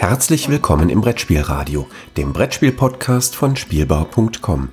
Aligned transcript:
Herzlich 0.00 0.48
willkommen 0.48 0.88
im 0.88 1.02
Brettspielradio, 1.02 1.86
dem 2.16 2.32
Brettspiel-Podcast 2.32 3.36
von 3.36 3.54
Spielbau.com. 3.54 4.70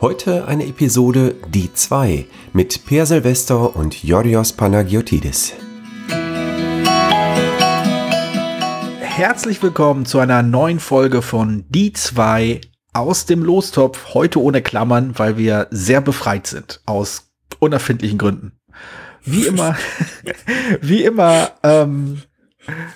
Heute 0.00 0.46
eine 0.46 0.66
Episode 0.68 1.34
Die 1.48 1.74
2 1.74 2.26
mit 2.52 2.86
Per 2.86 3.04
Silvester 3.04 3.74
und 3.74 4.04
Yorios 4.04 4.52
Panagiotidis. 4.52 5.54
Herzlich 9.00 9.60
willkommen 9.64 10.06
zu 10.06 10.20
einer 10.20 10.44
neuen 10.44 10.78
Folge 10.78 11.22
von 11.22 11.64
Die 11.68 11.92
2 11.92 12.60
aus 12.92 13.26
dem 13.26 13.42
Lostopf. 13.42 14.14
Heute 14.14 14.40
ohne 14.40 14.62
Klammern, 14.62 15.18
weil 15.18 15.36
wir 15.36 15.66
sehr 15.72 16.00
befreit 16.00 16.46
sind 16.46 16.82
aus 16.86 17.32
unerfindlichen 17.58 18.16
Gründen. 18.16 18.52
Wie 19.24 19.44
immer, 19.44 19.76
wie 20.80 21.02
immer 21.02 21.50
ähm, 21.64 22.22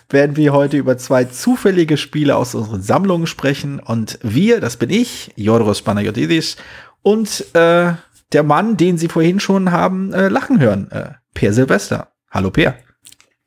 werden 0.09 0.37
wir 0.37 0.53
heute 0.53 0.77
über 0.77 0.99
zwei 0.99 1.25
zufällige 1.25 1.97
Spiele 1.97 2.37
aus 2.37 2.55
unseren 2.55 2.83
Sammlungen 2.83 3.27
sprechen. 3.27 3.79
Und 3.79 4.19
wir, 4.23 4.61
das 4.61 4.77
bin 4.77 4.91
ich, 4.91 5.33
Joros 5.37 5.83
Panagiotis, 5.83 6.57
und 7.03 7.55
äh, 7.55 7.95
der 8.33 8.43
Mann, 8.43 8.77
den 8.77 8.97
Sie 8.97 9.09
vorhin 9.09 9.41
schon 9.41 9.73
haben 9.73 10.13
äh, 10.13 10.29
lachen 10.29 10.61
hören, 10.61 10.91
äh, 10.91 11.11
Per 11.35 11.53
Silvester. 11.53 12.13
Hallo 12.31 12.51
Per. 12.51 12.77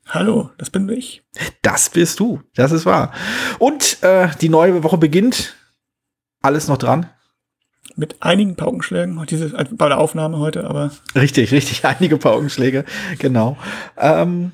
Hallo, 0.08 0.50
das 0.58 0.70
bin 0.70 0.88
ich. 0.88 1.24
Das 1.62 1.90
bist 1.90 2.20
du, 2.20 2.40
das 2.54 2.70
ist 2.70 2.86
wahr. 2.86 3.12
Und 3.58 4.02
äh, 4.02 4.28
die 4.40 4.48
neue 4.48 4.82
Woche 4.82 4.98
beginnt. 4.98 5.56
Alles 6.42 6.68
noch 6.68 6.78
dran? 6.78 7.06
Mit 7.96 8.22
einigen 8.22 8.56
Paukenschlägen, 8.56 9.24
diese, 9.26 9.48
bei 9.48 9.88
der 9.88 9.98
Aufnahme 9.98 10.38
heute, 10.38 10.64
aber. 10.64 10.92
Richtig, 11.14 11.50
richtig, 11.50 11.84
einige 11.84 12.18
Paukenschläge, 12.18 12.84
genau. 13.18 13.56
Ähm, 13.96 14.52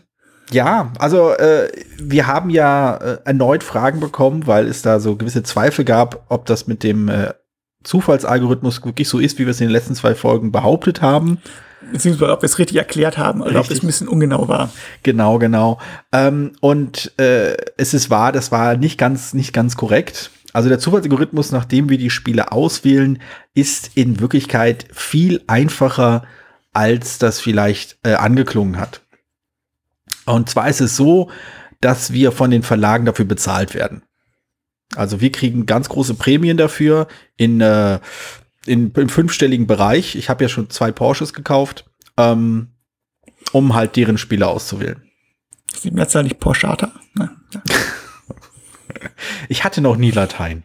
ja, 0.52 0.92
also 0.98 1.30
äh, 1.32 1.70
wir 1.98 2.26
haben 2.26 2.50
ja 2.50 2.96
äh, 2.96 3.18
erneut 3.24 3.62
Fragen 3.62 4.00
bekommen, 4.00 4.46
weil 4.46 4.66
es 4.66 4.82
da 4.82 5.00
so 5.00 5.16
gewisse 5.16 5.42
Zweifel 5.42 5.84
gab, 5.84 6.24
ob 6.28 6.46
das 6.46 6.66
mit 6.66 6.82
dem 6.82 7.08
äh, 7.08 7.32
Zufallsalgorithmus 7.84 8.84
wirklich 8.84 9.08
so 9.08 9.18
ist, 9.18 9.38
wie 9.38 9.44
wir 9.44 9.50
es 9.50 9.60
in 9.60 9.66
den 9.66 9.72
letzten 9.72 9.94
zwei 9.94 10.14
Folgen 10.14 10.52
behauptet 10.52 11.02
haben. 11.02 11.38
Beziehungsweise 11.92 12.32
ob 12.32 12.42
wir 12.42 12.46
es 12.46 12.58
richtig 12.58 12.76
erklärt 12.76 13.18
haben 13.18 13.40
oder 13.40 13.58
richtig. 13.58 13.70
ob 13.70 13.76
es 13.76 13.82
ein 13.82 13.86
bisschen 13.86 14.08
ungenau 14.08 14.48
war. 14.48 14.70
Genau, 15.02 15.38
genau. 15.38 15.78
Ähm, 16.12 16.52
und 16.60 17.12
äh, 17.18 17.56
es 17.76 17.92
ist 17.92 18.08
wahr, 18.08 18.32
das 18.32 18.52
war 18.52 18.76
nicht 18.76 18.98
ganz, 18.98 19.34
nicht 19.34 19.52
ganz 19.52 19.76
korrekt. 19.76 20.30
Also 20.52 20.68
der 20.68 20.78
Zufallsalgorithmus, 20.78 21.50
nachdem 21.50 21.88
wir 21.88 21.98
die 21.98 22.10
Spiele 22.10 22.52
auswählen, 22.52 23.18
ist 23.54 23.90
in 23.94 24.20
Wirklichkeit 24.20 24.86
viel 24.92 25.42
einfacher, 25.46 26.22
als 26.72 27.18
das 27.18 27.40
vielleicht 27.40 27.98
äh, 28.02 28.14
angeklungen 28.14 28.78
hat. 28.78 29.01
Und 30.26 30.48
zwar 30.48 30.68
ist 30.68 30.80
es 30.80 30.96
so, 30.96 31.30
dass 31.80 32.12
wir 32.12 32.32
von 32.32 32.50
den 32.50 32.62
Verlagen 32.62 33.04
dafür 33.04 33.24
bezahlt 33.24 33.74
werden. 33.74 34.02
Also 34.94 35.20
wir 35.20 35.32
kriegen 35.32 35.66
ganz 35.66 35.88
große 35.88 36.14
Prämien 36.14 36.56
dafür 36.56 37.08
in, 37.36 37.60
äh, 37.60 37.98
in 38.66 38.92
im 38.92 39.08
fünfstelligen 39.08 39.66
Bereich. 39.66 40.14
Ich 40.14 40.28
habe 40.28 40.44
ja 40.44 40.48
schon 40.48 40.70
zwei 40.70 40.92
Porsches 40.92 41.32
gekauft, 41.32 41.84
ähm, 42.16 42.68
um 43.52 43.74
halt 43.74 43.96
deren 43.96 44.18
Spiele 44.18 44.46
auszuwählen. 44.46 45.02
Ist 45.72 45.84
die 45.84 45.90
Mehrzahl 45.90 46.24
nicht 46.24 46.38
Porschata? 46.38 46.92
Ne? 47.14 47.30
Ja. 47.52 47.62
ich 49.48 49.64
hatte 49.64 49.80
noch 49.80 49.96
nie 49.96 50.10
Latein. 50.10 50.64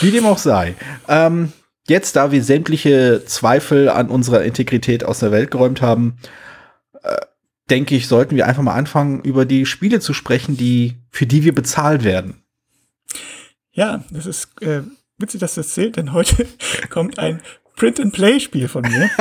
Wie 0.00 0.10
dem 0.10 0.26
auch 0.26 0.38
sei. 0.38 0.76
Ähm, 1.08 1.52
jetzt, 1.88 2.16
da 2.16 2.30
wir 2.30 2.44
sämtliche 2.44 3.24
Zweifel 3.24 3.88
an 3.88 4.10
unserer 4.10 4.44
Integrität 4.44 5.04
aus 5.04 5.20
der 5.20 5.32
Welt 5.32 5.50
geräumt 5.50 5.80
haben, 5.80 6.18
äh, 7.02 7.16
denke 7.70 7.94
ich, 7.94 8.08
sollten 8.08 8.36
wir 8.36 8.46
einfach 8.46 8.62
mal 8.62 8.74
anfangen, 8.74 9.22
über 9.22 9.44
die 9.44 9.66
Spiele 9.66 10.00
zu 10.00 10.14
sprechen, 10.14 10.56
die, 10.56 10.96
für 11.10 11.26
die 11.26 11.44
wir 11.44 11.54
bezahlt 11.54 12.04
werden. 12.04 12.42
Ja, 13.72 14.04
das 14.10 14.26
ist 14.26 14.60
äh, 14.62 14.82
witzig, 15.18 15.40
dass 15.40 15.54
du 15.54 15.60
das 15.60 15.70
zählt, 15.70 15.96
denn 15.96 16.12
heute 16.12 16.46
kommt 16.90 17.18
ein 17.18 17.40
Print-and-Play-Spiel 17.76 18.68
von 18.68 18.82
mir. 18.82 19.10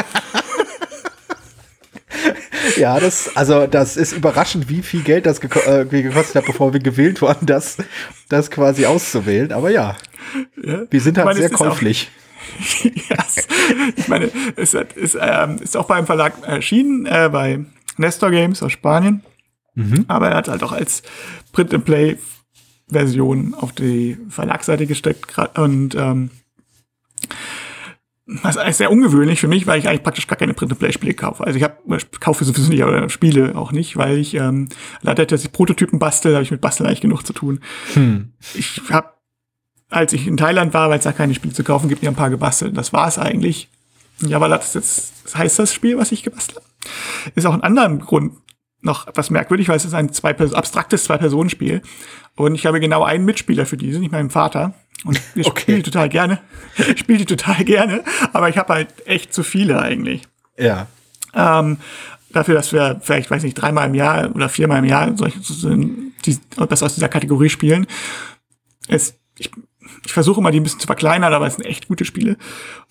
ja, 2.77 2.99
das, 2.99 3.35
also 3.35 3.67
das 3.67 3.97
ist 3.97 4.13
überraschend, 4.13 4.69
wie 4.69 4.81
viel 4.81 5.03
Geld 5.03 5.25
das 5.25 5.41
geko 5.41 5.59
äh, 5.59 5.85
gekostet 5.85 6.35
hat, 6.35 6.45
bevor 6.45 6.73
wir 6.73 6.79
gewählt 6.79 7.21
wurden, 7.21 7.45
das, 7.45 7.77
das 8.29 8.49
quasi 8.49 8.85
auszuwählen. 8.85 9.51
Aber 9.51 9.69
ja, 9.69 9.95
ja. 10.63 10.83
wir 10.89 11.01
sind 11.01 11.17
halt 11.17 11.25
meine, 11.25 11.39
sehr 11.39 11.49
käuflich. 11.49 12.09
ja, 12.83 13.17
ich 13.95 14.07
meine, 14.07 14.31
es 14.55 14.73
ist, 14.73 14.93
ist, 14.93 15.17
ähm, 15.19 15.59
ist 15.61 15.77
auch 15.77 15.85
beim 15.85 16.05
Verlag 16.05 16.47
erschienen, 16.47 17.05
äh, 17.05 17.29
bei 17.31 17.65
Nestor 17.97 18.31
Games 18.31 18.63
aus 18.63 18.71
Spanien. 18.71 19.21
Mhm. 19.75 20.05
Aber 20.07 20.29
er 20.29 20.37
hat 20.37 20.47
halt 20.47 20.63
auch 20.63 20.71
als 20.71 21.03
Print-and-Play-Version 21.51 23.53
auf 23.53 23.73
die 23.73 24.17
Verlagsseite 24.29 24.87
gesteckt. 24.87 25.37
Und 25.57 25.93
ähm, 25.95 26.31
das 28.27 28.55
ist 28.55 28.57
eigentlich 28.57 28.75
sehr 28.75 28.91
ungewöhnlich 28.91 29.39
für 29.39 29.47
mich, 29.47 29.67
weil 29.67 29.79
ich 29.79 29.87
eigentlich 29.87 30.03
praktisch 30.03 30.27
gar 30.27 30.37
keine 30.37 30.53
Print-and-Play-Spiele 30.53 31.13
kaufe. 31.13 31.45
Also 31.45 31.57
ich 31.57 31.63
habe 31.63 31.77
kaufe 32.19 32.43
sowieso 32.43 32.69
nicht, 32.69 32.83
aber 32.83 33.09
Spiele 33.09 33.55
auch 33.55 33.71
nicht, 33.71 33.95
weil 33.95 34.17
ich 34.17 34.33
ähm, 34.33 34.67
leider, 35.01 35.25
dass 35.25 35.45
ich 35.45 35.51
Prototypen 35.51 35.99
bastel, 35.99 36.33
habe 36.33 36.43
ich 36.43 36.51
mit 36.51 36.59
Basteln 36.59 36.87
eigentlich 36.87 37.01
genug 37.01 37.25
zu 37.25 37.31
tun. 37.31 37.61
Hm. 37.93 38.33
Ich 38.53 38.81
habe, 38.89 39.11
als 39.89 40.11
ich 40.11 40.27
in 40.27 40.35
Thailand 40.35 40.73
war, 40.73 40.89
weil 40.89 40.97
es 40.97 41.05
da 41.05 41.13
keine 41.13 41.35
Spiele 41.35 41.53
zu 41.53 41.63
kaufen 41.63 41.87
gibt, 41.87 42.01
mir 42.01 42.09
ein 42.09 42.15
paar 42.15 42.29
gebastelt. 42.29 42.75
Das 42.75 42.91
war 42.91 43.07
es 43.07 43.17
eigentlich. 43.17 43.69
Ja, 44.19 44.41
weil 44.41 44.49
das 44.49 44.73
jetzt 44.73 45.13
das 45.23 45.35
heißt 45.35 45.59
das 45.59 45.73
Spiel, 45.73 45.97
was 45.97 46.11
ich 46.11 46.23
gebastelt 46.23 46.57
habe. 46.57 46.66
Ist 47.35 47.45
auch 47.45 47.53
ein 47.53 47.63
anderer 47.63 47.89
Grund 47.97 48.33
noch 48.81 49.07
etwas 49.07 49.29
merkwürdig, 49.29 49.69
weil 49.69 49.77
es 49.77 49.85
ist 49.85 49.93
ein 49.93 50.11
zwei 50.13 50.35
abstraktes 50.37 51.03
Zwei-Personen-Spiel. 51.05 51.81
Und 52.35 52.55
ich 52.55 52.65
habe 52.65 52.79
genau 52.79 53.03
einen 53.03 53.25
Mitspieler 53.25 53.65
für 53.65 53.77
diese, 53.77 53.99
nicht 53.99 54.11
meinen 54.11 54.29
Vater. 54.29 54.73
Und 55.03 55.21
ich 55.35 55.47
okay. 55.47 55.61
spiele 55.61 55.83
total 55.83 56.09
gerne. 56.09 56.39
Ich 56.77 56.99
spiele 56.99 57.19
die 57.19 57.25
total 57.25 57.63
gerne, 57.65 58.03
aber 58.33 58.49
ich 58.49 58.57
habe 58.57 58.73
halt 58.73 59.07
echt 59.07 59.33
zu 59.33 59.43
viele 59.43 59.81
eigentlich. 59.81 60.23
Ja. 60.57 60.87
Ähm, 61.33 61.77
dafür, 62.31 62.53
dass 62.53 62.71
wir 62.71 62.99
vielleicht, 63.01 63.31
weiß 63.31 63.43
nicht, 63.43 63.55
dreimal 63.55 63.87
im 63.87 63.95
Jahr 63.95 64.33
oder 64.35 64.47
viermal 64.47 64.79
im 64.79 64.85
Jahr 64.85 65.17
solche, 65.17 65.39
die, 66.25 66.37
das 66.69 66.83
aus 66.83 66.95
dieser 66.95 67.09
Kategorie 67.09 67.49
spielen. 67.49 67.87
Es, 68.87 69.15
ich, 69.37 69.51
ich 70.05 70.13
versuche 70.13 70.39
immer, 70.39 70.51
die 70.51 70.59
ein 70.59 70.63
bisschen 70.63 70.79
zu 70.79 70.87
verkleinern, 70.87 71.33
aber 71.33 71.47
es 71.47 71.55
sind 71.55 71.65
echt 71.65 71.87
gute 71.87 72.05
Spiele. 72.05 72.37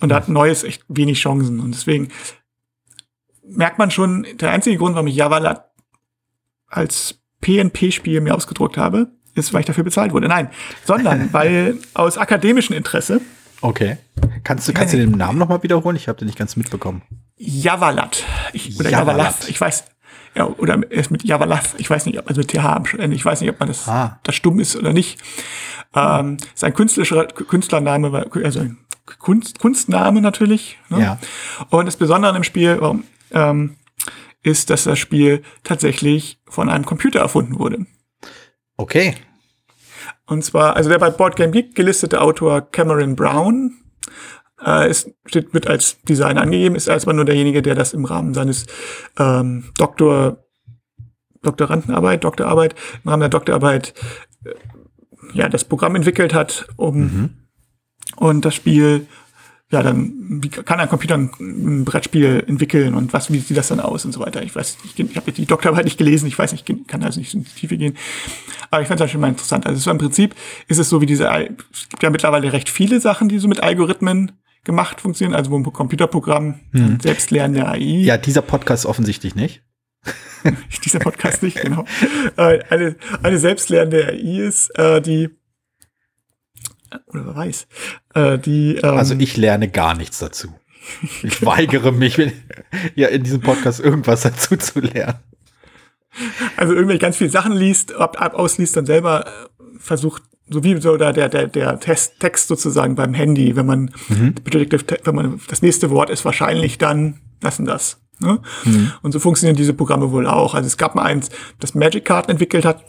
Und 0.01 0.09
da 0.09 0.17
hat 0.17 0.29
Neues 0.29 0.65
echt 0.65 0.85
wenig 0.89 1.21
Chancen. 1.21 1.61
Und 1.61 1.75
deswegen 1.75 2.09
merkt 3.49 3.79
man 3.79 3.91
schon, 3.91 4.27
der 4.41 4.51
einzige 4.51 4.77
Grund, 4.77 4.95
warum 4.95 5.07
ich 5.07 5.17
Java 5.17 5.65
als 6.69 7.19
PNP-Spiel 7.41 8.21
mir 8.21 8.35
ausgedruckt 8.35 8.77
habe, 8.77 9.09
ist, 9.35 9.53
weil 9.53 9.61
ich 9.61 9.67
dafür 9.67 9.85
bezahlt 9.85 10.13
wurde. 10.13 10.29
Nein, 10.29 10.51
sondern 10.85 11.29
weil 11.33 11.79
aus 11.95 12.19
akademischem 12.19 12.77
Interesse. 12.77 13.21
Okay. 13.61 13.99
Kannst 14.45 14.69
du, 14.69 14.73
kannst 14.73 14.95
du 14.95 14.99
den 14.99 15.13
Namen 15.13 15.39
nochmal 15.39 15.63
wiederholen? 15.63 15.97
Ich 15.97 16.09
habe 16.09 16.19
den 16.19 16.27
nicht 16.27 16.39
ganz 16.39 16.57
mitbekommen. 16.57 17.03
Javalat. 17.37 18.25
Ich, 18.53 18.79
oder 18.79 18.91
Javalat. 18.91 19.49
Ich 19.49 19.61
weiß. 19.61 19.85
Ja, 20.35 20.47
oder 20.47 20.81
erst 20.91 21.11
mit 21.11 21.25
Javalat. 21.25 21.75
Ich 21.79 21.89
weiß 21.89 22.07
nicht, 22.07 22.27
also 22.27 22.41
mit 22.41 22.49
TH 22.49 22.65
am 22.65 22.85
Ende. 22.99 23.17
Ich 23.17 23.25
weiß 23.25 23.41
nicht, 23.41 23.51
ob 23.51 23.59
man 23.59 23.69
das, 23.69 23.89
ah. 23.89 24.21
das 24.23 24.35
stumm 24.35 24.61
ist 24.61 24.77
oder 24.77 24.93
nicht. 24.93 25.19
Ähm, 25.95 26.37
ist 26.55 26.63
ein 26.63 26.75
künstlerischer 26.75 27.27
Künstlername, 27.27 28.27
also 28.45 28.61
ein 28.61 28.79
Kunst, 29.19 29.59
Kunstname 29.59 30.21
natürlich. 30.21 30.79
Ne? 30.91 31.01
Ja. 31.01 31.19
Und 31.71 31.87
das 31.87 31.97
Besondere 31.97 32.31
an 32.31 32.35
dem 32.35 32.45
Spiel, 32.45 32.79
ähm, 33.31 33.77
ist, 34.43 34.71
dass 34.71 34.85
das 34.85 34.99
Spiel 34.99 35.43
tatsächlich 35.65 36.41
von 36.49 36.69
einem 36.69 36.87
Computer 36.87 37.21
erfunden 37.21 37.59
wurde. 37.59 37.87
Okay. 38.77 39.15
Und 40.27 40.45
zwar, 40.45 40.77
also 40.77 40.89
der 40.89 40.99
bei 40.99 41.11
Board 41.11 41.37
Game 41.37 41.53
Geek 41.53 41.75
gelistete 41.75 42.21
Autor 42.21 42.61
Cameron 42.71 43.17
Brown 43.17 43.77
äh, 44.65 44.91
ist, 44.91 45.11
steht 45.27 45.55
mit 45.55 45.67
als 45.67 46.01
Designer 46.03 46.43
angegeben, 46.43 46.77
ist 46.77 46.89
erstmal 46.89 47.15
nur 47.15 47.25
derjenige, 47.25 47.63
der 47.63 47.75
das 47.75 47.93
im 47.93 48.05
Rahmen 48.05 48.35
seines 48.35 48.67
ähm, 49.19 49.71
Doktor, 49.79 50.45
Doktorandenarbeit, 51.43 52.25
Doktorarbeit, 52.25 52.75
im 53.05 53.11
Rahmen 53.11 53.21
der 53.21 53.29
Doktorarbeit 53.29 53.95
äh, 54.45 54.51
ja, 55.33 55.49
das 55.49 55.65
Programm 55.65 55.97
entwickelt 55.97 56.35
hat, 56.35 56.67
um 56.77 56.99
mhm. 56.99 57.31
und 58.17 58.45
das 58.45 58.55
Spiel 58.55 59.07
ja, 59.71 59.83
dann 59.83 60.13
wie 60.43 60.49
kann 60.49 60.79
ein 60.79 60.89
Computer 60.89 61.17
ein, 61.17 61.31
ein, 61.41 61.85
Brettspiel 61.85 62.45
entwickeln 62.47 62.95
und 62.95 63.13
was, 63.13 63.33
wie 63.33 63.41
sieht 63.41 63.57
das 63.57 63.69
dann 63.69 63.81
aus 63.81 64.05
und 64.05 64.13
so 64.13 64.21
weiter. 64.21 64.43
Ich 64.43 64.55
weiß, 64.55 64.79
ich, 64.85 64.99
ich 64.99 65.17
habe 65.17 65.33
die 65.33 65.47
Doktorarbeit 65.47 65.85
nicht 65.85 65.99
gelesen, 65.99 66.29
ich 66.29 66.39
weiß 66.39 66.53
nicht, 66.53 66.69
ich 66.69 66.87
kann 66.87 67.03
also 67.03 67.19
nicht 67.19 67.35
in 67.35 67.43
die 67.43 67.51
Tiefe 67.51 67.77
gehen. 67.77 67.97
Aber 68.71 68.83
ich 68.83 68.89
fand 68.89 69.01
es 69.01 69.11
schon 69.11 69.21
mal 69.21 69.29
interessant. 69.29 69.67
Also 69.67 69.81
so 69.81 69.91
im 69.91 69.99
Prinzip 69.99 70.37
ist 70.69 70.79
es 70.79 70.89
so 70.89 71.01
wie 71.01 71.07
diese, 71.07 71.29
es 71.29 71.89
gibt 71.89 72.03
ja 72.03 72.11
mittlerweile 72.11 72.53
recht 72.53 72.69
viele 72.69 73.01
Sachen, 73.01 73.29
die 73.29 73.39
so 73.39 73.49
mit 73.49 73.61
Algorithmen 73.61 74.33
gemacht 74.63 75.01
funktionieren, 75.01 75.37
also 75.37 75.51
wo 75.51 75.57
ein 75.57 75.65
Computerprogramm, 75.65 76.61
hm. 76.73 77.01
selbstlernende 77.01 77.67
AI. 77.67 77.79
Ja, 77.79 78.19
dieser 78.19 78.43
Podcast 78.43 78.87
offensichtlich 78.87 79.35
nicht. 79.35 79.63
dieser 80.85 81.01
Podcast 81.01 81.43
nicht, 81.43 81.61
genau. 81.61 81.85
Äh, 82.37 82.61
eine, 82.71 82.97
eine 83.23 83.39
selbstlernende 83.39 84.07
AI 84.09 84.47
ist, 84.47 84.71
äh, 84.79 85.01
die 85.01 85.31
oder 87.07 87.27
wer 87.27 87.37
weiß, 87.37 87.67
äh, 88.15 88.39
die. 88.39 88.77
Ähm, 88.77 88.97
also 88.97 89.15
ich 89.19 89.37
lerne 89.37 89.69
gar 89.69 89.95
nichts 89.95 90.19
dazu. 90.19 90.49
Ich 91.23 91.45
weigere 91.45 91.91
mich, 91.91 92.17
ja 92.95 93.09
in 93.09 93.25
diesem 93.25 93.41
Podcast 93.41 93.81
irgendwas 93.81 94.21
dazu 94.23 94.57
zu 94.57 94.81
lernen. 94.81 95.19
Also 96.57 96.75
irgendwelche 96.75 97.01
ganz 97.01 97.17
viele 97.17 97.31
Sachen 97.31 97.53
liest, 97.53 97.95
ab, 97.95 98.21
ab 98.21 98.35
ausliest, 98.35 98.77
dann 98.77 98.87
selber 98.87 99.27
versucht, 99.79 100.23
so 100.49 100.63
wie 100.65 100.81
so 100.81 100.97
da 100.97 101.13
der, 101.13 101.29
der, 101.29 101.49
der 101.49 101.81
Test, 101.81 102.21
Text 102.21 102.49
sozusagen 102.49 102.95
beim 102.95 103.15
Handy, 103.15 103.57
wenn 103.57 103.67
man, 103.67 103.91
mhm. 104.09 104.35
wenn 104.45 105.15
man, 105.15 105.41
das 105.49 105.63
nächste 105.63 105.91
Wort 105.91 106.09
ist 106.11 106.25
wahrscheinlich 106.25 106.79
dann 106.79 107.21
das 107.41 107.59
und 107.59 107.67
das. 107.67 108.01
Ne? 108.19 108.41
Mhm. 108.65 108.93
Und 109.03 109.13
so 109.13 109.19
funktionieren 109.19 109.57
diese 109.57 109.75
Programme 109.75 110.11
wohl 110.11 110.27
auch. 110.27 110.55
Also 110.55 110.67
es 110.67 110.77
gab 110.77 110.95
mal 110.95 111.03
eins, 111.03 111.31
das 111.59 111.75
Magic 111.75 112.05
Card 112.05 112.31
entwickelt 112.31 112.65
hat, 112.65 112.83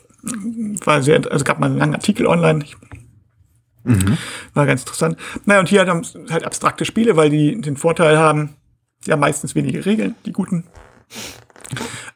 war 0.85 1.01
sehr, 1.01 1.21
also 1.31 1.43
gab 1.43 1.59
mal 1.59 1.67
einen 1.67 1.77
langen 1.77 1.95
Artikel 1.95 2.27
online. 2.27 2.63
Mhm. 3.83 4.17
War 4.53 4.65
ganz 4.65 4.81
interessant. 4.81 5.17
Naja, 5.45 5.59
und 5.59 5.69
hier 5.69 5.85
haben 5.85 6.05
halt 6.29 6.45
abstrakte 6.45 6.85
Spiele, 6.85 7.15
weil 7.15 7.29
die 7.29 7.59
den 7.61 7.77
Vorteil 7.77 8.17
haben, 8.17 8.55
ja, 9.05 9.15
meistens 9.15 9.55
wenige 9.55 9.85
Regeln, 9.85 10.15
die 10.25 10.33
guten. 10.33 10.65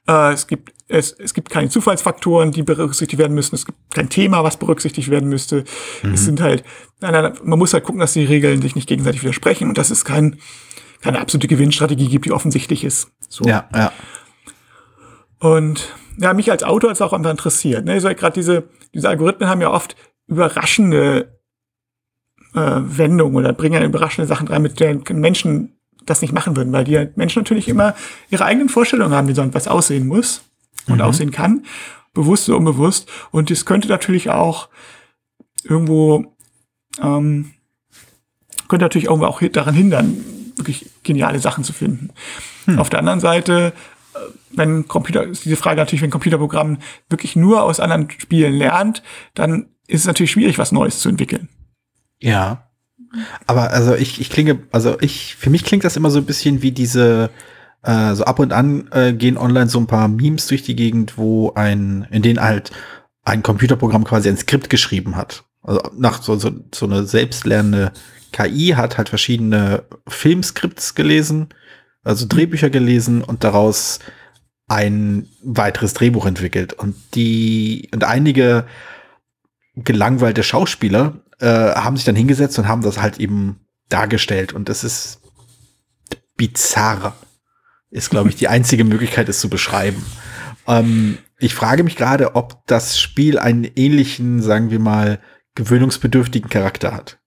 Äh, 0.08 0.34
es 0.34 0.48
gibt 0.48 0.74
es, 0.92 1.14
es 1.14 1.34
gibt 1.34 1.50
keine 1.50 1.70
Zufallsfaktoren, 1.70 2.52
die 2.52 2.64
berücksichtigt 2.64 3.18
werden 3.18 3.34
müssen. 3.34 3.56
Es 3.56 3.66
gibt 3.66 3.78
kein 3.94 4.10
Thema, 4.10 4.44
was 4.44 4.58
berücksichtigt 4.58 5.10
werden 5.10 5.30
müsste. 5.30 5.64
Mhm. 6.04 6.14
Es 6.14 6.26
sind 6.26 6.42
halt, 6.42 6.64
nein, 7.00 7.14
nein, 7.14 7.34
man 7.44 7.58
muss 7.58 7.74
halt 7.74 7.84
gucken, 7.84 8.02
dass 8.02 8.14
die 8.14 8.26
Regeln 8.26 8.62
sich 8.62 8.76
nicht 8.76 8.88
gegenseitig 8.88 9.24
widersprechen 9.24 9.70
und 9.70 9.78
dass 9.78 9.90
es 9.90 10.06
kein, 10.06 10.40
keine 11.02 11.20
absolute 11.20 11.48
Gewinnstrategie 11.48 12.10
gibt, 12.10 12.26
die 12.26 12.32
offensichtlich 12.32 12.84
ist. 12.84 13.10
So. 13.30 13.46
Ja, 13.46 13.70
ja. 13.74 13.92
Und 15.40 15.96
ja, 16.18 16.34
mich 16.34 16.52
als 16.52 16.64
Autor 16.64 16.90
hat 16.90 16.98
es 16.98 17.02
auch 17.02 17.14
einfach 17.14 17.32
interessiert. 17.32 17.86
Ne? 17.86 17.94
Also 17.94 18.10
gerade 18.10 18.34
diese, 18.34 18.66
diese 18.94 19.10
Algorithmen 19.10 19.50
haben 19.50 19.62
ja 19.62 19.72
oft 19.72 19.96
überraschende 20.28 21.41
äh, 22.54 22.60
Wendungen 22.60 23.36
oder 23.36 23.54
bringen 23.54 23.84
überraschende 23.84 24.28
Sachen 24.28 24.48
rein, 24.48 24.62
mit 24.62 24.80
denen 24.80 25.04
Menschen 25.14 25.78
das 26.06 26.22
nicht 26.22 26.34
machen 26.34 26.56
würden, 26.56 26.74
weil 26.74 26.84
die 26.84 27.10
Menschen 27.16 27.40
natürlich 27.40 27.68
immer 27.68 27.96
ihre 28.30 28.46
eigenen 28.46 28.70
Vorstellungen 28.70 29.14
haben, 29.14 29.28
wie 29.28 29.34
so 29.34 29.42
etwas 29.42 29.68
aussehen 29.68 30.08
muss 30.08 30.44
und 30.88 30.96
mhm. 30.96 31.02
aussehen 31.02 31.32
kann, 31.32 31.64
bewusst 32.14 32.50
oder 32.50 32.58
unbewusst. 32.58 33.10
Und 33.32 33.52
es 33.52 33.66
könnte 33.66 33.88
natürlich 33.88 34.30
auch 34.30 34.70
irgendwo, 35.64 36.36
ähm, 37.02 37.52
könnte 38.68 38.86
natürlich 38.86 39.06
irgendwo 39.08 39.28
auch 39.28 39.42
daran 39.42 39.76
hindern, 39.76 40.18
wirklich 40.56 40.90
geniale 41.04 41.40
Sachen 41.40 41.64
zu 41.64 41.74
finden. 41.74 42.10
Hm. 42.66 42.80
Auf 42.80 42.90
der 42.90 43.00
anderen 43.00 43.20
Seite, 43.20 43.74
äh, 44.14 44.20
wenn 44.52 44.88
Computer, 44.88 45.24
ist 45.24 45.46
diese 45.46 45.56
Frage 45.56 45.78
natürlich, 45.78 46.02
wenn 46.02 46.10
Computerprogramm 46.10 46.78
wirklich 47.10 47.36
nur 47.36 47.64
aus 47.64 47.80
anderen 47.80 48.10
Spielen 48.10 48.54
lernt, 48.54 49.04
dann 49.34 49.68
ist 49.88 50.02
es 50.02 50.08
natürlich 50.08 50.32
schwierig, 50.32 50.58
was 50.58 50.72
Neues 50.72 51.00
zu 51.00 51.10
entwickeln. 51.10 51.50
Ja. 52.22 52.70
Aber 53.46 53.72
also 53.72 53.96
ich, 53.96 54.22
ich 54.22 54.30
klinge, 54.30 54.60
also 54.72 54.98
ich, 55.02 55.36
für 55.36 55.50
mich 55.50 55.64
klingt 55.64 55.84
das 55.84 55.98
immer 55.98 56.10
so 56.10 56.20
ein 56.20 56.26
bisschen 56.26 56.62
wie 56.62 56.72
diese, 56.72 57.30
äh, 57.84 58.14
so 58.14 58.24
ab 58.24 58.40
und 58.40 58.54
an 58.54 58.88
äh, 58.92 59.14
gehen 59.14 59.38
online 59.38 59.68
so 59.68 59.80
ein 59.80 59.88
paar 59.88 60.08
Memes 60.08 60.48
durch 60.48 60.64
die 60.64 60.76
Gegend, 60.76 61.18
wo 61.18 61.52
ein, 61.54 62.08
in 62.12 62.22
denen 62.22 62.42
halt 62.42 62.72
ein 63.24 63.44
Computerprogramm 63.44 64.06
quasi 64.06 64.30
ein 64.30 64.38
Skript 64.38 64.70
geschrieben 64.70 65.16
hat. 65.16 65.44
Also 65.64 65.82
nach 65.98 66.22
so, 66.24 66.38
so, 66.38 66.52
so 66.74 66.86
eine 66.86 67.04
selbstlernende 67.04 67.92
KI 68.32 68.74
hat 68.76 68.98
halt 68.98 69.10
verschiedene 69.10 69.84
Filmskripts 70.08 70.96
gelesen, 70.96 71.50
also 72.04 72.26
Drehbücher 72.28 72.70
gelesen 72.70 73.24
und 73.24 73.44
daraus 73.44 74.00
ein 74.68 75.28
weiteres 75.44 75.94
Drehbuch 75.94 76.26
entwickelt. 76.26 76.74
Und 76.74 76.96
die, 77.14 77.90
und 77.94 78.06
einige 78.06 78.66
gelangweilte 79.76 80.44
Schauspieler 80.44 81.20
äh, 81.42 81.76
haben 81.76 81.98
sich 81.98 82.06
dann 82.06 82.16
hingesetzt 82.16 82.58
und 82.60 82.68
haben 82.68 82.82
das 82.82 83.02
halt 83.02 83.20
eben 83.20 83.60
dargestellt. 83.90 84.54
Und 84.54 84.70
das 84.70 84.84
ist 84.84 85.22
bizarr 86.38 87.16
ist, 87.92 88.10
glaube 88.10 88.30
ich, 88.30 88.38
die 88.38 88.48
einzige 88.48 88.86
Möglichkeit, 88.86 89.28
es 89.30 89.42
zu 89.42 89.50
beschreiben. 89.50 90.04
Ähm, 90.66 91.18
ich 91.38 91.54
frage 91.54 91.84
mich 91.84 91.98
gerade, 91.98 92.36
ob 92.36 92.66
das 92.66 93.00
Spiel 93.00 93.38
einen 93.38 93.66
ähnlichen, 93.76 94.42
sagen 94.42 94.72
wir 94.72 94.80
mal, 94.80 95.20
gewöhnungsbedürftigen 95.56 96.50
Charakter 96.50 96.94
hat. 96.94 97.20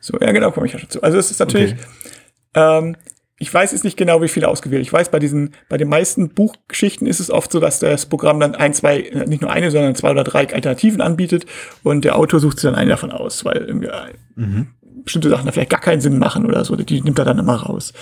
So, 0.00 0.18
ja, 0.20 0.30
genau, 0.30 0.52
komme 0.52 0.66
ich 0.66 0.72
ja 0.72 0.78
schon 0.78 0.90
zu. 0.90 1.02
Also 1.02 1.18
es 1.18 1.32
ist 1.32 1.40
natürlich, 1.40 1.72
okay. 1.72 2.78
ähm, 2.78 2.96
ich 3.42 3.52
weiß 3.52 3.72
jetzt 3.72 3.84
nicht 3.84 3.96
genau, 3.96 4.20
wie 4.20 4.28
viele 4.28 4.48
ausgewählt. 4.48 4.82
Ich 4.82 4.92
weiß, 4.92 5.10
bei 5.10 5.18
diesen, 5.18 5.54
bei 5.70 5.78
den 5.78 5.88
meisten 5.88 6.28
Buchgeschichten 6.28 7.06
ist 7.06 7.20
es 7.20 7.30
oft 7.30 7.50
so, 7.50 7.58
dass 7.58 7.78
das 7.78 8.04
Programm 8.04 8.38
dann 8.38 8.54
ein, 8.54 8.74
zwei, 8.74 9.00
äh, 9.00 9.26
nicht 9.26 9.40
nur 9.40 9.50
eine, 9.50 9.70
sondern 9.70 9.94
zwei 9.94 10.10
oder 10.10 10.24
drei 10.24 10.40
Alternativen 10.52 11.00
anbietet 11.00 11.46
und 11.82 12.04
der 12.04 12.16
Autor 12.16 12.38
sucht 12.38 12.58
sich 12.58 12.68
dann 12.68 12.74
eine 12.74 12.90
davon 12.90 13.10
aus, 13.10 13.46
weil 13.46 13.56
irgendwie 13.56 13.88
mhm. 14.36 14.68
bestimmte 15.04 15.30
Sachen 15.30 15.46
da 15.46 15.52
vielleicht 15.52 15.70
gar 15.70 15.80
keinen 15.80 16.02
Sinn 16.02 16.18
machen 16.18 16.44
oder 16.44 16.66
so. 16.66 16.76
Die 16.76 17.00
nimmt 17.00 17.18
er 17.18 17.24
dann 17.24 17.38
immer 17.38 17.54
raus 17.56 17.94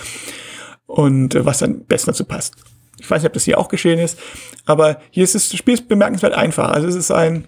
und 0.87 1.37
äh, 1.37 1.47
was 1.47 1.59
dann 1.59 1.85
besser 1.85 2.07
dazu 2.07 2.25
passt. 2.25 2.57
Ich 2.99 3.09
weiß 3.09 3.23
nicht, 3.23 3.29
ob 3.29 3.35
das 3.35 3.45
hier 3.45 3.59
auch 3.59 3.69
geschehen 3.69 4.01
ist, 4.01 4.19
aber 4.67 5.01
hier 5.11 5.23
ist 5.23 5.37
das 5.37 5.57
Spiel 5.57 5.81
bemerkenswert 5.81 6.35
einfach. 6.35 6.71
Also 6.71 6.89
es 6.89 6.97
ist 6.97 7.13
ein 7.13 7.47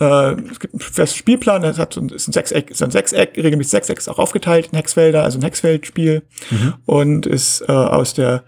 äh, 0.00 0.32
es 0.50 0.58
gibt 0.58 0.74
einen 0.74 0.80
festen 0.80 1.18
Spielplan, 1.18 1.62
das 1.62 1.78
hat 1.78 1.94
so 1.94 2.00
ein, 2.00 2.08
ist 2.08 2.26
ein 2.26 2.32
Sechseck, 2.32 2.70
ist 2.70 2.82
ein 2.82 2.90
Sechseck, 2.90 3.36
regelmäßig 3.36 3.70
Sechseck 3.70 3.98
ist 3.98 4.08
auch 4.08 4.18
aufgeteilt 4.18 4.70
in 4.72 4.76
Hexfelder, 4.76 5.22
also 5.22 5.38
ein 5.38 5.42
Hexfeldspiel 5.42 6.22
mhm. 6.50 6.74
und 6.86 7.26
ist 7.26 7.62
äh, 7.62 7.72
aus 7.72 8.14
der 8.14 8.44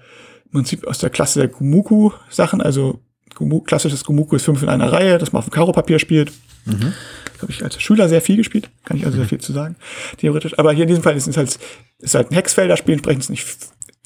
im 0.46 0.58
Prinzip 0.58 0.86
aus 0.86 0.98
der 0.98 1.10
Klasse 1.10 1.40
der 1.40 1.48
Gumuku-Sachen, 1.48 2.60
also 2.60 3.00
Gumu, 3.34 3.60
klassisches 3.60 4.04
Gumuku 4.04 4.36
ist 4.36 4.44
fünf 4.44 4.62
in 4.62 4.68
einer 4.68 4.92
Reihe, 4.92 5.16
das 5.18 5.32
man 5.32 5.38
auf 5.38 5.46
dem 5.46 5.52
Karo-Papier 5.52 5.98
spielt. 5.98 6.32
Mhm. 6.64 6.92
habe 7.40 7.50
ich 7.50 7.64
als 7.64 7.80
Schüler 7.82 8.08
sehr 8.08 8.20
viel 8.20 8.36
gespielt, 8.36 8.70
kann 8.84 8.96
ich 8.96 9.04
also 9.04 9.16
mhm. 9.16 9.22
sehr 9.22 9.28
viel 9.28 9.40
zu 9.40 9.52
sagen, 9.52 9.76
theoretisch. 10.18 10.58
Aber 10.58 10.72
hier 10.72 10.82
in 10.82 10.88
diesem 10.88 11.02
Fall 11.02 11.16
ist 11.16 11.26
es 11.26 11.36
halt, 11.36 11.58
ist 11.98 12.14
halt 12.14 12.30
ein 12.30 12.34
Hexfelder-Spiel, 12.34 12.94
entsprechend 12.94 13.30
nicht, 13.30 13.56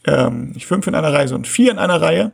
ähm, 0.06 0.52
nicht 0.52 0.66
fünf 0.66 0.86
in 0.86 0.94
einer 0.94 1.12
Reihe, 1.12 1.28
sondern 1.28 1.50
vier 1.50 1.70
in 1.70 1.78
einer 1.78 2.00
Reihe. 2.00 2.32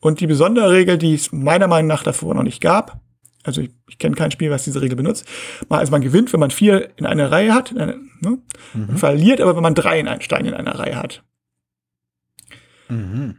Und 0.00 0.20
die 0.20 0.26
besondere 0.26 0.72
Regel, 0.72 0.96
die 0.96 1.14
es 1.14 1.32
meiner 1.32 1.66
Meinung 1.66 1.88
nach 1.88 2.02
davor 2.02 2.34
noch 2.34 2.44
nicht 2.44 2.62
gab, 2.62 3.00
also 3.48 3.62
ich, 3.62 3.70
ich 3.88 3.98
kenne 3.98 4.14
kein 4.14 4.30
Spiel, 4.30 4.50
was 4.50 4.64
diese 4.64 4.80
Regel 4.80 4.96
benutzt, 4.96 5.26
also 5.68 5.90
man 5.90 6.02
gewinnt, 6.02 6.32
wenn 6.32 6.40
man 6.40 6.50
vier 6.50 6.90
in 6.96 7.06
einer 7.06 7.32
Reihe 7.32 7.52
hat, 7.52 7.72
in 7.72 7.78
einer, 7.78 7.96
ne? 8.20 8.38
Mhm. 8.74 8.96
verliert 8.96 9.40
aber, 9.40 9.56
wenn 9.56 9.62
man 9.62 9.74
drei 9.74 9.98
in 9.98 10.06
einen 10.06 10.20
Stein 10.20 10.46
in 10.46 10.54
einer 10.54 10.78
Reihe 10.78 10.96
hat. 10.96 11.24
Mhm. 12.88 13.38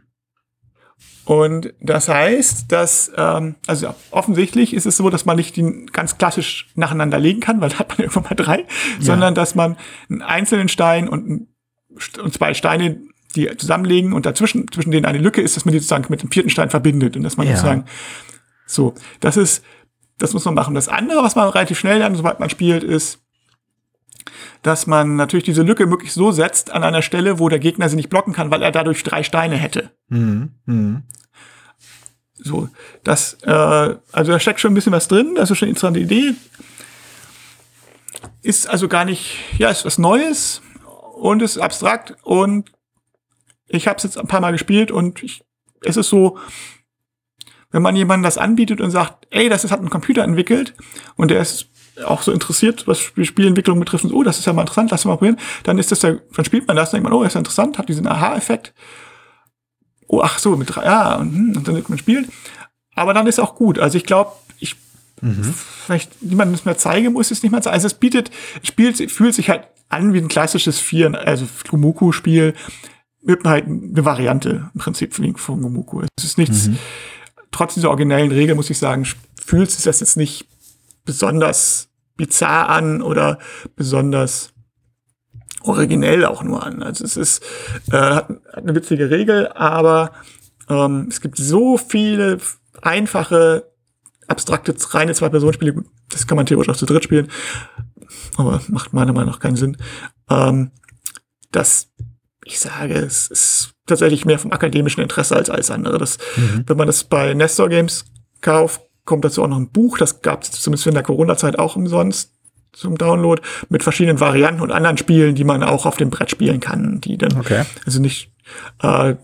Und 1.24 1.72
das 1.80 2.08
heißt, 2.08 2.72
dass, 2.72 3.12
ähm, 3.16 3.54
also 3.66 3.94
offensichtlich 4.10 4.74
ist 4.74 4.86
es 4.86 4.96
so, 4.96 5.10
dass 5.10 5.26
man 5.26 5.36
nicht 5.36 5.54
die 5.54 5.86
ganz 5.92 6.18
klassisch 6.18 6.70
nacheinander 6.74 7.20
legen 7.20 7.40
kann, 7.40 7.60
weil 7.60 7.68
da 7.70 7.78
hat 7.78 7.90
man 7.90 7.98
irgendwann 8.00 8.24
mal 8.24 8.34
drei, 8.34 8.58
ja. 8.58 8.66
sondern 8.98 9.34
dass 9.34 9.54
man 9.54 9.76
einen 10.08 10.22
einzelnen 10.22 10.68
Stein 10.68 11.08
und, 11.08 11.46
und 12.20 12.34
zwei 12.34 12.54
Steine, 12.54 13.00
die 13.36 13.48
zusammenlegen 13.56 14.12
und 14.12 14.26
dazwischen, 14.26 14.66
zwischen 14.72 14.90
denen 14.90 15.06
eine 15.06 15.18
Lücke 15.18 15.40
ist, 15.40 15.56
dass 15.56 15.64
man 15.64 15.72
die 15.72 15.78
sozusagen 15.78 16.06
mit 16.08 16.22
dem 16.22 16.32
vierten 16.32 16.50
Stein 16.50 16.70
verbindet 16.70 17.16
und 17.16 17.22
dass 17.22 17.36
man 17.36 17.46
ja. 17.46 17.54
sozusagen, 17.54 17.84
so, 18.66 18.94
das 19.20 19.36
ist, 19.36 19.64
das 20.20 20.34
muss 20.34 20.44
man 20.44 20.54
machen. 20.54 20.74
Das 20.74 20.88
andere, 20.88 21.22
was 21.22 21.34
man 21.34 21.48
relativ 21.48 21.78
schnell 21.78 21.98
lernt, 21.98 22.16
sobald 22.16 22.38
man 22.38 22.50
spielt, 22.50 22.84
ist, 22.84 23.18
dass 24.62 24.86
man 24.86 25.16
natürlich 25.16 25.44
diese 25.44 25.62
Lücke 25.62 25.86
möglichst 25.86 26.14
so 26.14 26.30
setzt 26.30 26.70
an 26.70 26.84
einer 26.84 27.02
Stelle, 27.02 27.38
wo 27.38 27.48
der 27.48 27.58
Gegner 27.58 27.88
sie 27.88 27.96
nicht 27.96 28.10
blocken 28.10 28.32
kann, 28.32 28.50
weil 28.50 28.62
er 28.62 28.70
dadurch 28.70 29.02
drei 29.02 29.22
Steine 29.22 29.56
hätte. 29.56 29.90
Mhm. 30.08 30.50
Mhm. 30.66 31.02
So, 32.36 32.68
das, 33.02 33.34
äh, 33.42 33.96
also 34.12 34.32
da 34.32 34.40
steckt 34.40 34.60
schon 34.60 34.72
ein 34.72 34.74
bisschen 34.74 34.92
was 34.92 35.08
drin, 35.08 35.34
das 35.34 35.50
ist 35.50 35.58
schon 35.58 35.66
eine 35.66 35.70
interessante 35.70 36.00
Idee. 36.00 36.34
Ist 38.42 38.68
also 38.68 38.88
gar 38.88 39.04
nicht, 39.04 39.38
ja, 39.58 39.70
ist 39.70 39.84
was 39.84 39.98
Neues 39.98 40.62
und 41.14 41.42
ist 41.42 41.58
abstrakt 41.58 42.16
und 42.22 42.70
ich 43.68 43.86
habe 43.86 43.96
es 43.98 44.04
jetzt 44.04 44.18
ein 44.18 44.26
paar 44.26 44.40
Mal 44.40 44.52
gespielt 44.52 44.90
und 44.90 45.22
ich, 45.22 45.44
es 45.82 45.96
ist 45.96 46.08
so, 46.08 46.38
wenn 47.70 47.82
man 47.82 47.96
jemandem 47.96 48.24
das 48.24 48.38
anbietet 48.38 48.80
und 48.80 48.90
sagt, 48.90 49.26
ey, 49.30 49.48
das 49.48 49.64
ist, 49.64 49.70
hat 49.70 49.80
ein 49.80 49.90
Computer 49.90 50.22
entwickelt 50.22 50.74
und 51.16 51.30
der 51.30 51.40
ist 51.40 51.66
auch 52.04 52.22
so 52.22 52.32
interessiert, 52.32 52.86
was 52.86 53.00
Spielentwicklung 53.00 53.78
betrifft, 53.78 54.04
und, 54.04 54.12
oh, 54.12 54.22
das 54.22 54.38
ist 54.38 54.46
ja 54.46 54.52
mal 54.52 54.62
interessant, 54.62 54.90
lass 54.90 55.04
mal 55.04 55.16
probieren, 55.16 55.38
dann 55.64 55.78
ist 55.78 55.92
das 55.92 56.00
der, 56.00 56.20
dann 56.34 56.44
spielt 56.44 56.66
man 56.66 56.76
das, 56.76 56.90
dann 56.90 56.98
denkt 56.98 57.10
man, 57.10 57.18
oh, 57.18 57.22
das 57.22 57.32
ist 57.32 57.34
ja 57.34 57.40
interessant, 57.40 57.78
hat 57.78 57.88
diesen 57.88 58.06
Aha-Effekt 58.06 58.72
oh, 60.10 60.20
ach 60.22 60.38
so, 60.38 60.56
mit 60.56 60.74
drei, 60.74 60.84
ja, 60.84 61.16
und, 61.16 61.32
hm, 61.32 61.56
und 61.56 61.68
dann 61.68 61.82
man 61.88 61.98
spielt. 61.98 62.28
Aber 62.94 63.14
dann 63.14 63.26
ist 63.26 63.38
auch 63.38 63.54
gut. 63.54 63.78
Also 63.78 63.96
ich 63.96 64.04
glaube, 64.04 64.32
ich 64.58 64.76
mhm. 65.20 65.54
vielleicht 65.86 66.20
niemandem 66.22 66.54
es 66.54 66.64
mehr 66.64 66.76
zeigen 66.76 67.12
muss, 67.12 67.30
es 67.30 67.42
nicht 67.42 67.52
mehr 67.52 67.62
zeigen. 67.62 67.74
Also 67.74 67.86
es 67.86 67.94
bietet, 67.94 68.30
spielt, 68.62 69.10
fühlt 69.10 69.34
sich 69.34 69.48
halt 69.48 69.68
an 69.88 70.12
wie 70.12 70.18
ein 70.18 70.28
klassisches 70.28 70.78
Vier, 70.78 71.14
also 71.26 71.46
Gumuku-Spiel 71.68 72.54
mit 73.22 73.44
halt 73.44 73.66
eine 73.66 74.04
Variante 74.04 74.70
im 74.74 74.80
Prinzip 74.80 75.14
von 75.14 75.62
Gumuku. 75.62 76.02
Es 76.18 76.24
ist 76.24 76.38
nichts, 76.38 76.68
mhm. 76.68 76.78
Trotz 77.50 77.74
dieser 77.74 77.90
originellen 77.90 78.30
Regel 78.30 78.54
muss 78.54 78.70
ich 78.70 78.78
sagen, 78.78 79.06
fühlt 79.44 79.70
sich 79.70 79.84
das 79.84 80.00
jetzt 80.00 80.16
nicht 80.16 80.46
besonders 81.04 81.88
bizarr 82.16 82.68
an 82.68 83.02
oder 83.02 83.38
besonders 83.76 84.52
originell 85.62 86.24
auch 86.24 86.42
nur 86.42 86.64
an. 86.64 86.82
Also 86.82 87.04
es 87.04 87.16
ist 87.16 87.42
äh, 87.90 87.96
hat, 87.96 88.28
hat 88.28 88.62
eine 88.62 88.74
witzige 88.74 89.10
Regel, 89.10 89.48
aber 89.48 90.12
ähm, 90.68 91.06
es 91.10 91.20
gibt 91.20 91.38
so 91.38 91.76
viele 91.76 92.38
einfache, 92.82 93.70
abstrakte, 94.26 94.74
reine 94.90 95.14
Zwei-Personen-Spiele. 95.14 95.84
Das 96.10 96.26
kann 96.26 96.36
man 96.36 96.46
theoretisch 96.46 96.74
auch 96.74 96.78
zu 96.78 96.86
dritt 96.86 97.04
spielen, 97.04 97.28
aber 98.36 98.60
macht 98.68 98.92
meiner 98.92 99.12
Meinung 99.12 99.30
nach 99.30 99.40
keinen 99.40 99.56
Sinn. 99.56 99.76
Ähm, 100.28 100.70
dass 101.52 101.90
ich 102.50 102.60
sage, 102.60 102.94
es 102.94 103.28
ist 103.28 103.70
tatsächlich 103.86 104.24
mehr 104.24 104.38
vom 104.38 104.52
akademischen 104.52 105.00
Interesse 105.00 105.36
als 105.36 105.50
alles 105.50 105.70
andere. 105.70 105.98
Das, 105.98 106.18
mhm. 106.36 106.64
Wenn 106.66 106.76
man 106.76 106.86
das 106.86 107.04
bei 107.04 107.34
Nestor 107.34 107.68
Games 107.68 108.04
kauft, 108.40 108.82
kommt 109.04 109.24
dazu 109.24 109.42
auch 109.42 109.48
noch 109.48 109.56
ein 109.56 109.70
Buch, 109.70 109.98
das 109.98 110.22
gab 110.22 110.42
es 110.42 110.50
zumindest 110.52 110.86
in 110.86 110.94
der 110.94 111.02
Corona-Zeit 111.02 111.58
auch 111.58 111.76
umsonst 111.76 112.32
zum 112.72 112.96
Download 112.96 113.42
mit 113.68 113.82
verschiedenen 113.82 114.20
Varianten 114.20 114.60
und 114.60 114.70
anderen 114.70 114.96
Spielen, 114.96 115.34
die 115.34 115.44
man 115.44 115.62
auch 115.62 115.86
auf 115.86 115.96
dem 115.96 116.10
Brett 116.10 116.30
spielen 116.30 116.60
kann, 116.60 117.00
die 117.00 117.18
dann 117.18 117.36
Okay. 117.38 117.64
also 117.84 118.00
nicht 118.00 118.32
äh, 118.82 119.16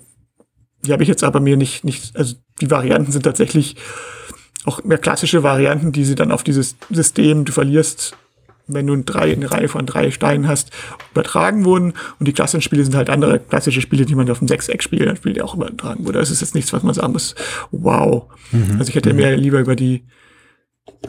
die 0.84 0.92
habe 0.92 1.02
ich 1.02 1.08
jetzt 1.08 1.22
aber 1.22 1.40
mir 1.40 1.56
nicht 1.56 1.84
nicht 1.84 2.16
also 2.16 2.36
die 2.60 2.70
Varianten 2.70 3.12
sind 3.12 3.22
tatsächlich 3.22 3.76
auch 4.64 4.82
mehr 4.82 4.98
klassische 4.98 5.44
Varianten, 5.44 5.92
die 5.92 6.04
sie 6.04 6.16
dann 6.16 6.32
auf 6.32 6.42
dieses 6.42 6.76
System 6.90 7.44
du 7.44 7.52
verlierst 7.52 8.16
wenn 8.66 8.86
du 8.86 8.94
ein 8.94 9.04
drei, 9.04 9.32
eine 9.32 9.50
Reihe 9.50 9.68
von 9.68 9.86
drei 9.86 10.10
Steinen 10.10 10.48
hast, 10.48 10.70
übertragen 11.12 11.64
wurden. 11.64 11.94
Und 12.18 12.26
die 12.26 12.32
klassischen 12.32 12.62
Spiele 12.62 12.84
sind 12.84 12.94
halt 12.94 13.10
andere 13.10 13.38
klassische 13.38 13.80
Spiele, 13.80 14.04
die 14.04 14.14
man 14.14 14.28
auf 14.30 14.40
dem 14.40 14.48
Sechseck 14.48 14.82
spielt, 14.82 15.06
dann 15.06 15.16
spielt 15.16 15.36
die 15.36 15.42
auch 15.42 15.54
übertragen 15.54 16.04
wurde. 16.04 16.18
Das 16.18 16.30
ist 16.30 16.40
jetzt 16.40 16.54
nichts, 16.54 16.72
was 16.72 16.82
man 16.82 16.94
sagen 16.94 17.12
muss, 17.12 17.34
wow. 17.70 18.24
Also 18.78 18.88
ich 18.88 18.94
hätte 18.94 19.14
mehr 19.14 19.36
lieber 19.36 19.60
über 19.60 19.76
die 19.76 20.04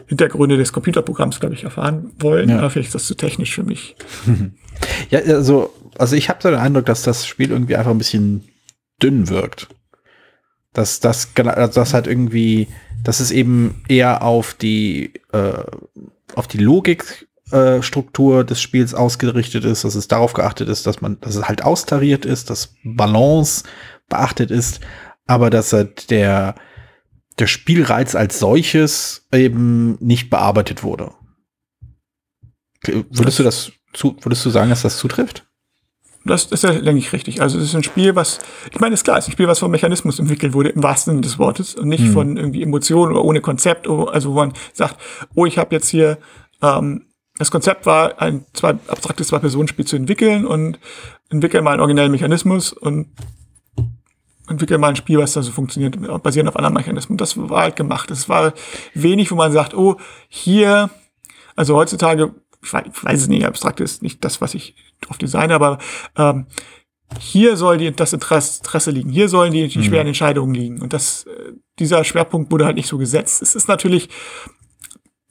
Hintergründe 0.07 0.57
des 0.57 0.73
Computerprogramms, 0.73 1.39
glaube 1.39 1.55
ich, 1.55 1.63
erfahren 1.63 2.11
wollen. 2.19 2.49
Ja. 2.49 2.59
Aber 2.59 2.69
vielleicht 2.69 2.87
ist 2.87 2.95
das 2.95 3.05
zu 3.05 3.15
technisch 3.15 3.53
für 3.53 3.63
mich. 3.63 3.95
Ja, 5.09 5.21
also, 5.21 5.73
also 5.97 6.15
ich 6.15 6.29
habe 6.29 6.39
so 6.39 6.51
den 6.51 6.59
Eindruck, 6.59 6.85
dass 6.85 7.01
das 7.01 7.25
Spiel 7.25 7.49
irgendwie 7.49 7.75
einfach 7.75 7.89
ein 7.89 7.97
bisschen 7.97 8.43
dünn 9.01 9.27
wirkt. 9.27 9.67
Dass 10.71 10.99
das, 10.99 11.29
also 11.35 11.73
das 11.73 11.95
halt 11.95 12.05
irgendwie, 12.05 12.67
dass 13.03 13.19
es 13.19 13.31
eben 13.31 13.81
eher 13.87 14.21
auf 14.21 14.53
die, 14.53 15.13
äh, 15.31 15.63
auf 16.35 16.47
die 16.47 16.59
Logik 16.59 17.26
äh, 17.51 17.81
Struktur 17.81 18.43
des 18.43 18.61
Spiels 18.61 18.93
ausgerichtet 18.93 19.63
ist, 19.65 19.83
dass 19.83 19.95
es 19.95 20.07
darauf 20.07 20.33
geachtet 20.33 20.69
ist, 20.69 20.85
dass 20.85 21.01
man, 21.01 21.19
dass 21.21 21.35
es 21.35 21.47
halt 21.47 21.63
austariert 21.63 22.25
ist, 22.25 22.49
dass 22.49 22.75
Balance 22.83 23.63
beachtet 24.09 24.51
ist, 24.51 24.81
aber 25.25 25.49
dass 25.49 25.73
halt 25.73 26.09
der, 26.09 26.55
der 27.39 27.47
Spielreiz 27.47 28.15
als 28.15 28.39
solches 28.39 29.27
eben 29.31 29.97
nicht 29.99 30.29
bearbeitet 30.29 30.83
wurde. 30.83 31.11
Würdest 32.83 33.39
du 33.39 33.43
das 33.43 33.71
zu, 33.93 34.15
würdest 34.21 34.45
du 34.45 34.49
sagen, 34.49 34.69
dass 34.69 34.83
das 34.83 34.97
zutrifft? 34.97 35.45
Das 36.25 36.45
ist 36.45 36.63
ja, 36.63 36.73
denke 36.73 36.99
ich, 36.99 37.13
richtig. 37.13 37.41
Also 37.41 37.57
es 37.57 37.65
ist 37.65 37.75
ein 37.75 37.83
Spiel, 37.83 38.15
was, 38.15 38.39
ich 38.71 38.79
meine, 38.79 38.93
ist 38.93 39.05
klar, 39.05 39.17
es 39.17 39.25
ist 39.25 39.29
ein 39.29 39.33
Spiel, 39.33 39.47
was 39.47 39.59
vom 39.59 39.71
Mechanismus 39.71 40.19
entwickelt 40.19 40.53
wurde, 40.53 40.69
im 40.69 40.83
wahrsten 40.83 41.13
Sinne 41.13 41.21
des 41.21 41.39
Wortes, 41.39 41.75
und 41.75 41.87
nicht 41.87 42.05
von 42.09 42.35
irgendwie 42.35 42.61
Emotionen 42.61 43.13
oder 43.13 43.23
ohne 43.23 43.39
Konzept, 43.39 43.87
also 43.87 44.31
wo 44.31 44.35
man 44.35 44.53
sagt, 44.73 44.97
oh, 45.35 45.45
ich 45.45 45.57
habe 45.57 45.73
jetzt 45.73 45.87
hier, 45.87 46.17
ähm, 46.61 47.06
das 47.37 47.51
Konzept 47.51 47.85
war, 47.85 48.21
ein 48.21 48.45
zwei, 48.53 48.75
abstraktes 48.87 49.27
Zwei-Personen-Spiel 49.27 49.85
zu 49.85 49.95
entwickeln 49.95 50.45
und 50.45 50.79
entwickeln 51.29 51.63
mal 51.63 51.71
einen 51.71 51.81
originellen 51.81 52.11
Mechanismus 52.11 52.73
und 52.73 53.07
entwickeln 54.49 54.81
mal 54.81 54.89
ein 54.89 54.95
Spiel, 54.95 55.19
was 55.19 55.33
da 55.33 55.43
so 55.43 55.51
funktioniert, 55.51 55.97
basierend 56.23 56.49
auf 56.49 56.55
anderen 56.55 56.73
Mechanismen. 56.73 57.17
Das 57.17 57.37
war 57.37 57.61
halt 57.61 57.75
gemacht. 57.75 58.09
Es 58.11 58.29
war 58.29 58.53
wenig, 58.93 59.31
wo 59.31 59.35
man 59.35 59.51
sagt, 59.51 59.73
oh, 59.73 59.97
hier, 60.29 60.89
also 61.55 61.75
heutzutage, 61.75 62.33
ich 62.63 62.73
weiß, 62.73 62.85
ich 62.91 63.03
weiß 63.03 63.21
es 63.21 63.27
nicht, 63.27 63.45
abstrakt 63.45 63.79
ist 63.81 64.01
nicht 64.01 64.23
das, 64.23 64.41
was 64.41 64.53
ich 64.53 64.75
auf 65.09 65.17
Design, 65.17 65.51
aber 65.51 65.77
ähm, 66.15 66.47
hier 67.19 67.55
soll 67.55 67.77
die, 67.77 67.91
das 67.91 68.13
Interesse, 68.13 68.59
Interesse 68.59 68.91
liegen, 68.91 69.09
hier 69.09 69.29
sollen 69.29 69.53
die, 69.53 69.67
die 69.67 69.83
schweren 69.83 70.07
Entscheidungen 70.07 70.53
liegen. 70.53 70.81
Und 70.81 70.93
das, 70.93 71.25
äh, 71.25 71.53
dieser 71.79 72.03
Schwerpunkt 72.03 72.51
wurde 72.51 72.65
halt 72.65 72.75
nicht 72.75 72.87
so 72.87 72.97
gesetzt. 72.97 73.41
Es 73.41 73.55
ist 73.55 73.67
natürlich 73.67 74.09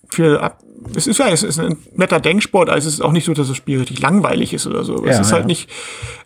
für 0.08 0.56
es 0.94 1.06
ist 1.06 1.18
ja, 1.18 1.28
es 1.28 1.42
ist 1.42 1.58
ein 1.58 1.76
netter 1.94 2.20
Denksport, 2.20 2.68
also 2.70 2.88
es 2.88 2.94
ist 2.94 3.00
auch 3.00 3.12
nicht 3.12 3.24
so, 3.24 3.34
dass 3.34 3.48
das 3.48 3.56
Spiel 3.56 3.78
richtig 3.78 4.00
langweilig 4.00 4.52
ist 4.52 4.66
oder 4.66 4.84
so. 4.84 5.04
es 5.04 5.16
Ja, 5.16 5.20
ist 5.20 5.32
halt 5.32 5.42
ja. 5.42 5.46
nicht, 5.46 5.70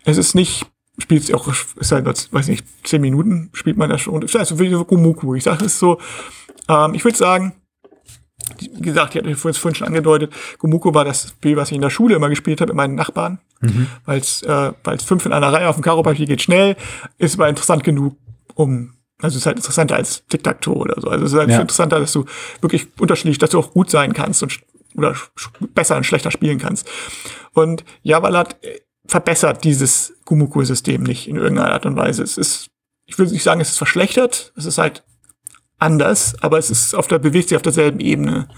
es 0.04 0.16
ist 0.16 0.34
nicht, 0.34 0.66
spielt 0.98 1.22
es 1.22 1.32
auch, 1.32 1.48
ist 1.76 1.92
halt, 1.92 2.32
weiß 2.32 2.48
nicht, 2.48 2.66
zehn 2.84 3.00
Minuten 3.00 3.50
spielt 3.52 3.76
man 3.76 3.90
das 3.90 4.00
schon. 4.00 4.22
Es 4.22 4.30
ist 4.34 4.36
also 4.36 4.58
wie 4.58 4.68
so 4.70 4.84
Gumuku. 4.84 5.34
Ich 5.34 5.44
sage 5.44 5.64
es 5.64 5.78
so, 5.78 5.98
ähm, 6.68 6.94
ich 6.94 7.04
würde 7.04 7.16
sagen, 7.16 7.54
wie 8.58 8.82
gesagt, 8.82 9.14
ich 9.14 9.22
hatte 9.22 9.36
vorhin 9.36 9.58
vorhin 9.58 9.74
schon 9.76 9.86
angedeutet, 9.86 10.32
Gumuko 10.58 10.92
war 10.94 11.04
das 11.04 11.28
Spiel, 11.28 11.56
was 11.56 11.70
ich 11.70 11.76
in 11.76 11.82
der 11.82 11.90
Schule 11.90 12.16
immer 12.16 12.28
gespielt 12.28 12.60
habe 12.60 12.70
mit 12.70 12.76
meinen 12.76 12.94
Nachbarn, 12.94 13.38
weil 14.04 14.18
es 14.20 14.42
äh, 14.42 14.72
weil's 14.84 15.04
fünf 15.04 15.24
in 15.26 15.32
einer 15.32 15.52
Reihe 15.52 15.68
auf 15.68 15.76
dem 15.76 15.82
Karopapier 15.82 16.26
geht 16.26 16.42
schnell, 16.42 16.76
ist 17.18 17.34
aber 17.34 17.48
interessant 17.48 17.84
genug, 17.84 18.16
um 18.54 18.94
also 19.22 19.34
es 19.36 19.42
ist 19.42 19.46
halt 19.46 19.56
interessanter 19.58 19.96
als 19.96 20.24
Tic-Tac-Toe 20.28 20.74
oder 20.74 21.00
so. 21.00 21.08
Also 21.08 21.24
es 21.24 21.32
ist 21.32 21.38
halt 21.38 21.50
Ja. 21.50 21.60
interessanter, 21.60 22.00
dass 22.00 22.12
du 22.12 22.24
wirklich 22.60 22.88
unterschiedlich, 22.98 23.38
dass 23.38 23.50
du 23.50 23.58
auch 23.58 23.72
gut 23.72 23.90
sein 23.90 24.12
kannst 24.12 24.42
und 24.42 24.60
oder 24.96 25.14
besser 25.74 25.96
und 25.96 26.04
schlechter 26.04 26.30
spielen 26.30 26.58
kannst. 26.58 26.88
Und 27.52 27.84
Javalat 28.02 28.62
äh, 28.64 28.80
verbessert 29.06 29.62
dieses 29.64 30.14
Gumuko-System 30.24 31.02
nicht 31.02 31.28
in 31.28 31.36
irgendeiner 31.36 31.72
Art 31.72 31.86
und 31.86 31.96
Weise. 31.96 32.22
Es 32.22 32.36
ist, 32.38 32.70
ich 33.06 33.18
will 33.18 33.26
nicht 33.26 33.42
sagen, 33.42 33.60
es 33.60 33.70
ist 33.70 33.78
verschlechtert, 33.78 34.52
es 34.56 34.64
ist 34.66 34.78
halt 34.78 35.04
anders, 35.78 36.34
aber 36.42 36.58
es 36.58 36.70
ist 36.70 36.94
auf 36.94 37.06
der, 37.06 37.18
bewegt 37.18 37.48
sich 37.48 37.56
auf 37.56 37.62
derselben 37.62 38.00
Ebene. 38.00 38.48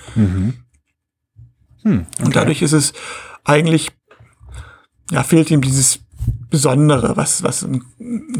Hm, 1.82 2.06
Und 2.24 2.34
dadurch 2.36 2.62
ist 2.62 2.72
es 2.72 2.92
eigentlich, 3.44 3.90
ja, 5.10 5.22
fehlt 5.22 5.50
ihm 5.50 5.60
dieses 5.60 6.00
Besondere, 6.52 7.16
was, 7.16 7.42
was 7.42 7.62
ein 7.62 7.82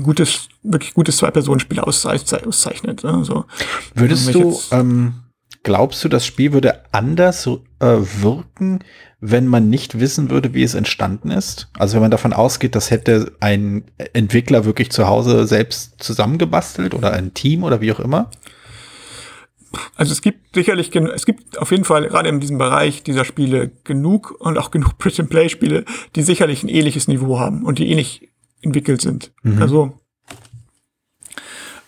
gutes, 0.03 0.49
wirklich 0.63 0.93
gutes 0.93 1.17
Zwei-Personen-Spiel 1.17 1.81
auszeichnet. 1.81 3.03
ne? 3.03 3.25
so. 3.25 3.47
Würdest 3.95 4.35
du, 4.35 4.61
ähm, 4.71 5.15
glaubst 5.63 6.05
du, 6.05 6.11
das 6.11 6.27
Spiel 6.27 6.53
würde 6.53 6.83
anders 6.93 7.47
äh, 7.47 7.57
wirken, 7.81 8.81
wenn 9.21 9.47
man 9.47 9.71
nicht 9.71 9.99
wissen 9.99 10.29
würde, 10.29 10.53
wie 10.53 10.63
es 10.63 10.75
entstanden 10.75 11.31
ist? 11.31 11.71
Also 11.79 11.95
wenn 11.95 12.03
man 12.03 12.11
davon 12.11 12.35
ausgeht, 12.35 12.75
das 12.75 12.91
hätte 12.91 13.33
ein 13.41 13.85
Entwickler 14.13 14.67
wirklich 14.67 14.91
zu 14.91 15.07
Hause 15.09 15.47
selbst 15.47 16.03
zusammengebastelt 16.03 16.93
oder 16.95 17.15
ein 17.15 17.33
Team 17.33 17.65
oder 17.65 17.81
wie 17.81 17.93
auch 17.93 18.01
immer? 18.01 18.31
Also 19.97 20.13
es 20.13 20.23
gibt 20.23 20.55
sicherlich, 20.55 20.95
es 20.95 21.27
gibt 21.27 21.59
auf 21.59 21.71
jeden 21.71 21.85
Fall 21.85 22.07
gerade 22.09 22.29
in 22.29 22.41
diesem 22.41 22.59
Bereich 22.59 23.03
dieser 23.03 23.25
Spiele 23.25 23.71
genug 23.85 24.35
und 24.39 24.59
auch 24.59 24.71
genug 24.71 24.99
Print-and-Play-Spiele, 24.99 25.85
die 26.15 26.23
sicherlich 26.23 26.63
ein 26.63 26.69
ähnliches 26.69 27.09
Niveau 27.09 27.39
haben 27.39 27.65
und 27.65 27.79
die 27.79 27.91
ähnlich 27.91 28.29
entwickelt 28.61 29.01
sind. 29.01 29.33
Also 29.61 29.99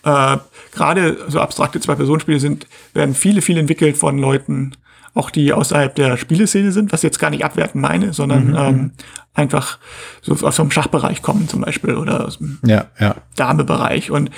äh, 0.03 0.37
gerade 0.71 1.17
so 1.27 1.39
abstrakte 1.39 1.79
Zwei-Personen-Spiele 1.79 2.39
sind, 2.39 2.67
werden 2.93 3.15
viele, 3.15 3.41
viele 3.41 3.59
entwickelt 3.59 3.97
von 3.97 4.17
Leuten, 4.17 4.75
auch 5.13 5.29
die 5.29 5.53
außerhalb 5.53 5.95
der 5.95 6.17
Spieleszene 6.17 6.71
sind, 6.71 6.91
was 6.91 6.99
ich 6.99 7.05
jetzt 7.07 7.19
gar 7.19 7.29
nicht 7.29 7.45
abwerten 7.45 7.79
meine, 7.81 8.13
sondern 8.13 8.53
ähm, 8.57 8.91
einfach 9.33 9.79
so 10.21 10.33
aus 10.45 10.57
dem 10.57 10.71
Schachbereich 10.71 11.21
kommen 11.21 11.47
zum 11.47 11.61
Beispiel 11.61 11.95
oder 11.95 12.25
aus 12.25 12.37
dem 12.37 12.59
Ja, 12.65 12.87
ja. 12.99 13.15
Dame-Bereich 13.35 14.11
und 14.11 14.29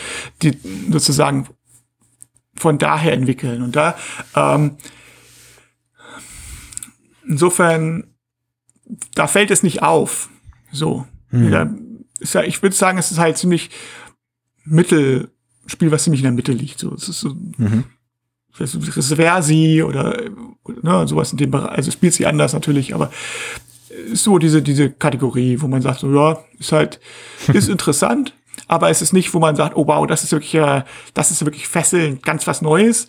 die 0.43 0.57
sozusagen 0.91 1.47
von 2.57 2.77
daher 2.77 3.13
entwickeln. 3.13 3.61
Und 3.61 3.75
da 3.75 3.95
ähm, 4.35 4.77
insofern, 7.27 8.05
da 9.15 9.27
fällt 9.27 9.51
es 9.51 9.63
nicht 9.63 9.83
auf. 9.83 10.29
So. 10.71 11.05
Da 11.51 11.69
ist 12.19 12.33
ja, 12.33 12.43
ich 12.43 12.61
würde 12.61 12.75
sagen, 12.75 12.97
es 12.97 13.11
ist 13.11 13.19
halt 13.19 13.37
ziemlich 13.37 13.69
Mittel, 14.63 15.31
Spiel, 15.65 15.91
was 15.91 16.03
ziemlich 16.03 16.21
in 16.21 16.25
der 16.25 16.31
Mitte 16.31 16.53
liegt. 16.53 16.79
So, 16.79 16.93
es 16.93 17.09
ist 17.09 17.19
so, 17.19 17.35
das 18.57 18.73
ist 18.73 18.87
das 18.87 18.97
ist 18.97 19.13
Versi 19.13 19.83
oder 19.83 20.29
ne, 20.81 21.07
sowas 21.07 21.31
in 21.31 21.37
dem 21.37 21.51
Bereich. 21.51 21.77
Also 21.77 21.91
spielt 21.91 22.13
sie 22.13 22.25
anders 22.25 22.53
natürlich, 22.53 22.95
aber 22.95 23.11
ist 24.11 24.23
so 24.23 24.37
diese, 24.37 24.61
diese 24.61 24.89
Kategorie, 24.89 25.59
wo 25.59 25.67
man 25.67 25.81
sagt, 25.81 25.99
so, 25.99 26.13
ja, 26.13 26.39
ist 26.57 26.71
halt, 26.71 26.99
ist 27.53 27.69
interessant, 27.69 28.33
aber 28.67 28.89
es 28.89 29.01
ist 29.01 29.13
nicht, 29.13 29.33
wo 29.33 29.39
man 29.39 29.55
sagt, 29.55 29.75
oh 29.75 29.87
wow, 29.87 30.05
das 30.07 30.23
ist 30.23 30.31
wirklich, 30.31 30.55
äh, 30.55 30.83
das 31.13 31.31
ist 31.31 31.43
wirklich 31.45 31.67
fesselnd, 31.67 32.23
ganz 32.23 32.47
was 32.47 32.61
Neues. 32.61 33.07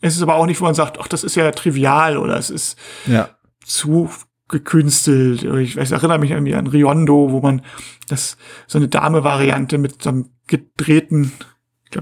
Es 0.00 0.16
ist 0.16 0.22
aber 0.22 0.36
auch 0.36 0.46
nicht, 0.46 0.60
wo 0.60 0.64
man 0.64 0.74
sagt, 0.74 0.98
ach, 1.00 1.08
das 1.08 1.24
ist 1.24 1.34
ja 1.36 1.50
trivial 1.52 2.16
oder 2.18 2.36
es 2.36 2.50
ist 2.50 2.78
Ja. 3.06 3.30
zu 3.64 4.10
gekünstelt. 4.48 5.42
Ich 5.42 5.76
weiß, 5.76 5.90
erinnere 5.90 6.18
mich 6.18 6.30
irgendwie 6.30 6.54
an 6.54 6.66
Riondo, 6.68 7.32
wo 7.32 7.40
man 7.40 7.62
das 8.08 8.36
so 8.68 8.78
eine 8.78 8.88
Dame-Variante 8.88 9.76
mit 9.78 10.02
so 10.02 10.10
einem 10.10 10.30
gedrehten, 10.46 11.32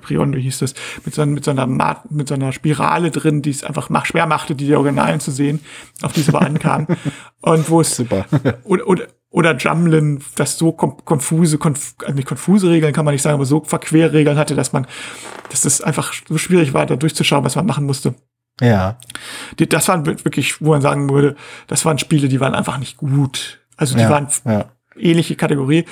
Riondo 0.09 0.39
hieß 0.39 0.59
das, 0.61 0.75
mit 1.05 1.15
so, 1.15 1.25
mit 1.27 1.45
so 1.45 1.51
einer 1.51 1.67
Ma 1.67 2.03
mit 2.11 2.29
so 2.29 2.35
einer 2.35 2.53
Spirale 2.53 3.11
drin, 3.11 3.43
die 3.43 3.51
es 3.51 3.65
einfach 3.65 3.89
mach, 3.91 4.07
schwer 4.07 4.27
machte, 4.27 4.55
die 4.55 4.75
Originalen 4.75 5.21
zu 5.21 5.31
sehen, 5.31 5.61
auf 6.03 6.13
die 6.13 6.21
es 6.21 6.29
aber 6.29 6.43
ankam. 6.43 6.87
Und 7.41 7.69
wo 7.71 7.81
es 7.81 7.97
Super. 7.97 8.25
oder, 8.65 8.87
oder, 8.89 9.05
oder 9.31 9.57
Jumlin, 9.57 10.23
das 10.37 10.57
so 10.59 10.73
konfuse, 10.73 11.59
konf 11.59 11.95
also 12.03 12.15
nicht 12.15 12.29
konfuse 12.29 12.71
Regeln 12.71 12.93
kann 12.93 13.05
man 13.05 13.13
nicht 13.15 13.23
sagen, 13.23 13.35
aber 13.35 13.45
so 13.45 13.63
verquer 13.65 14.13
Regeln 14.13 14.39
hatte, 14.39 14.55
dass 14.55 14.73
man, 14.73 14.87
dass 15.51 15.63
das 15.63 15.81
einfach 15.81 16.13
so 16.29 16.39
schwierig 16.39 16.73
war, 16.73 16.87
da 16.87 16.97
durchzuschauen, 16.97 17.45
was 17.45 17.57
man 17.57 17.67
machen 17.67 17.85
musste. 17.85 18.15
Ja. 18.61 18.99
Die, 19.59 19.69
das 19.69 19.89
waren 19.89 20.07
wir- 20.07 20.25
wirklich, 20.25 20.61
wo 20.61 20.71
man 20.71 20.81
sagen 20.83 21.11
würde, 21.11 21.35
das 21.67 21.85
waren 21.85 21.99
Spiele, 21.99 22.29
die 22.29 22.39
waren 22.41 22.55
einfach 22.55 22.79
nicht 22.79 22.97
gut. 22.97 23.61
Also 23.77 23.97
die 23.97 24.03
Ja, 24.03 24.11
waren 24.11 24.29
ja. 24.45 24.67
ähnliche 24.97 25.35
Kategorie. 25.35 25.85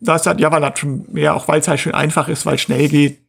Da 0.00 0.16
ist 0.16 0.26
halt 0.26 0.40
Javalat 0.40 0.78
schon 0.78 1.04
mehr, 1.12 1.34
auch 1.34 1.46
weil 1.48 1.60
es 1.60 1.68
halt 1.68 1.80
schön 1.80 1.94
einfach 1.94 2.28
ist, 2.28 2.46
weil 2.46 2.54
es 2.54 2.62
schnell 2.62 2.88
geht. 2.88 3.20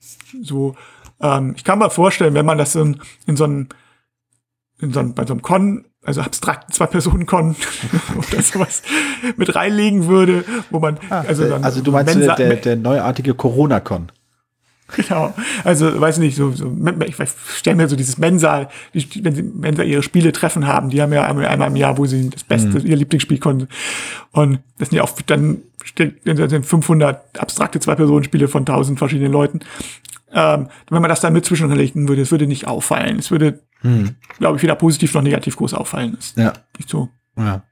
So, 0.41 0.75
ähm, 1.21 1.53
ich 1.57 1.63
kann 1.63 1.79
mir 1.79 1.89
vorstellen, 1.89 2.33
wenn 2.33 2.45
man 2.45 2.57
das 2.57 2.75
in, 2.75 3.01
in 3.27 3.35
so 3.35 3.43
einem, 3.43 3.67
in 4.79 4.93
so 4.93 4.99
einem, 5.01 5.13
bei 5.13 5.25
so 5.25 5.33
einem 5.33 5.41
Con, 5.41 5.85
also 6.03 6.21
abstrakten 6.21 6.73
Zwei-Personen-Con 6.73 7.55
oder 8.17 8.41
sowas 8.41 8.81
mit 9.37 9.53
reinlegen 9.53 10.07
würde, 10.07 10.43
wo 10.69 10.79
man, 10.79 10.97
also, 11.09 11.27
Also, 11.43 11.49
dann 11.49 11.63
also 11.63 11.81
du 11.81 11.91
meinst 11.91 12.15
Mensa- 12.15 12.35
der, 12.35 12.47
der, 12.49 12.55
der 12.57 12.75
neuartige 12.77 13.33
Corona-Con. 13.33 14.11
Genau. 15.01 15.33
Also, 15.63 15.99
weiß 15.99 16.17
nicht, 16.19 16.35
so, 16.35 16.51
so 16.51 16.71
ich 17.05 17.15
stelle 17.55 17.75
mir 17.75 17.87
so 17.87 17.95
dieses 17.95 18.17
Mensa, 18.17 18.69
die, 18.93 19.23
wenn 19.23 19.35
sie 19.35 19.43
Mensa 19.43 19.83
ihre 19.83 20.03
Spiele 20.03 20.31
treffen 20.31 20.67
haben, 20.67 20.89
die 20.89 21.01
haben 21.01 21.13
ja 21.13 21.25
einmal, 21.25 21.47
einmal 21.47 21.69
im 21.69 21.75
Jahr, 21.75 21.97
wo 21.97 22.05
sie 22.05 22.29
das 22.29 22.43
Beste, 22.43 22.79
mhm. 22.79 22.85
ihr 22.85 22.97
Lieblingsspiel 22.97 23.39
konnten. 23.39 23.67
Und 24.31 24.59
das 24.77 24.89
sind 24.89 24.97
ja 24.97 25.03
auch 25.03 25.19
dann 25.25 25.61
sind 26.25 26.65
500 26.65 27.39
abstrakte 27.39 27.79
Zwei-Personen-Spiele 27.79 28.47
von 28.47 28.61
1000 28.61 28.99
verschiedenen 28.99 29.31
Leuten. 29.31 29.61
Ähm, 30.33 30.69
wenn 30.89 31.01
man 31.01 31.09
das 31.09 31.19
dann 31.19 31.33
mit 31.33 31.45
zwischenlegen 31.45 32.07
würde, 32.07 32.21
es 32.21 32.31
würde 32.31 32.47
nicht 32.47 32.67
auffallen. 32.67 33.19
Es 33.19 33.31
würde, 33.31 33.61
hm. 33.81 34.15
glaube 34.37 34.57
ich, 34.57 34.63
weder 34.63 34.75
positiv 34.75 35.13
noch 35.13 35.21
negativ 35.21 35.57
groß 35.57 35.73
auffallen. 35.73 36.13
Das 36.15 36.35
ja. 36.35 36.53
Nicht 36.77 36.89
so. 36.89 37.09
Ja. 37.37 37.63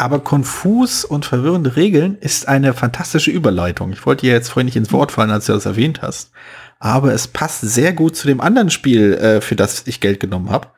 Aber 0.00 0.20
konfus 0.20 1.04
und 1.04 1.26
verwirrende 1.26 1.76
Regeln 1.76 2.16
ist 2.16 2.48
eine 2.48 2.72
fantastische 2.72 3.30
Überleitung. 3.30 3.92
Ich 3.92 4.06
wollte 4.06 4.22
dir 4.22 4.32
jetzt 4.32 4.48
vorhin 4.48 4.64
nicht 4.64 4.76
ins 4.76 4.92
Wort 4.92 5.12
fallen, 5.12 5.30
als 5.30 5.44
du 5.44 5.52
das 5.52 5.66
erwähnt 5.66 6.00
hast. 6.00 6.30
Aber 6.78 7.12
es 7.12 7.28
passt 7.28 7.60
sehr 7.60 7.92
gut 7.92 8.16
zu 8.16 8.26
dem 8.26 8.40
anderen 8.40 8.70
Spiel, 8.70 9.12
äh, 9.12 9.42
für 9.42 9.56
das 9.56 9.86
ich 9.86 10.00
Geld 10.00 10.18
genommen 10.18 10.48
habe. 10.48 10.68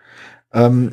Ähm 0.53 0.91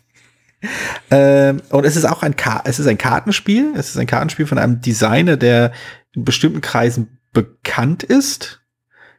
ähm, 1.10 1.60
und 1.68 1.84
es 1.84 1.96
ist 1.96 2.06
auch 2.06 2.22
ein, 2.22 2.36
Ka 2.36 2.62
es 2.64 2.78
ist 2.78 2.86
ein 2.86 2.96
Kartenspiel. 2.96 3.74
Es 3.76 3.90
ist 3.90 3.98
ein 3.98 4.06
Kartenspiel 4.06 4.46
von 4.46 4.56
einem 4.56 4.80
Designer, 4.80 5.36
der 5.36 5.72
in 6.12 6.24
bestimmten 6.24 6.62
Kreisen 6.62 7.18
bekannt 7.34 8.02
ist. 8.02 8.62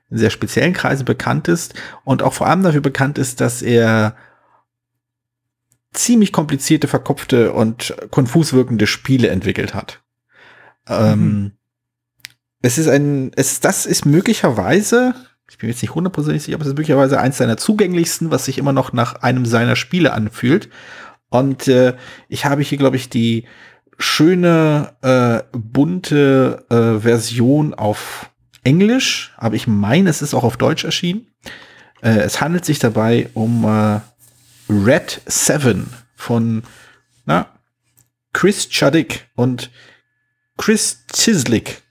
In 0.09 0.17
sehr 0.17 0.31
speziellen 0.31 0.73
Kreisen 0.73 1.05
bekannt 1.05 1.47
ist. 1.47 1.75
Und 2.03 2.23
auch 2.23 2.33
vor 2.33 2.47
allem 2.47 2.63
dafür 2.63 2.81
bekannt 2.81 3.19
ist, 3.19 3.41
dass 3.41 3.61
er 3.61 4.15
ziemlich 5.93 6.31
komplizierte, 6.31 6.88
verkopfte 6.88 7.53
und 7.53 7.95
konfus 8.09 8.53
wirkende 8.53 8.88
Spiele 8.88 9.29
entwickelt 9.29 9.73
hat. 9.73 10.01
Ähm, 10.88 11.19
mhm. 11.19 11.51
es 12.62 12.77
ist 12.77 12.88
ein, 12.88 13.31
es, 13.35 13.59
das 13.59 13.85
ist 13.85 14.05
möglicherweise, 14.05 15.15
ich 15.50 15.57
bin 15.57 15.69
jetzt 15.69 15.81
nicht 15.81 15.95
hundertprozentig 15.95 16.43
sicher, 16.43 16.55
aber 16.55 16.63
es 16.63 16.69
ist 16.69 16.77
möglicherweise 16.77 17.19
eins 17.19 17.38
seiner 17.38 17.57
zugänglichsten, 17.57 18.31
was 18.31 18.45
sich 18.45 18.57
immer 18.57 18.73
noch 18.73 18.91
nach 18.91 19.15
einem 19.15 19.45
seiner 19.45 19.75
Spiele 19.75 20.13
anfühlt. 20.13 20.69
Und 21.29 21.67
äh, 21.67 21.95
ich 22.27 22.45
habe 22.45 22.62
hier, 22.62 22.77
glaube 22.77 22.95
ich, 22.95 23.09
die 23.09 23.45
schöne, 23.97 24.93
äh, 25.01 25.43
bunte 25.57 26.65
äh, 26.69 27.00
Version 27.00 27.73
auf 27.73 28.29
Englisch, 28.63 29.33
aber 29.38 29.55
ich 29.55 29.67
meine, 29.67 30.09
es 30.09 30.21
ist 30.21 30.33
auch 30.33 30.43
auf 30.43 30.57
Deutsch 30.57 30.83
erschienen. 30.83 31.27
Äh, 32.01 32.19
es 32.19 32.41
handelt 32.41 32.65
sich 32.65 32.79
dabei 32.79 33.29
um 33.33 33.63
äh, 33.65 34.00
Red 34.70 35.22
Seven 35.25 35.88
von 36.15 36.63
na, 37.25 37.48
Chris 38.34 38.70
Chaddick 38.70 39.27
und 39.36 39.72
Chris 40.58 41.03
Chislick. 41.13 41.82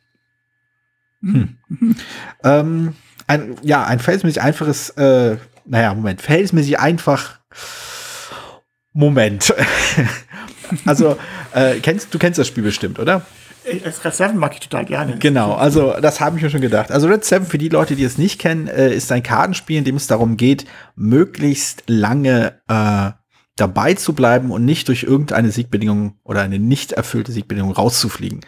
Hm. 1.23 1.57
ähm, 2.45 2.95
ein, 3.27 3.57
ja, 3.63 3.85
ein 3.85 4.01
verhältnismäßig 4.01 4.43
einfaches, 4.43 4.91
äh, 4.91 5.37
naja, 5.65 5.95
Moment, 5.95 6.21
verhältnismäßig 6.21 6.79
einfach. 6.79 7.39
Moment. 8.93 9.55
also, 10.85 11.17
äh, 11.55 11.81
kennst, 11.81 12.13
du 12.13 12.19
kennst 12.19 12.39
das 12.39 12.49
Spiel 12.49 12.65
bestimmt, 12.65 12.99
oder? 12.99 13.25
Red 13.65 14.15
7 14.15 14.37
mag 14.37 14.55
ich 14.55 14.61
total 14.61 14.85
gerne. 14.85 15.17
Genau, 15.19 15.55
also 15.55 15.95
das 16.01 16.21
habe 16.21 16.37
ich 16.37 16.43
mir 16.43 16.51
schon 16.51 16.61
gedacht. 16.61 16.91
Also 16.91 17.09
Red 17.09 17.25
7, 17.25 17.47
für 17.47 17.59
die 17.59 17.69
Leute, 17.69 17.97
die 17.97 18.05
es 18.05 18.19
nicht 18.19 18.41
kennen, 18.41 18.69
äh, 18.69 18.93
ist 18.95 19.11
ein 19.13 19.23
Kartenspiel, 19.23 19.79
in 19.79 19.85
dem 19.85 19.97
es 19.97 20.07
darum 20.07 20.37
geht, 20.37 20.65
möglichst 20.97 21.85
lange 21.87 22.61
äh, 22.69 23.11
dabei 23.57 23.95
zu 23.95 24.15
bleiben 24.15 24.51
und 24.51 24.65
nicht 24.65 24.89
durch 24.89 25.05
irgendeine 25.05 25.51
Siegbedingung 25.51 26.17
oder 26.25 26.43
eine 26.43 26.59
nicht 26.59 26.93
erfüllte 26.93 27.33
Siegbedingung 27.33 27.73
rauszufliegen. 27.73 28.41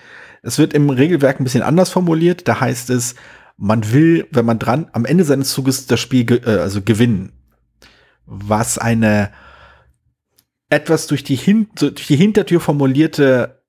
Es 0.43 0.59
wird 0.59 0.75
im 0.75 0.91
Regelwerk 0.91 1.41
ein 1.41 1.45
bisschen 1.45 1.63
anders 1.63 1.91
formuliert. 1.91 2.49
Da 2.49 2.61
heißt 2.61 2.91
es, 2.91 3.15
man 3.57 3.93
will, 3.93 4.27
wenn 4.31 4.45
man 4.45 4.59
dran, 4.59 4.89
am 4.93 5.05
Ende 5.05 5.25
seines 5.25 5.51
Zuges 5.51 5.87
das 5.87 6.01
Spiel 6.01 6.25
ge 6.25 6.41
äh, 6.45 6.59
also 6.59 6.83
gewinnen. 6.83 7.33
Was 8.27 8.79
eine 8.79 9.31
etwas 10.71 11.07
durch 11.07 11.25
die, 11.25 11.37
Hin 11.37 11.69
durch 11.75 12.07
die 12.07 12.17
Hintertür 12.17 12.61
formulierte 12.61 13.64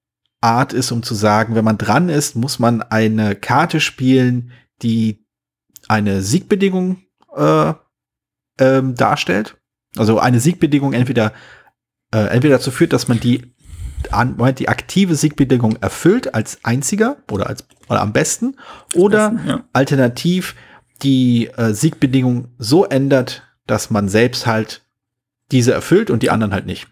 Art 0.46 0.74
ist, 0.74 0.92
um 0.92 1.02
zu 1.02 1.16
sagen, 1.16 1.56
wenn 1.56 1.66
man 1.66 1.78
dran 1.78 2.08
ist, 2.08 2.36
muss 2.36 2.60
man 2.60 2.84
eine 2.84 3.36
Karte 3.36 3.80
spielen, 3.80 4.52
die 4.84 5.26
eine 5.88 6.22
Siegbedingung 6.22 7.02
äh, 7.36 7.74
ähm, 8.60 8.96
darstellt. 8.96 9.58
Also 9.98 10.20
eine 10.20 10.40
Siegbedingung 10.40 10.94
entweder, 10.94 11.34
äh, 12.14 12.28
entweder 12.28 12.58
dazu 12.58 12.70
führt, 12.70 12.94
dass 12.94 13.08
man 13.08 13.20
die, 13.20 13.56
an, 14.12 14.38
die 14.58 14.70
aktive 14.70 15.16
Siegbedingung 15.16 15.78
erfüllt 15.78 16.36
als 16.36 16.60
einziger 16.64 17.18
oder 17.32 17.48
als 17.48 17.66
oder 17.90 18.02
am 18.02 18.14
besten 18.14 18.56
oder 18.94 19.32
besten, 19.32 19.48
ja. 19.48 19.64
alternativ 19.74 20.56
die 21.02 21.48
äh, 21.58 21.74
Siegbedingung 21.74 22.50
so 22.60 22.86
ändert, 22.86 23.44
dass 23.66 23.90
man 23.90 24.10
selbst 24.10 24.46
halt 24.46 24.86
diese 25.52 25.74
erfüllt 25.74 26.10
und 26.10 26.24
die 26.24 26.30
anderen 26.30 26.54
halt 26.54 26.66
nicht. 26.66 26.88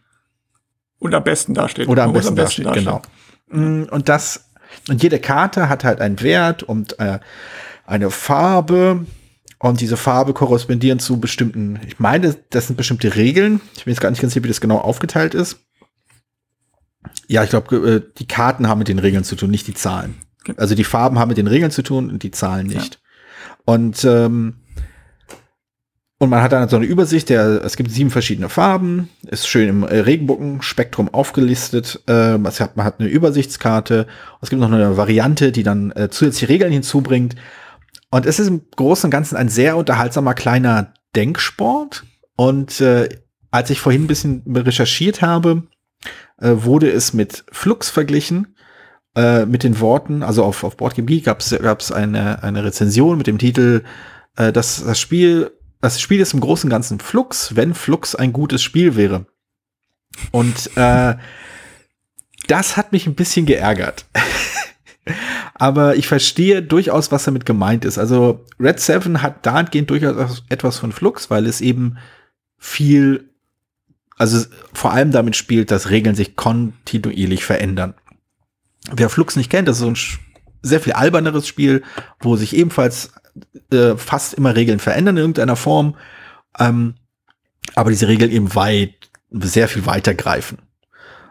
Und 1.00 1.14
am 1.14 1.24
besten 1.24 1.54
dasteht. 1.54 1.88
Oder 1.88 2.04
am 2.04 2.14
besten, 2.14 2.30
am 2.30 2.36
besten 2.36 2.64
dasteht, 2.64 2.84
genau. 2.84 3.02
Mm, 3.54 3.84
und 3.90 4.10
das, 4.10 4.50
und 4.90 5.02
jede 5.02 5.20
Karte 5.20 5.70
hat 5.70 5.84
halt 5.84 6.02
einen 6.02 6.22
Wert 6.22 6.64
und 6.64 7.00
äh, 7.00 7.20
eine 7.86 8.12
Farbe. 8.12 9.06
Und 9.60 9.80
diese 9.80 9.96
Farbe 9.96 10.34
korrespondieren 10.34 11.00
zu 11.00 11.22
bestimmten, 11.22 11.80
ich 11.88 11.98
meine, 11.98 12.36
das 12.50 12.68
sind 12.68 12.76
bestimmte 12.76 13.16
Regeln. 13.16 13.62
Ich 13.78 13.86
bin 13.86 13.94
jetzt 13.94 14.02
gar 14.02 14.10
nicht 14.10 14.22
ganz 14.22 14.34
sicher, 14.34 14.44
wie 14.44 14.50
das 14.50 14.60
genau 14.60 14.78
aufgeteilt 14.78 15.34
ist. 15.34 15.60
Ja, 17.28 17.44
ich 17.46 17.50
glaube, 17.50 17.76
äh, 17.76 18.02
die 18.18 18.28
Karten 18.28 18.68
haben 18.68 18.80
mit 18.80 18.90
den 18.90 19.00
Regeln 19.00 19.24
zu 19.24 19.38
tun, 19.38 19.52
nicht 19.52 19.68
die 19.68 19.74
Zahlen. 19.74 20.16
Also 20.58 20.76
die 20.76 20.84
Farben 20.84 21.18
haben 21.18 21.30
mit 21.30 21.38
den 21.38 21.48
Regeln 21.48 21.72
zu 21.72 21.82
tun 21.82 22.10
und 22.10 22.24
die 22.24 22.32
Zahlen 22.32 22.68
nicht. 22.68 22.96
Ja. 22.96 23.54
Und 23.66 24.04
ähm, 24.04 24.56
und 26.24 26.30
man 26.30 26.42
hat 26.42 26.54
dann 26.54 26.70
so 26.70 26.78
eine 26.78 26.86
Übersicht, 26.86 27.28
der, 27.28 27.66
es 27.66 27.76
gibt 27.76 27.92
sieben 27.92 28.10
verschiedene 28.10 28.48
Farben, 28.48 29.10
ist 29.28 29.46
schön 29.46 29.68
im 29.68 29.84
äh, 29.84 30.00
Regenbogenspektrum 30.00 31.14
aufgelistet. 31.14 32.02
Äh, 32.08 32.38
man 32.38 32.54
hat 32.54 33.00
eine 33.02 33.10
Übersichtskarte. 33.10 34.08
Es 34.42 34.50
gibt 34.50 34.62
noch 34.62 34.72
eine 34.72 34.96
Variante, 34.96 35.52
die 35.52 35.64
dann 35.64 35.92
äh, 35.92 36.10
zusätzliche 36.10 36.48
Regeln 36.48 36.72
hinzubringt. 36.72 37.36
Und 38.10 38.26
es 38.26 38.40
ist 38.40 38.48
im 38.48 38.62
Großen 38.74 39.08
und 39.08 39.12
Ganzen 39.12 39.36
ein 39.36 39.50
sehr 39.50 39.76
unterhaltsamer 39.76 40.34
kleiner 40.34 40.94
Denksport. 41.14 42.06
Und 42.38 42.80
äh, 42.80 43.10
als 43.52 43.70
ich 43.70 43.82
vorhin 43.82 44.06
ein 44.06 44.08
bisschen 44.08 44.44
recherchiert 44.48 45.22
habe, 45.22 45.64
äh, 46.40 46.52
wurde 46.56 46.90
es 46.90 47.14
mit 47.14 47.44
Flux 47.52 47.90
verglichen. 47.90 48.56
Äh, 49.14 49.46
mit 49.46 49.64
den 49.64 49.82
Worten, 49.82 50.24
also 50.24 50.46
auf, 50.46 50.64
auf 50.64 50.78
BoardGameGeek 50.78 51.26
gab 51.26 51.42
es 51.42 51.92
eine, 51.92 52.42
eine 52.44 52.64
Rezension 52.64 53.18
mit 53.18 53.28
dem 53.28 53.40
Titel, 53.40 53.84
äh, 54.38 54.54
dass 54.54 54.84
das 54.86 55.00
Spiel 55.00 55.52
das 55.84 56.00
Spiel 56.00 56.22
ist 56.22 56.34
im 56.34 56.40
Großen 56.40 56.68
und 56.68 56.72
Ganzen 56.72 57.00
Flux, 57.00 57.58
wenn 57.58 57.74
Flux 57.74 58.16
ein 58.16 58.32
gutes 58.32 58.64
Spiel 58.64 58.96
wäre. 58.96 59.26
Und 60.32 60.76
äh, 60.78 61.16
das 62.48 62.78
hat 62.78 62.94
mich 62.94 63.06
ein 63.06 63.16
bisschen 63.16 63.46
geärgert. 63.46 64.06
Aber 65.56 65.98
ich 65.98 66.08
verstehe 66.08 66.64
durchaus, 66.64 67.12
was 67.12 67.26
damit 67.26 67.46
gemeint 67.46 67.84
ist. 67.84 67.98
Also 67.98 68.46
Red 68.62 68.80
7 68.80 69.22
hat 69.22 69.46
dahingehend 69.46 69.90
durchaus 69.90 70.44
etwas 70.48 70.78
von 70.78 70.94
Flux, 70.94 71.30
weil 71.30 71.46
es 71.46 71.60
eben 71.60 71.98
viel, 72.58 73.30
also 74.16 74.46
vor 74.72 74.94
allem 74.94 75.12
damit 75.12 75.36
spielt, 75.36 75.70
dass 75.70 75.90
Regeln 75.90 76.16
sich 76.16 76.38
kontinuierlich 76.38 77.44
verändern. 77.44 77.94
Wer 78.90 79.10
Flux 79.10 79.36
nicht 79.36 79.50
kennt, 79.50 79.68
das 79.68 79.78
ist 79.78 79.82
so 79.82 79.90
ein 79.90 79.98
sehr 80.62 80.80
viel 80.80 80.94
alberneres 80.94 81.46
Spiel, 81.46 81.84
wo 82.22 82.38
sich 82.38 82.56
ebenfalls 82.56 83.12
äh, 83.72 83.96
fast 83.98 84.34
immer 84.34 84.56
Regeln 84.56 84.80
verändern 84.80 85.18
in 85.18 85.22
irgendeiner 85.22 85.56
Form, 85.56 85.96
ähm, 86.60 86.96
aber 87.76 87.90
diese 87.90 88.08
Regeln 88.08 88.32
eben 88.32 88.56
weit, 88.56 88.94
sehr 89.32 89.68
viel 89.68 89.86
weiter 89.86 90.14
greifen. 90.14 90.60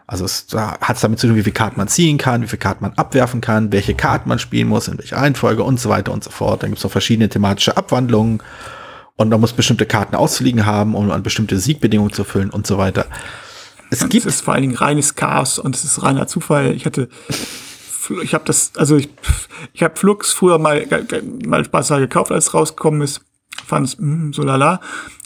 Also 0.05 0.25
es 0.25 0.47
da 0.47 0.77
hat 0.81 0.97
es 0.97 1.01
damit 1.01 1.19
zu 1.19 1.27
tun, 1.27 1.37
wie 1.37 1.43
viele 1.43 1.53
Karten 1.53 1.77
man 1.77 1.87
ziehen 1.87 2.17
kann, 2.17 2.41
wie 2.41 2.47
viele 2.47 2.59
Karten 2.59 2.83
man 2.83 2.93
abwerfen 2.93 3.39
kann, 3.39 3.71
welche 3.71 3.95
Karten 3.95 4.27
man 4.27 4.39
spielen 4.39 4.67
muss, 4.67 4.87
in 4.87 4.97
welcher 4.97 5.17
Reihenfolge 5.17 5.63
und 5.63 5.79
so 5.79 5.89
weiter 5.89 6.11
und 6.11 6.23
so 6.23 6.29
fort. 6.29 6.61
Dann 6.61 6.71
gibt 6.71 6.79
es 6.79 6.83
noch 6.83 6.91
verschiedene 6.91 7.29
thematische 7.29 7.77
Abwandlungen 7.77 8.43
und 9.15 9.29
man 9.29 9.39
muss 9.39 9.53
bestimmte 9.53 9.85
Karten 9.85 10.15
ausfliegen 10.15 10.65
haben, 10.65 10.95
um 10.95 11.09
an 11.11 11.23
bestimmte 11.23 11.57
Siegbedingungen 11.57 12.11
zu 12.11 12.25
füllen 12.25 12.49
und 12.49 12.67
so 12.67 12.77
weiter. 12.77 13.05
Es 13.89 14.01
und 14.01 14.09
gibt 14.09 14.25
es 14.25 14.35
ist 14.35 14.41
vor 14.41 14.53
allen 14.53 14.63
Dingen 14.63 14.75
reines 14.75 15.15
Chaos 15.15 15.57
und 15.59 15.75
es 15.75 15.83
ist 15.83 16.03
reiner 16.03 16.27
Zufall. 16.27 16.73
Ich 16.73 16.85
hatte 16.85 17.07
ich 18.21 18.33
habe 18.33 18.45
das, 18.45 18.73
also 18.75 18.95
ich, 18.97 19.09
ich 19.73 19.83
habe 19.83 19.95
Flux 19.95 20.33
früher 20.33 20.57
mal, 20.57 20.85
mal 21.45 21.63
Spaß 21.63 21.89
gekauft, 21.89 22.31
als 22.31 22.47
es 22.47 22.53
rausgekommen 22.53 23.01
ist. 23.01 23.21
Fand 23.65 23.87
es 23.87 23.99
mm, 23.99 24.31
so 24.33 24.43
lala. 24.43 24.81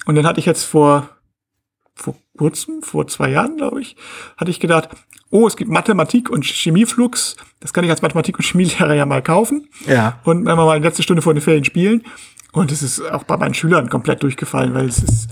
Und 0.05 0.15
dann 0.15 0.25
hatte 0.25 0.39
ich 0.39 0.45
jetzt 0.45 0.63
vor, 0.63 1.09
vor 1.95 2.15
kurzem, 2.37 2.81
vor 2.81 3.07
zwei 3.07 3.29
Jahren, 3.29 3.57
glaube 3.57 3.81
ich, 3.81 3.95
hatte 4.37 4.51
ich 4.51 4.59
gedacht, 4.59 4.89
oh, 5.29 5.47
es 5.47 5.57
gibt 5.57 5.71
Mathematik 5.71 6.29
und 6.29 6.45
Chemieflux. 6.45 7.35
Das 7.59 7.73
kann 7.73 7.83
ich 7.83 7.89
als 7.89 8.01
Mathematik- 8.01 8.37
und 8.37 8.45
Chemielehrer 8.45 8.93
ja 8.93 9.05
mal 9.05 9.21
kaufen. 9.21 9.67
Ja. 9.85 10.19
Und 10.23 10.45
wenn 10.45 10.57
wir 10.57 10.65
mal 10.65 10.75
eine 10.75 10.85
letzte 10.85 11.03
Stunde 11.03 11.21
vor 11.21 11.33
den 11.33 11.41
Ferien 11.41 11.65
spielen. 11.65 12.03
Und 12.53 12.71
es 12.71 12.81
ist 12.81 13.01
auch 13.01 13.23
bei 13.23 13.37
meinen 13.37 13.53
Schülern 13.53 13.89
komplett 13.89 14.23
durchgefallen, 14.23 14.73
weil 14.73 14.87
es 14.87 14.99
ist 14.99 15.29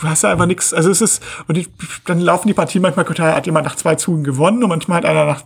du 0.00 0.08
hast 0.08 0.22
ja 0.22 0.30
einfach 0.30 0.46
nichts. 0.46 0.72
Also 0.72 0.90
es 0.90 1.00
ist, 1.00 1.22
und 1.46 1.56
die, 1.56 1.66
dann 2.06 2.20
laufen 2.20 2.48
die 2.48 2.54
Partien 2.54 2.82
manchmal 2.82 3.04
total, 3.04 3.34
hat 3.34 3.46
jemand 3.46 3.66
nach 3.66 3.76
zwei 3.76 3.94
Zügen 3.94 4.24
gewonnen 4.24 4.62
und 4.62 4.68
manchmal 4.68 4.98
hat 4.98 5.04
einer 5.04 5.24
nach, 5.24 5.44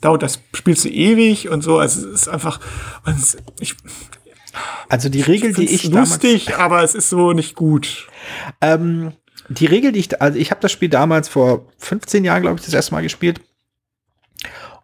dauert 0.00 0.22
das 0.22 0.40
spielst 0.54 0.84
du 0.84 0.88
ewig 0.88 1.48
und 1.48 1.62
so. 1.62 1.78
Also 1.78 2.08
es 2.08 2.22
ist 2.22 2.28
einfach, 2.28 2.60
es, 3.04 3.36
ich, 3.60 3.76
also 4.88 5.08
die 5.08 5.22
Regel, 5.22 5.52
die 5.52 5.70
ich 5.70 5.84
lustig, 5.84 6.46
damals, 6.46 6.60
aber 6.60 6.82
es 6.82 6.94
ist 6.94 7.10
so 7.10 7.32
nicht 7.32 7.54
gut. 7.54 8.08
Ähm, 8.60 9.12
die 9.48 9.66
Regel, 9.66 9.92
die 9.92 10.00
ich, 10.00 10.20
also 10.20 10.38
ich 10.38 10.50
habe 10.50 10.60
das 10.60 10.72
Spiel 10.72 10.88
damals 10.88 11.28
vor 11.28 11.66
15 11.78 12.24
Jahren, 12.24 12.42
glaube 12.42 12.58
ich, 12.58 12.64
das 12.64 12.74
erste 12.74 12.94
Mal 12.94 13.02
gespielt. 13.02 13.40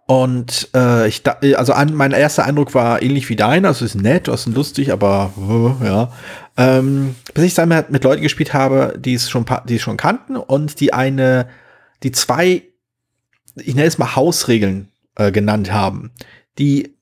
Und 0.07 0.69
äh, 0.75 1.09
ich 1.09 1.25
da, 1.25 1.39
also 1.57 1.73
an, 1.73 1.93
mein 1.95 2.13
erster 2.13 2.45
Eindruck 2.45 2.75
war 2.75 3.03
ähnlich 3.03 3.29
wie 3.29 3.35
deiner, 3.35 3.69
also 3.69 3.85
es 3.85 3.97
ist 3.97 4.01
nett, 4.01 4.29
es 4.29 4.47
ist 4.47 4.55
lustig, 4.55 4.93
aber 4.93 5.33
äh, 5.83 5.87
ja. 5.87 6.13
Ähm, 6.57 7.15
bis 7.35 7.45
ich 7.45 7.55
dann 7.55 7.69
mit 7.69 8.05
Leuten 8.05 8.23
gespielt 8.23 8.55
habe, 8.55 8.97
die 8.99 9.15
es 9.15 9.29
schon, 9.29 9.45
die 9.69 9.77
es 9.77 9.83
schon 9.83 9.99
kannten 9.99 10.37
und 10.37 10.81
die 10.81 10.93
eine, 10.93 11.49
die 12.03 12.13
zwei, 12.13 12.63
ich 13.57 13.75
nenne 13.75 13.87
es 13.87 13.99
mal 13.99 14.17
Hausregeln 14.17 14.89
äh, 15.17 15.33
genannt 15.33 15.73
haben, 15.73 16.13
die, 16.59 16.97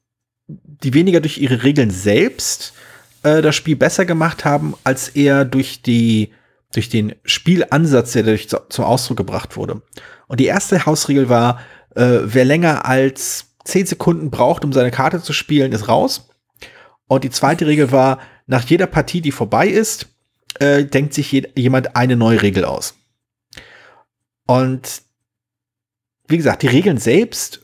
die 0.49 0.93
weniger 0.93 1.21
durch 1.21 1.39
ihre 1.39 1.63
Regeln 1.63 1.91
selbst 1.91 2.75
äh, 3.23 3.43
das 3.43 3.55
Spiel 3.55 3.77
besser 3.77 4.05
gemacht 4.05 4.45
haben, 4.45 4.75
als 4.83 5.11
eher 5.11 5.45
durch 5.45 5.83
die, 5.83 6.33
durch 6.73 6.89
den 6.89 7.15
Spielansatz, 7.25 8.13
der 8.13 8.25
dadurch 8.25 8.49
zu, 8.49 8.59
zum 8.69 8.85
Ausdruck 8.85 9.17
gebracht 9.17 9.57
wurde. 9.57 9.83
Und 10.27 10.41
die 10.41 10.47
erste 10.47 10.85
Hausregel 10.85 11.29
war, 11.29 11.61
äh, 11.95 12.21
wer 12.25 12.45
länger 12.45 12.87
als 12.87 13.55
10 13.65 13.87
Sekunden 13.87 14.31
braucht, 14.31 14.65
um 14.65 14.73
seine 14.73 14.91
Karte 14.91 15.23
zu 15.23 15.33
spielen, 15.33 15.73
ist 15.73 15.89
raus. 15.89 16.29
Und 17.07 17.25
die 17.25 17.31
zweite 17.31 17.67
Regel 17.67 17.93
war, 17.93 18.19
nach 18.47 18.65
jeder 18.65 18.87
Partie, 18.87 19.21
die 19.21 19.33
vorbei 19.33 19.69
ist, 19.69 20.09
äh, 20.59 20.85
denkt 20.85 21.15
sich 21.15 21.33
jemand 21.57 21.97
eine 21.97 22.17
neue 22.17 22.43
Regel 22.43 22.65
aus. 22.65 22.95
Und 24.47 25.03
wie 26.29 26.37
gesagt, 26.37 26.63
die 26.63 26.69
Regeln 26.69 26.99
selbst 26.99 27.61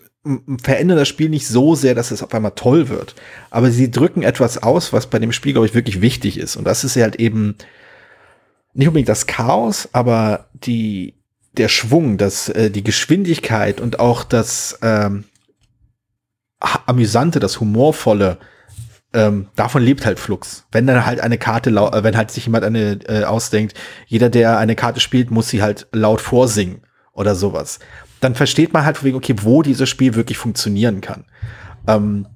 verändern 0.62 0.98
das 0.98 1.08
Spiel 1.08 1.30
nicht 1.30 1.46
so 1.46 1.74
sehr, 1.74 1.94
dass 1.94 2.10
es 2.10 2.22
auf 2.22 2.34
einmal 2.34 2.52
toll 2.54 2.88
wird. 2.88 3.14
Aber 3.50 3.70
sie 3.70 3.90
drücken 3.90 4.22
etwas 4.22 4.62
aus, 4.62 4.92
was 4.92 5.08
bei 5.08 5.18
dem 5.18 5.32
Spiel, 5.32 5.52
glaube 5.52 5.66
ich, 5.66 5.74
wirklich 5.74 6.02
wichtig 6.02 6.38
ist. 6.38 6.56
Und 6.56 6.64
das 6.64 6.84
ist 6.84 6.96
halt 6.96 7.16
eben 7.16 7.56
nicht 8.74 8.88
unbedingt 8.88 9.08
das 9.08 9.26
Chaos, 9.26 9.88
aber 9.92 10.48
die, 10.52 11.14
der 11.56 11.68
Schwung, 11.68 12.18
das, 12.18 12.48
äh, 12.50 12.70
die 12.70 12.84
Geschwindigkeit 12.84 13.80
und 13.80 13.98
auch 13.98 14.24
das 14.24 14.78
ähm, 14.82 15.24
amüsante, 16.58 17.40
das 17.40 17.58
humorvolle, 17.58 18.38
ähm, 19.12 19.48
davon 19.56 19.82
lebt 19.82 20.06
halt 20.06 20.20
Flux. 20.20 20.66
Wenn 20.70 20.86
dann 20.86 21.04
halt 21.04 21.20
eine 21.20 21.38
Karte, 21.38 21.70
äh, 21.70 22.04
wenn 22.04 22.16
halt 22.16 22.30
sich 22.30 22.46
jemand 22.46 22.64
eine 22.64 23.00
äh, 23.08 23.24
ausdenkt, 23.24 23.74
jeder, 24.06 24.28
der 24.28 24.58
eine 24.58 24.76
Karte 24.76 25.00
spielt, 25.00 25.30
muss 25.30 25.48
sie 25.48 25.62
halt 25.62 25.88
laut 25.92 26.20
vorsingen 26.20 26.82
oder 27.12 27.34
sowas. 27.34 27.80
Dann 28.20 28.34
versteht 28.34 28.72
man 28.72 28.84
halt 28.84 29.02
wegen, 29.02 29.16
okay, 29.16 29.34
wo 29.42 29.62
dieses 29.62 29.88
Spiel 29.88 30.14
wirklich 30.14 30.38
funktionieren 30.38 31.00
kann. 31.00 31.24
Ähm, 31.86 32.26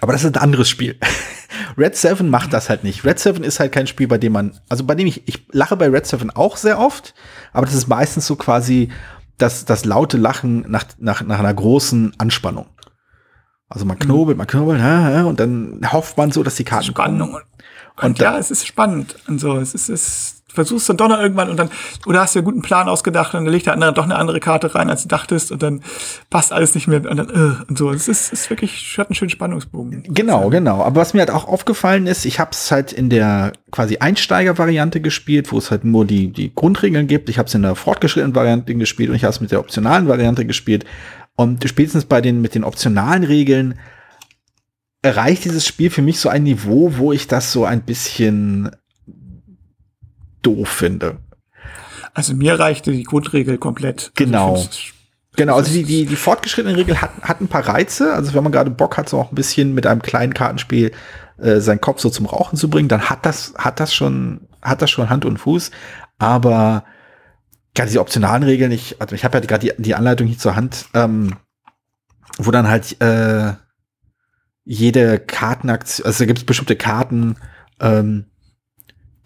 aber 0.00 0.12
das 0.12 0.24
ist 0.24 0.36
ein 0.36 0.42
anderes 0.42 0.68
Spiel. 0.68 0.98
Red 1.78 1.96
7 1.96 2.28
macht 2.28 2.52
das 2.52 2.68
halt 2.68 2.84
nicht. 2.84 3.04
Red 3.04 3.18
7 3.18 3.42
ist 3.42 3.60
halt 3.60 3.72
kein 3.72 3.86
Spiel, 3.86 4.08
bei 4.08 4.18
dem 4.18 4.32
man, 4.32 4.58
also 4.68 4.84
bei 4.84 4.94
dem 4.94 5.06
ich, 5.06 5.26
ich 5.28 5.46
lache 5.50 5.76
bei 5.76 5.88
Red 5.88 6.06
7 6.06 6.30
auch 6.30 6.56
sehr 6.56 6.78
oft, 6.78 7.14
aber 7.52 7.66
das 7.66 7.74
ist 7.74 7.88
meistens 7.88 8.26
so 8.26 8.36
quasi 8.36 8.90
das, 9.38 9.64
das 9.64 9.84
laute 9.84 10.16
Lachen 10.16 10.64
nach, 10.68 10.84
nach, 10.98 11.22
nach 11.22 11.38
einer 11.38 11.54
großen 11.54 12.12
Anspannung. 12.18 12.66
Also 13.70 13.86
man 13.86 13.98
knobelt, 13.98 14.36
man 14.36 14.48
knobelt, 14.48 14.80
und 15.24 15.40
dann 15.40 15.80
hofft 15.92 16.18
man 16.18 16.32
so, 16.32 16.42
dass 16.42 16.56
die 16.56 16.64
Karten 16.64 16.86
Spannung. 16.86 17.34
Und, 17.34 17.42
und, 17.96 18.04
und 18.04 18.18
ja, 18.18 18.36
es 18.36 18.50
ist 18.50 18.66
spannend 18.66 19.14
und 19.28 19.40
so. 19.40 19.56
Es 19.58 19.74
ist, 19.74 19.88
es 19.88 20.40
versuchst 20.52 20.88
dann 20.88 20.96
doch 20.96 21.08
noch 21.08 21.20
irgendwann 21.20 21.48
und 21.48 21.56
dann, 21.56 21.70
oder 22.06 22.20
hast 22.20 22.34
du 22.34 22.40
einen 22.40 22.44
guten 22.46 22.62
Plan 22.62 22.88
ausgedacht 22.88 23.34
und 23.34 23.44
dann 23.44 23.52
legt 23.52 23.66
der 23.66 23.74
andere 23.74 23.92
doch 23.92 24.04
eine 24.04 24.16
andere 24.16 24.40
Karte 24.40 24.74
rein, 24.74 24.90
als 24.90 25.02
du 25.02 25.08
dachtest 25.08 25.52
und 25.52 25.62
dann 25.62 25.82
passt 26.28 26.52
alles 26.52 26.74
nicht 26.74 26.88
mehr 26.88 27.08
und 27.08 27.16
dann, 27.16 27.30
äh, 27.30 27.64
und 27.68 27.78
so. 27.78 27.90
Es 27.90 28.08
ist, 28.08 28.32
ist 28.32 28.50
wirklich, 28.50 28.96
hat 28.98 29.08
einen 29.08 29.14
schönen 29.14 29.30
Spannungsbogen. 29.30 30.02
Genau, 30.08 30.50
genau. 30.50 30.82
Aber 30.82 31.00
was 31.00 31.14
mir 31.14 31.20
halt 31.20 31.30
auch 31.30 31.46
aufgefallen 31.46 32.06
ist, 32.06 32.24
ich 32.24 32.40
habe 32.40 32.50
es 32.52 32.70
halt 32.70 32.92
in 32.92 33.10
der 33.10 33.52
quasi 33.70 33.98
Einsteiger-Variante 33.98 35.00
gespielt, 35.00 35.52
wo 35.52 35.58
es 35.58 35.70
halt 35.70 35.84
nur 35.84 36.04
die, 36.04 36.32
die 36.32 36.52
Grundregeln 36.54 37.06
gibt. 37.06 37.28
Ich 37.28 37.38
habe 37.38 37.46
es 37.46 37.54
in 37.54 37.62
der 37.62 37.74
fortgeschrittenen 37.74 38.34
Variante 38.34 38.74
gespielt 38.74 39.10
und 39.10 39.16
ich 39.16 39.24
habe 39.24 39.30
es 39.32 39.40
mit 39.40 39.52
der 39.52 39.60
optionalen 39.60 40.08
Variante 40.08 40.44
gespielt. 40.44 40.84
Und 41.36 41.66
spätestens 41.68 42.04
bei 42.04 42.20
den, 42.20 42.40
mit 42.40 42.54
den 42.54 42.64
optionalen 42.64 43.24
Regeln 43.24 43.78
erreicht 45.02 45.44
dieses 45.44 45.66
Spiel 45.66 45.90
für 45.90 46.02
mich 46.02 46.20
so 46.20 46.28
ein 46.28 46.42
Niveau, 46.42 46.96
wo 46.96 47.12
ich 47.12 47.26
das 47.26 47.52
so 47.52 47.64
ein 47.64 47.82
bisschen 47.82 48.70
doof 50.42 50.68
finde. 50.68 51.18
Also 52.12 52.34
mir 52.34 52.58
reichte 52.58 52.92
die 52.92 53.04
Grundregel 53.04 53.58
komplett. 53.58 54.00
Also 54.00 54.12
genau. 54.14 54.54
Also 54.54 54.68
genau, 55.36 55.56
also 55.56 55.72
die, 55.72 55.84
die, 55.84 56.06
die 56.06 56.16
fortgeschrittene 56.16 56.76
Regel 56.76 57.00
hat, 57.00 57.22
hat 57.22 57.40
ein 57.40 57.48
paar 57.48 57.66
Reize. 57.66 58.12
Also 58.12 58.34
wenn 58.34 58.42
man 58.42 58.52
gerade 58.52 58.70
Bock 58.70 58.96
hat, 58.96 59.08
so 59.08 59.18
auch 59.18 59.32
ein 59.32 59.36
bisschen 59.36 59.74
mit 59.74 59.86
einem 59.86 60.02
kleinen 60.02 60.34
Kartenspiel 60.34 60.92
äh, 61.38 61.60
seinen 61.60 61.80
Kopf 61.80 62.00
so 62.00 62.10
zum 62.10 62.26
Rauchen 62.26 62.58
zu 62.58 62.68
bringen, 62.68 62.88
dann 62.88 63.08
hat 63.08 63.24
das, 63.24 63.54
hat 63.56 63.80
das 63.80 63.94
schon, 63.94 64.42
hat 64.60 64.82
das 64.82 64.90
schon 64.90 65.08
Hand 65.08 65.24
und 65.24 65.38
Fuß. 65.38 65.70
Aber 66.18 66.84
gerade 67.80 67.88
diese 67.88 68.00
optionalen 68.00 68.42
Regeln, 68.42 68.72
ich, 68.72 69.00
also 69.00 69.14
ich 69.14 69.24
habe 69.24 69.38
ja 69.38 69.44
gerade 69.44 69.66
die, 69.66 69.82
die 69.82 69.94
Anleitung 69.94 70.26
nicht 70.26 70.40
zur 70.40 70.54
Hand, 70.54 70.86
ähm, 70.92 71.36
wo 72.36 72.50
dann 72.50 72.68
halt 72.68 73.00
äh, 73.00 73.54
jede 74.64 75.18
Kartenaktion, 75.18 76.06
also 76.06 76.18
da 76.18 76.26
gibt 76.26 76.40
es 76.40 76.44
bestimmte 76.44 76.76
Karten, 76.76 77.36
ähm, 77.80 78.26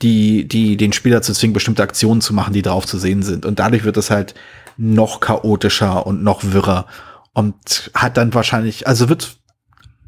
die, 0.03 0.47
die 0.47 0.77
den 0.77 0.93
Spieler 0.93 1.21
zu 1.21 1.33
zwingen, 1.33 1.53
bestimmte 1.53 1.83
Aktionen 1.83 2.21
zu 2.21 2.33
machen, 2.33 2.53
die 2.53 2.62
drauf 2.62 2.87
zu 2.87 2.97
sehen 2.97 3.25
sind. 3.25 3.45
Und 3.45 3.59
dadurch 3.59 3.83
wird 3.83 3.97
es 3.97 4.11
halt 4.11 4.35
noch 4.77 5.19
chaotischer 5.19 6.07
und 6.07 6.23
noch 6.23 6.45
wirrer 6.45 6.87
und 7.33 7.90
hat 7.93 8.17
dann 8.17 8.35
wahrscheinlich, 8.35 8.87
also 8.87 9.09
wird 9.09 9.37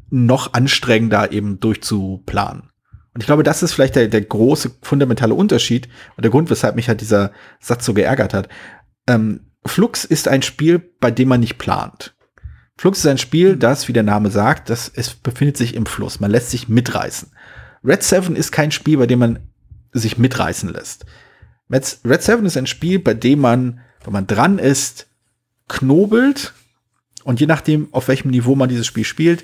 noch 0.09 0.53
anstrengender 0.53 1.33
eben 1.33 1.59
durchzuplanen. 1.59 2.69
Und 3.17 3.21
ich 3.21 3.25
glaube, 3.25 3.41
das 3.41 3.63
ist 3.63 3.73
vielleicht 3.73 3.95
der, 3.95 4.09
der 4.09 4.21
große 4.21 4.75
fundamentale 4.83 5.33
Unterschied 5.33 5.89
und 6.17 6.23
der 6.23 6.29
Grund, 6.29 6.51
weshalb 6.51 6.75
mich 6.75 6.87
halt 6.87 7.01
dieser 7.01 7.31
Satz 7.59 7.83
so 7.83 7.95
geärgert 7.95 8.35
hat. 8.35 8.47
Ähm, 9.07 9.47
Flux 9.65 10.05
ist 10.05 10.27
ein 10.27 10.43
Spiel, 10.43 10.77
bei 10.77 11.09
dem 11.09 11.29
man 11.29 11.39
nicht 11.39 11.57
plant. 11.57 12.13
Flux 12.77 12.99
ist 12.99 13.07
ein 13.07 13.17
Spiel, 13.17 13.55
das, 13.55 13.87
wie 13.87 13.93
der 13.93 14.03
Name 14.03 14.29
sagt, 14.29 14.69
das, 14.69 14.91
es 14.93 15.15
befindet 15.15 15.57
sich 15.57 15.73
im 15.73 15.87
Fluss. 15.87 16.19
Man 16.19 16.29
lässt 16.29 16.51
sich 16.51 16.69
mitreißen. 16.69 17.31
Red 17.83 18.03
7 18.03 18.35
ist 18.35 18.51
kein 18.51 18.69
Spiel, 18.69 18.99
bei 18.99 19.07
dem 19.07 19.17
man 19.17 19.39
sich 19.93 20.19
mitreißen 20.19 20.69
lässt. 20.69 21.07
Red 21.71 22.21
7 22.21 22.45
ist 22.45 22.55
ein 22.55 22.67
Spiel, 22.67 22.99
bei 22.99 23.15
dem 23.15 23.39
man, 23.39 23.79
wenn 24.03 24.13
man 24.13 24.27
dran 24.27 24.59
ist, 24.59 25.07
knobelt 25.67 26.53
und 27.23 27.39
je 27.39 27.47
nachdem, 27.47 27.91
auf 27.93 28.09
welchem 28.09 28.29
Niveau 28.29 28.53
man 28.53 28.69
dieses 28.69 28.85
Spiel 28.85 29.05
spielt, 29.05 29.43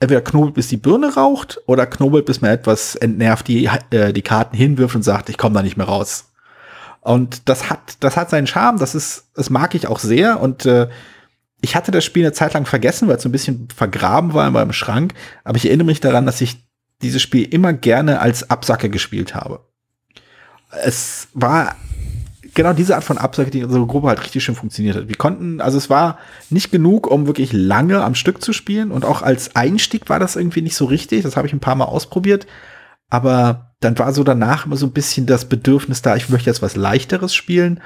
entweder 0.00 0.20
knobelt, 0.20 0.54
bis 0.54 0.68
die 0.68 0.76
Birne 0.76 1.14
raucht 1.14 1.60
oder 1.66 1.86
knobelt, 1.86 2.26
bis 2.26 2.40
man 2.40 2.50
etwas 2.50 2.94
entnervt 2.96 3.48
die, 3.48 3.68
äh, 3.90 4.12
die 4.12 4.22
Karten 4.22 4.56
hinwirft 4.56 4.94
und 4.94 5.02
sagt, 5.02 5.28
ich 5.28 5.38
komme 5.38 5.54
da 5.54 5.62
nicht 5.62 5.76
mehr 5.76 5.86
raus. 5.86 6.30
Und 7.00 7.48
das 7.48 7.70
hat, 7.70 7.96
das 8.00 8.16
hat 8.16 8.30
seinen 8.30 8.46
Charme, 8.46 8.78
das 8.78 8.94
ist, 8.94 9.30
das 9.34 9.50
mag 9.50 9.74
ich 9.74 9.86
auch 9.86 9.98
sehr. 9.98 10.40
Und 10.40 10.66
äh, 10.66 10.88
ich 11.60 11.76
hatte 11.76 11.90
das 11.90 12.04
Spiel 12.04 12.24
eine 12.24 12.32
Zeit 12.32 12.54
lang 12.54 12.66
vergessen, 12.66 13.08
weil 13.08 13.16
es 13.16 13.22
so 13.22 13.28
ein 13.28 13.32
bisschen 13.32 13.68
vergraben 13.74 14.34
war 14.34 14.46
in 14.46 14.52
meinem 14.52 14.72
Schrank, 14.72 15.14
aber 15.44 15.56
ich 15.56 15.66
erinnere 15.66 15.86
mich 15.86 16.00
daran, 16.00 16.26
dass 16.26 16.40
ich 16.40 16.58
dieses 17.02 17.22
Spiel 17.22 17.44
immer 17.44 17.72
gerne 17.72 18.20
als 18.20 18.50
Absacke 18.50 18.88
gespielt 18.88 19.34
habe. 19.34 19.60
Es 20.82 21.28
war 21.34 21.76
genau 22.54 22.72
diese 22.72 22.94
Art 22.94 23.04
von 23.04 23.18
Absage, 23.18 23.50
die 23.50 23.58
in 23.58 23.66
unserer 23.66 23.86
Gruppe 23.86 24.08
halt 24.08 24.22
richtig 24.22 24.44
schön 24.44 24.54
funktioniert 24.54 24.96
hat. 24.96 25.08
Wir 25.08 25.16
konnten, 25.16 25.60
also 25.60 25.78
es 25.78 25.90
war 25.90 26.18
nicht 26.50 26.70
genug, 26.70 27.06
um 27.06 27.26
wirklich 27.26 27.52
lange 27.52 28.02
am 28.02 28.14
Stück 28.14 28.42
zu 28.42 28.52
spielen 28.52 28.90
und 28.90 29.04
auch 29.04 29.22
als 29.22 29.56
Einstieg 29.56 30.08
war 30.08 30.18
das 30.18 30.36
irgendwie 30.36 30.62
nicht 30.62 30.76
so 30.76 30.84
richtig. 30.86 31.22
Das 31.22 31.36
habe 31.36 31.46
ich 31.46 31.52
ein 31.52 31.60
paar 31.60 31.74
Mal 31.74 31.84
ausprobiert, 31.84 32.46
aber 33.10 33.74
dann 33.80 33.98
war 33.98 34.12
so 34.12 34.24
danach 34.24 34.66
immer 34.66 34.76
so 34.76 34.86
ein 34.86 34.92
bisschen 34.92 35.26
das 35.26 35.46
Bedürfnis 35.46 36.02
da, 36.02 36.16
ich 36.16 36.28
möchte 36.28 36.48
jetzt 36.50 36.62
was 36.62 36.76
leichteres 36.76 37.34
spielen 37.34 37.80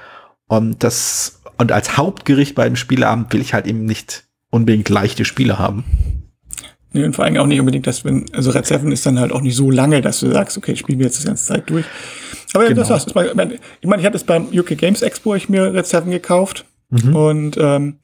und 0.46 0.83
das 0.85 1.40
und 1.57 1.72
als 1.72 1.96
Hauptgericht 1.96 2.54
bei 2.54 2.64
einem 2.64 2.76
Spieleabend 2.76 3.33
will 3.33 3.40
ich 3.40 3.52
halt 3.52 3.66
eben 3.66 3.85
nicht 3.85 4.24
unbedingt 4.50 4.88
leichte 4.88 5.24
Spiele 5.24 5.59
haben. 5.59 5.85
Nee, 6.92 7.04
und 7.04 7.14
vor 7.14 7.24
allem 7.24 7.37
auch 7.37 7.46
nicht 7.46 7.61
unbedingt, 7.61 7.87
dass 7.87 8.04
wenn, 8.04 8.26
also 8.33 8.50
Red 8.50 8.66
7 8.66 8.90
ist 8.92 9.04
dann 9.04 9.18
halt 9.18 9.33
auch 9.33 9.42
nicht 9.42 9.57
so 9.57 9.70
lange, 9.70 10.00
dass 10.00 10.20
du 10.20 10.31
sagst, 10.31 10.57
okay, 10.57 10.74
spielen 10.74 10.98
wir 10.98 11.07
jetzt 11.07 11.20
die 11.22 11.26
ganze 11.26 11.44
Zeit 11.44 11.68
durch. 11.68 11.85
Aber 12.53 12.65
genau. 12.65 12.81
das 12.81 12.91
war's. 12.91 13.07
Ich 13.07 13.35
meine, 13.35 13.55
ich, 13.55 13.89
mein, 13.89 14.01
ich 14.01 14.07
hatte 14.07 14.17
es 14.17 14.25
beim 14.25 14.49
UK 14.53 14.79
Games 14.79 15.03
Expo, 15.03 15.35
ich 15.35 15.49
mir 15.49 15.73
Red 15.73 15.87
7 15.87 16.11
gekauft. 16.11 16.65
Mhm. 16.91 17.17
Und 17.17 17.57
ähm, 17.59 17.99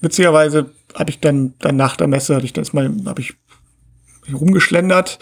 witzigerweise 0.00 0.70
habe 0.94 1.10
ich 1.10 1.20
dann, 1.20 1.54
dann 1.58 1.76
nach 1.76 1.96
der 1.96 2.06
Messe, 2.06 2.34
hatte 2.34 2.46
ich 2.46 2.52
das 2.52 2.72
mal, 2.72 2.90
habe 3.06 3.20
ich 3.20 3.34
rumgeschlendert. 4.32 5.18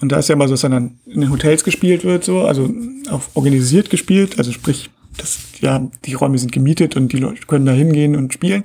Und 0.00 0.12
da 0.12 0.18
ist 0.18 0.28
ja 0.28 0.34
immer 0.34 0.48
so, 0.48 0.54
dass 0.54 0.60
dann 0.60 0.98
in 1.06 1.20
den 1.20 1.30
Hotels 1.30 1.64
gespielt 1.64 2.04
wird, 2.04 2.24
so, 2.24 2.42
also 2.42 2.70
auch 3.10 3.22
organisiert 3.34 3.90
gespielt, 3.90 4.38
also 4.38 4.52
sprich, 4.52 4.90
das, 5.16 5.38
ja, 5.60 5.88
die 6.04 6.14
Räume 6.14 6.38
sind 6.38 6.52
gemietet 6.52 6.96
und 6.96 7.12
die 7.12 7.18
Leute 7.18 7.46
können 7.46 7.66
da 7.66 7.72
hingehen 7.72 8.16
und 8.16 8.32
spielen. 8.32 8.64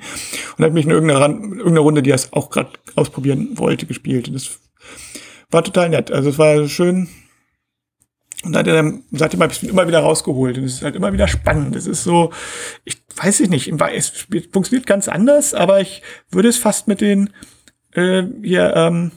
Und 0.58 0.63
habe 0.63 0.74
mich 0.74 0.86
in 0.86 0.91
irgendeiner, 0.91 1.30
irgendeiner 1.30 1.82
Runde, 1.82 2.02
die 2.02 2.10
das 2.10 2.34
auch 2.34 2.50
gerade 2.50 2.72
ausprobieren 2.95 3.50
wollte, 3.54 3.86
gespielt. 3.86 4.28
Und 4.28 4.34
das 4.34 4.60
war 5.52 5.63
total 5.63 5.89
nett. 5.89 6.12
Also 6.12 6.30
es 6.30 6.39
war 6.39 6.67
schön, 6.67 7.08
Und 8.43 8.54
dann, 8.54 9.04
seitdem 9.12 9.41
habe 9.41 9.52
ich 9.52 9.62
es 9.62 9.69
immer 9.69 9.88
wieder 9.88 9.99
rausgeholt. 9.99 10.58
Und 10.58 10.63
es 10.63 10.75
ist 10.75 10.84
halt 10.84 10.95
immer 10.95 11.12
wieder 11.12 11.28
spannend. 11.28 11.75
Es 11.75 11.88
ist 11.88 12.04
so, 12.04 12.32
ich 12.86 13.02
weiß 13.17 13.41
ich 13.41 13.49
nicht, 13.49 13.67
es 13.93 14.13
funktioniert 14.52 14.88
ganz 14.88 15.10
anders, 15.10 15.54
aber 15.54 15.82
ich 15.82 16.02
würde 16.32 16.47
es 16.47 16.58
fast 16.58 16.88
mit 16.88 17.02
den 17.02 17.32
äh, 17.93 18.23
hier, 18.41 18.73
ähm, 18.75 19.12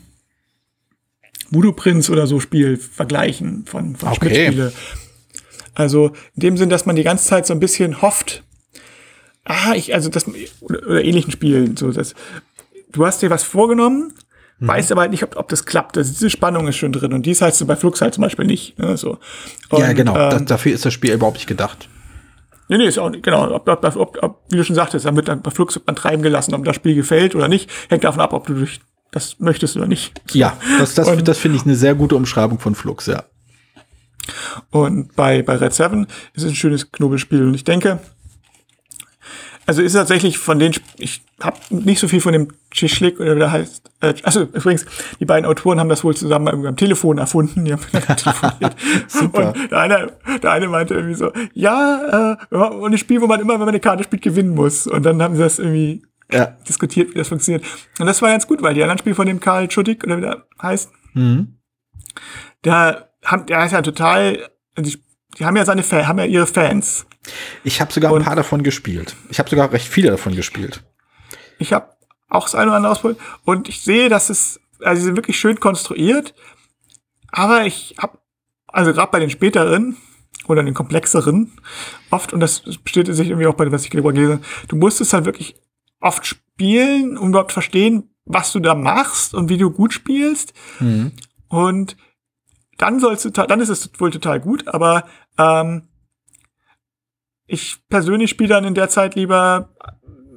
Voodoo 1.50 1.72
Prince 1.72 2.10
oder 2.10 2.26
so 2.26 2.40
Spiel 2.40 2.78
vergleichen 2.78 3.64
von, 3.66 3.94
von 3.94 4.08
okay. 4.08 4.46
Spiele. 4.46 4.72
Also 5.74 6.08
in 6.34 6.40
dem 6.40 6.56
Sinn, 6.56 6.70
dass 6.70 6.86
man 6.86 6.96
die 6.96 7.02
ganze 7.02 7.26
Zeit 7.26 7.46
so 7.46 7.54
ein 7.54 7.60
bisschen 7.60 8.02
hofft, 8.02 8.42
ah, 9.44 9.74
ich, 9.74 9.94
also 9.94 10.08
das, 10.08 10.26
oder, 10.60 10.86
oder 10.86 11.04
ähnlichen 11.04 11.30
Spielen, 11.30 11.76
so 11.76 11.92
das, 11.92 12.14
du 12.90 13.06
hast 13.06 13.22
dir 13.22 13.30
was 13.30 13.42
vorgenommen, 13.42 14.14
mhm. 14.62 14.68
weißt 14.68 14.92
aber 14.92 15.02
halt 15.02 15.10
nicht, 15.10 15.22
ob, 15.22 15.36
ob 15.36 15.48
das 15.48 15.64
klappt. 15.64 15.98
Also 15.98 16.12
diese 16.12 16.30
Spannung 16.30 16.68
ist 16.68 16.76
schon 16.76 16.92
drin 16.92 17.12
und 17.12 17.26
die 17.26 17.32
ist 17.32 17.42
halt 17.42 17.54
so 17.54 17.66
bei 17.66 17.76
Flux 17.76 18.00
halt 18.00 18.14
zum 18.14 18.22
Beispiel 18.22 18.46
nicht. 18.46 18.78
Ne, 18.78 18.96
so. 18.96 19.18
Und, 19.70 19.80
ja, 19.80 19.92
genau. 19.92 20.16
Ähm, 20.16 20.30
das, 20.30 20.44
dafür 20.46 20.72
ist 20.72 20.84
das 20.84 20.92
Spiel 20.92 21.12
überhaupt 21.12 21.36
nicht 21.36 21.46
gedacht. 21.46 21.88
Nee, 22.68 22.78
nee, 22.78 22.86
ist 22.86 22.98
auch 22.98 23.10
nicht, 23.10 23.22
genau. 23.22 23.50
Ob, 23.50 23.68
ob, 23.68 23.96
ob, 23.96 24.22
ob, 24.22 24.42
wie 24.48 24.56
du 24.56 24.64
schon 24.64 24.76
sagtest, 24.76 25.04
dann 25.04 25.16
wird 25.16 25.28
dann 25.28 25.42
bei 25.42 25.50
Flux 25.50 25.74
wird 25.74 25.86
man 25.86 25.96
treiben 25.96 26.22
gelassen, 26.22 26.54
ob 26.54 26.64
das 26.64 26.76
Spiel 26.76 26.94
gefällt 26.94 27.34
oder 27.34 27.48
nicht, 27.48 27.70
hängt 27.90 28.04
davon 28.04 28.20
ab, 28.20 28.32
ob 28.32 28.46
du 28.46 28.54
durch 28.54 28.80
das 29.10 29.38
möchtest 29.40 29.76
oder 29.76 29.86
nicht. 29.86 30.22
Ja, 30.32 30.56
das, 30.78 30.94
das, 30.94 31.06
und, 31.08 31.28
das 31.28 31.38
finde 31.38 31.58
ich 31.58 31.64
eine 31.64 31.74
sehr 31.74 31.94
gute 31.94 32.16
Umschreibung 32.16 32.58
von 32.58 32.74
Flux, 32.74 33.06
ja. 33.06 33.24
Und 34.70 35.14
bei, 35.16 35.42
bei 35.42 35.56
Red 35.56 35.74
7 35.74 36.06
ist 36.34 36.44
es 36.44 36.50
ein 36.50 36.54
schönes 36.54 36.92
Knobelspiel 36.92 37.42
und 37.42 37.54
ich 37.54 37.64
denke, 37.64 37.98
also 39.66 39.82
ist 39.82 39.92
tatsächlich 39.92 40.38
von 40.38 40.58
den, 40.58 40.72
ich 40.98 41.22
habe 41.40 41.56
nicht 41.70 42.00
so 42.00 42.08
viel 42.08 42.20
von 42.20 42.32
dem 42.32 42.48
Chischlik 42.72 43.20
oder 43.20 43.36
wie 43.36 43.40
der 43.40 43.52
heißt. 43.52 43.90
Äh, 44.00 44.14
also 44.22 44.42
übrigens, 44.42 44.86
die 45.20 45.24
beiden 45.24 45.46
Autoren 45.46 45.78
haben 45.78 45.88
das 45.88 46.02
wohl 46.02 46.16
zusammen 46.16 46.48
irgendwie 46.48 46.68
am 46.68 46.76
Telefon 46.76 47.18
erfunden. 47.18 47.64
Die 47.64 47.72
haben 47.72 47.82
telefoniert. 48.16 48.76
Super. 49.08 49.48
Und 49.54 49.70
der 49.70 49.78
eine, 49.78 50.12
der 50.42 50.52
eine 50.52 50.68
meinte 50.68 50.94
irgendwie 50.94 51.14
so, 51.14 51.32
ja, 51.54 52.36
äh, 52.50 52.56
und 52.56 52.92
ein 52.92 52.98
Spiel, 52.98 53.20
wo 53.20 53.26
man 53.26 53.40
immer, 53.40 53.54
wenn 53.54 53.60
man 53.60 53.68
eine 53.68 53.80
Karte 53.80 54.04
spielt, 54.04 54.22
gewinnen 54.22 54.54
muss. 54.54 54.86
Und 54.86 55.04
dann 55.04 55.22
haben 55.22 55.36
sie 55.36 55.42
das 55.42 55.58
irgendwie 55.58 56.02
ja. 56.30 56.46
diskutiert, 56.68 57.10
wie 57.10 57.18
das 57.18 57.28
funktioniert. 57.28 57.64
Und 57.98 58.06
das 58.06 58.20
war 58.20 58.30
ganz 58.30 58.46
gut, 58.46 58.62
weil 58.62 58.74
die 58.74 58.82
anderen 58.82 58.98
Spiele 58.98 59.14
von 59.14 59.26
dem 59.26 59.40
Karl 59.40 59.70
Schudik 59.70 60.02
oder 60.04 60.16
wie 60.16 60.22
der 60.22 60.46
heißt, 60.60 60.90
mhm. 61.14 61.58
der, 62.64 63.10
haben, 63.24 63.46
der 63.46 63.64
ist 63.64 63.72
ja 63.72 63.82
total, 63.82 64.38
die, 64.76 64.98
die 65.38 65.44
haben 65.44 65.56
ja 65.56 65.64
seine 65.64 65.82
haben 65.82 66.18
ja 66.18 66.24
ihre 66.24 66.46
Fans. 66.46 67.06
Ich 67.64 67.80
habe 67.80 67.92
sogar 67.92 68.12
und 68.12 68.22
ein 68.22 68.24
paar 68.24 68.36
davon 68.36 68.62
gespielt. 68.62 69.16
Ich 69.30 69.38
habe 69.38 69.48
sogar 69.48 69.72
recht 69.72 69.88
viele 69.88 70.10
davon 70.10 70.34
gespielt. 70.34 70.82
Ich 71.58 71.72
habe 71.72 71.90
auch 72.28 72.44
das 72.44 72.54
eine 72.54 72.68
oder 72.68 72.76
andere 72.76 72.92
ausprobiert 72.92 73.20
und 73.44 73.68
ich 73.68 73.82
sehe, 73.82 74.08
dass 74.08 74.30
es, 74.30 74.60
also 74.80 75.00
sie 75.00 75.06
sind 75.06 75.16
wirklich 75.16 75.38
schön 75.38 75.60
konstruiert, 75.60 76.34
aber 77.30 77.64
ich 77.64 77.94
habe, 77.98 78.18
also 78.66 78.92
gerade 78.92 79.12
bei 79.12 79.20
den 79.20 79.30
späteren 79.30 79.96
oder 80.48 80.62
den 80.62 80.74
komplexeren, 80.74 81.52
oft, 82.10 82.32
und 82.32 82.40
das 82.40 82.60
bestätigt 82.82 83.16
sich 83.16 83.28
irgendwie 83.28 83.46
auch 83.46 83.54
bei 83.54 83.64
dem, 83.64 83.72
was 83.72 83.84
ich 83.84 83.90
gelesen 83.90 84.32
habe, 84.32 84.40
du 84.68 84.76
musst 84.76 85.00
es 85.00 85.12
halt 85.12 85.24
wirklich 85.24 85.54
oft 86.00 86.26
spielen, 86.26 87.16
um 87.16 87.28
überhaupt 87.28 87.52
verstehen, 87.52 88.10
was 88.24 88.52
du 88.52 88.60
da 88.60 88.74
machst 88.74 89.34
und 89.34 89.48
wie 89.48 89.58
du 89.58 89.70
gut 89.70 89.92
spielst. 89.92 90.52
Mhm. 90.80 91.12
Und 91.48 91.96
dann 92.78 93.00
sollst 93.00 93.24
du, 93.24 93.30
dann 93.30 93.60
ist 93.60 93.68
es 93.68 93.90
wohl 93.98 94.10
total 94.10 94.40
gut, 94.40 94.68
aber 94.68 95.04
ähm, 95.38 95.88
ich 97.52 97.76
persönlich 97.88 98.30
spiele 98.30 98.48
dann 98.48 98.64
in 98.64 98.74
der 98.74 98.88
Zeit 98.88 99.14
lieber 99.14 99.68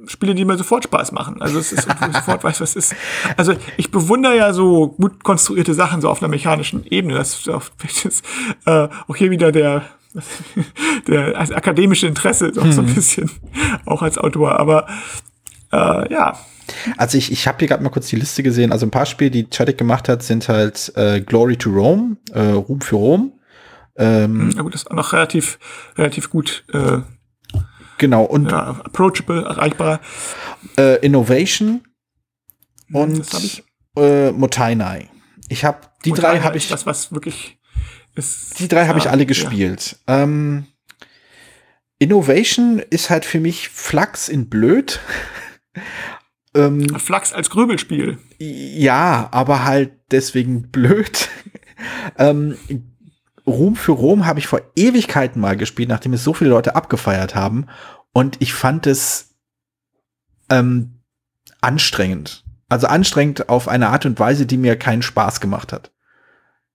Spiele, 0.06 0.34
die 0.34 0.44
mir 0.44 0.56
sofort 0.56 0.84
Spaß 0.84 1.12
machen. 1.12 1.40
Also 1.40 1.58
es 1.58 1.72
ist, 1.72 1.88
sofort 2.12 2.44
weiß, 2.44 2.60
was 2.60 2.76
ist. 2.76 2.94
Also 3.36 3.54
ich 3.76 3.90
bewundere 3.90 4.36
ja 4.36 4.52
so 4.52 4.88
gut 4.88 5.24
konstruierte 5.24 5.74
Sachen 5.74 6.00
so 6.00 6.08
auf 6.08 6.22
einer 6.22 6.28
mechanischen 6.28 6.84
Ebene. 6.86 7.14
Das 7.14 7.46
ist 8.04 8.24
äh, 8.66 8.88
auch 9.08 9.16
hier 9.16 9.30
wieder 9.30 9.50
der 9.50 9.84
der 11.08 11.38
also 11.38 11.54
akademische 11.54 12.06
Interesse 12.06 12.46
ist 12.46 12.58
auch 12.58 12.72
so 12.72 12.80
ein 12.80 12.86
mhm. 12.86 12.94
bisschen 12.94 13.30
auch 13.84 14.02
als 14.02 14.18
Autor. 14.18 14.58
Aber 14.60 14.86
äh, 15.72 16.12
ja. 16.12 16.38
Also 16.96 17.16
ich, 17.16 17.32
ich 17.32 17.46
habe 17.46 17.58
hier 17.58 17.68
gerade 17.68 17.82
mal 17.82 17.90
kurz 17.90 18.08
die 18.08 18.16
Liste 18.16 18.42
gesehen. 18.42 18.72
Also 18.72 18.86
ein 18.86 18.90
paar 18.90 19.06
Spiele, 19.06 19.30
die 19.30 19.48
Chadwick 19.48 19.78
gemacht 19.78 20.08
hat, 20.08 20.22
sind 20.22 20.48
halt 20.48 20.92
äh, 20.96 21.20
Glory 21.20 21.56
to 21.56 21.70
Rome, 21.70 22.16
äh, 22.32 22.40
Ruhm 22.40 22.80
für 22.80 22.96
Rom. 22.96 23.32
Ähm, 23.98 24.50
ja 24.54 24.62
gut, 24.62 24.74
das 24.74 24.82
ist 24.82 24.90
auch 24.90 24.96
noch 24.96 25.12
relativ, 25.12 25.58
relativ 25.96 26.30
gut. 26.30 26.64
Äh, 26.72 26.98
genau, 27.98 28.24
und 28.24 28.50
ja, 28.50 28.80
approachable, 28.84 29.44
erreichbar. 29.44 30.00
Äh, 30.76 31.04
Innovation 31.04 31.82
hm, 32.88 32.94
und. 32.94 33.62
Äh, 33.96 34.32
Motainai. 34.32 35.08
Ich 35.48 35.64
habe 35.64 35.80
die 36.04 36.10
Motainai 36.10 36.38
drei 36.38 36.44
habe 36.44 36.56
ich. 36.58 36.68
Das 36.68 36.86
was 36.86 37.12
wirklich 37.12 37.58
ist. 38.14 38.58
Die 38.58 38.68
drei 38.68 38.86
habe 38.86 38.98
ich 38.98 39.08
alle 39.08 39.26
gespielt. 39.26 39.98
Ähm, 40.06 40.66
Innovation 41.98 42.78
ist 42.90 43.10
halt 43.10 43.24
für 43.24 43.40
mich 43.40 43.68
Flachs 43.70 44.28
in 44.28 44.48
blöd. 44.48 45.00
ähm, 46.54 46.98
Flachs 46.98 47.32
als 47.32 47.48
Grübelspiel. 47.48 48.18
Ja, 48.38 49.28
aber 49.32 49.64
halt 49.64 49.92
deswegen 50.10 50.70
blöd. 50.70 51.28
ähm, 52.18 52.56
Ruhm 53.46 53.76
für 53.76 53.92
Rom 53.92 54.26
habe 54.26 54.38
ich 54.38 54.46
vor 54.46 54.60
Ewigkeiten 54.74 55.40
mal 55.40 55.56
gespielt, 55.56 55.88
nachdem 55.88 56.12
es 56.12 56.24
so 56.24 56.34
viele 56.34 56.50
Leute 56.50 56.74
abgefeiert 56.74 57.34
haben. 57.34 57.66
Und 58.12 58.40
ich 58.40 58.54
fand 58.54 58.86
es 58.86 59.36
ähm, 60.50 61.00
anstrengend. 61.60 62.44
Also 62.68 62.88
anstrengend 62.88 63.48
auf 63.48 63.68
eine 63.68 63.88
Art 63.88 64.06
und 64.06 64.18
Weise, 64.18 64.46
die 64.46 64.56
mir 64.56 64.76
keinen 64.76 65.02
Spaß 65.02 65.40
gemacht 65.40 65.72
hat. 65.72 65.92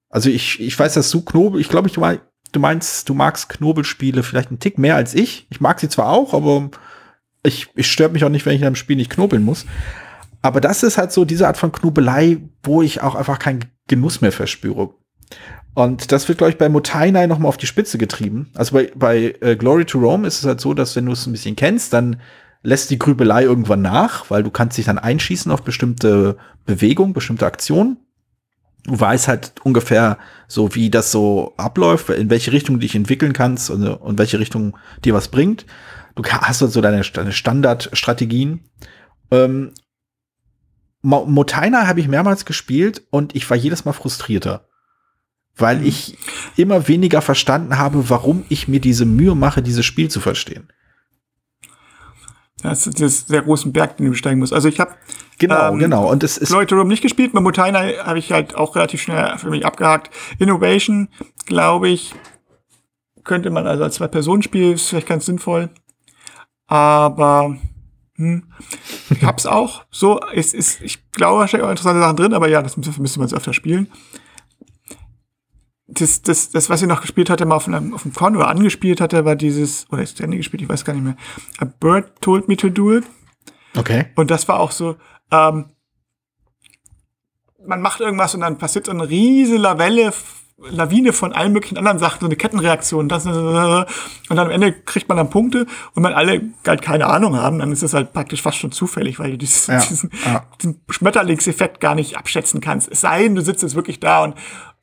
Also 0.09 0.29
ich, 0.29 0.59
ich 0.59 0.77
weiß, 0.77 0.93
dass 0.93 1.09
du 1.09 1.21
Knobel, 1.21 1.59
ich 1.59 1.69
glaube, 1.69 1.87
ich 1.87 1.95
du 1.95 2.59
meinst, 2.59 3.09
du 3.09 3.13
magst 3.13 3.49
Knobelspiele 3.49 4.23
vielleicht 4.23 4.49
einen 4.49 4.59
Tick 4.59 4.77
mehr 4.77 4.95
als 4.95 5.13
ich. 5.13 5.47
Ich 5.49 5.61
mag 5.61 5.79
sie 5.79 5.89
zwar 5.89 6.09
auch, 6.09 6.33
aber 6.33 6.69
ich, 7.43 7.69
ich 7.75 7.91
stört 7.91 8.13
mich 8.13 8.23
auch 8.23 8.29
nicht, 8.29 8.45
wenn 8.45 8.53
ich 8.53 8.61
in 8.61 8.67
einem 8.67 8.75
Spiel 8.75 8.95
nicht 8.95 9.11
knobeln 9.11 9.43
muss. 9.43 9.65
Aber 10.41 10.61
das 10.61 10.83
ist 10.83 10.97
halt 10.97 11.11
so 11.11 11.25
diese 11.25 11.47
Art 11.47 11.57
von 11.57 11.71
Knobelei, 11.71 12.37
wo 12.63 12.81
ich 12.81 13.01
auch 13.01 13.15
einfach 13.15 13.39
keinen 13.39 13.65
Genuss 13.87 14.21
mehr 14.21 14.31
verspüre. 14.31 14.93
Und 15.73 16.11
das 16.11 16.27
wird, 16.27 16.37
glaube 16.37 16.51
ich, 16.51 16.57
bei 16.57 16.67
Motainai 16.67 17.27
noch 17.27 17.39
mal 17.39 17.47
auf 17.47 17.57
die 17.57 17.67
Spitze 17.67 17.97
getrieben. 17.97 18.49
Also 18.55 18.73
bei, 18.73 18.91
bei 18.93 19.35
äh, 19.41 19.55
Glory 19.55 19.85
to 19.85 19.99
Rome 19.99 20.27
ist 20.27 20.39
es 20.39 20.45
halt 20.45 20.59
so, 20.59 20.73
dass 20.73 20.95
wenn 20.95 21.05
du 21.05 21.13
es 21.13 21.25
ein 21.25 21.31
bisschen 21.31 21.55
kennst, 21.55 21.93
dann 21.93 22.19
lässt 22.61 22.89
die 22.89 22.99
Grübelei 22.99 23.43
irgendwann 23.43 23.81
nach, 23.81 24.29
weil 24.29 24.43
du 24.43 24.51
kannst 24.51 24.77
dich 24.77 24.85
dann 24.85 24.99
einschießen 24.99 25.51
auf 25.51 25.63
bestimmte 25.63 26.37
Bewegungen, 26.65 27.13
bestimmte 27.13 27.45
Aktionen. 27.45 27.97
Du 28.83 28.99
weißt 28.99 29.27
halt 29.27 29.53
ungefähr 29.63 30.17
so, 30.47 30.75
wie 30.75 30.89
das 30.89 31.11
so 31.11 31.53
abläuft, 31.57 32.09
in 32.09 32.29
welche 32.29 32.51
Richtung 32.51 32.75
du 32.75 32.81
dich 32.81 32.95
entwickeln 32.95 33.33
kannst 33.33 33.69
und, 33.69 33.87
und 33.87 34.19
welche 34.19 34.39
Richtung 34.39 34.77
dir 35.05 35.13
was 35.13 35.29
bringt. 35.29 35.65
Du 36.15 36.23
hast 36.23 36.61
halt 36.61 36.71
so 36.71 36.81
deine, 36.81 37.01
deine 37.01 37.31
Standardstrategien. 37.31 38.65
Ähm, 39.29 39.71
Motaina 41.03 41.87
habe 41.87 41.99
ich 41.99 42.07
mehrmals 42.07 42.45
gespielt 42.45 43.03
und 43.09 43.35
ich 43.35 43.49
war 43.49 43.57
jedes 43.57 43.85
Mal 43.85 43.93
frustrierter 43.93 44.67
weil 45.55 45.79
mhm. 45.79 45.85
ich 45.85 46.17
immer 46.55 46.87
weniger 46.87 47.21
verstanden 47.21 47.77
habe, 47.77 48.09
warum 48.09 48.45
ich 48.49 48.67
mir 48.67 48.79
diese 48.79 49.05
Mühe 49.05 49.35
mache, 49.35 49.61
dieses 49.61 49.85
Spiel 49.85 50.09
zu 50.09 50.19
verstehen. 50.19 50.67
Das 52.61 52.85
ist 52.85 53.01
das 53.01 53.27
sehr 53.27 53.41
großen 53.41 53.73
Berg, 53.73 53.97
den 53.97 54.05
du 54.05 54.11
besteigen 54.11 54.39
musst. 54.39 54.53
Also 54.53 54.67
ich 54.67 54.79
habe 54.79 54.93
genau, 55.39 55.71
ähm, 55.71 55.79
genau. 55.79 56.11
Und 56.11 56.23
es 56.23 56.37
ist 56.37 56.51
Leute 56.51 56.75
nicht 56.85 57.01
gespielt. 57.01 57.33
Mit 57.33 57.41
Motaina 57.41 57.79
habe 58.03 58.19
ich 58.19 58.31
halt 58.31 58.55
auch 58.55 58.75
relativ 58.75 59.01
schnell 59.01 59.37
für 59.37 59.49
mich 59.49 59.65
abgehakt. 59.65 60.11
Innovation, 60.37 61.09
glaube 61.47 61.89
ich, 61.89 62.13
könnte 63.23 63.49
man 63.49 63.65
also 63.65 63.83
als 63.83 63.95
Zwei-Personen-Spiel 63.95 64.73
ist 64.73 64.89
vielleicht 64.89 65.07
ganz 65.07 65.25
sinnvoll. 65.25 65.69
Aber 66.67 67.57
hm, 68.15 68.43
ich 69.09 69.23
hab's 69.23 69.45
auch. 69.47 69.85
So, 69.89 70.19
es 70.33 70.53
ist, 70.53 70.81
ich 70.81 71.11
glaube, 71.13 71.41
da 71.41 71.47
stecken 71.47 71.65
auch 71.65 71.71
interessante 71.71 71.99
Sachen 71.99 72.15
drin, 72.15 72.33
aber 72.33 72.47
ja, 72.47 72.61
das 72.61 72.77
müsste 72.77 73.19
man 73.19 73.33
öfter 73.33 73.53
spielen 73.53 73.87
das, 75.93 76.21
das, 76.21 76.49
das, 76.51 76.69
was 76.69 76.81
ich 76.81 76.87
noch 76.87 77.01
gespielt 77.01 77.29
hatte, 77.29 77.45
mal 77.45 77.55
auf 77.55 77.67
einem, 77.67 77.93
auf 77.93 78.05
einem 78.05 78.13
Con 78.13 78.35
oder 78.35 78.47
angespielt 78.47 79.01
hatte, 79.01 79.25
war 79.25 79.35
dieses, 79.35 79.87
oder 79.91 80.01
ist 80.01 80.19
Ende 80.21 80.37
gespielt, 80.37 80.61
ich 80.61 80.69
weiß 80.69 80.85
gar 80.85 80.93
nicht 80.93 81.03
mehr. 81.03 81.17
A 81.59 81.65
Bird 81.65 82.21
told 82.21 82.47
me 82.47 82.55
to 82.55 82.69
do 82.69 82.97
it. 82.97 83.05
Okay. 83.75 84.05
Und 84.15 84.31
das 84.31 84.47
war 84.47 84.59
auch 84.59 84.71
so, 84.71 84.95
ähm, 85.31 85.65
man 87.65 87.81
macht 87.81 87.99
irgendwas 87.99 88.33
und 88.33 88.41
dann 88.41 88.57
passiert 88.57 88.85
so 88.85 88.91
eine 88.91 89.07
riesige 89.07 89.57
Lavelle, 89.57 90.13
Lawine 90.57 91.11
von 91.11 91.33
allen 91.33 91.53
möglichen 91.53 91.77
anderen 91.77 91.99
Sachen, 91.99 92.19
so 92.19 92.25
eine 92.27 92.35
Kettenreaktion. 92.35 93.09
Das, 93.09 93.25
und 93.25 93.33
dann 93.33 94.39
am 94.39 94.49
Ende 94.49 94.73
kriegt 94.73 95.07
man 95.09 95.17
dann 95.17 95.29
Punkte 95.29 95.65
und 95.93 96.03
wenn 96.03 96.13
alle 96.13 96.41
halt 96.67 96.81
keine 96.81 97.07
Ahnung 97.07 97.35
haben, 97.35 97.59
dann 97.59 97.71
ist 97.71 97.83
es 97.83 97.93
halt 97.93 98.13
praktisch 98.13 98.41
fast 98.41 98.57
schon 98.57 98.71
zufällig, 98.71 99.19
weil 99.19 99.31
du 99.31 99.37
dieses, 99.37 99.67
ja, 99.67 99.79
diesen, 99.79 100.11
ja. 100.25 100.45
diesen 100.61 100.81
Schmetterlingseffekt 100.89 101.79
gar 101.79 101.95
nicht 101.95 102.17
abschätzen 102.17 102.61
kannst. 102.61 102.91
Es 102.91 103.01
sei 103.01 103.23
denn, 103.23 103.35
du 103.35 103.41
sitzt 103.41 103.63
jetzt 103.63 103.75
wirklich 103.75 103.99
da 103.99 104.23
und 104.23 104.35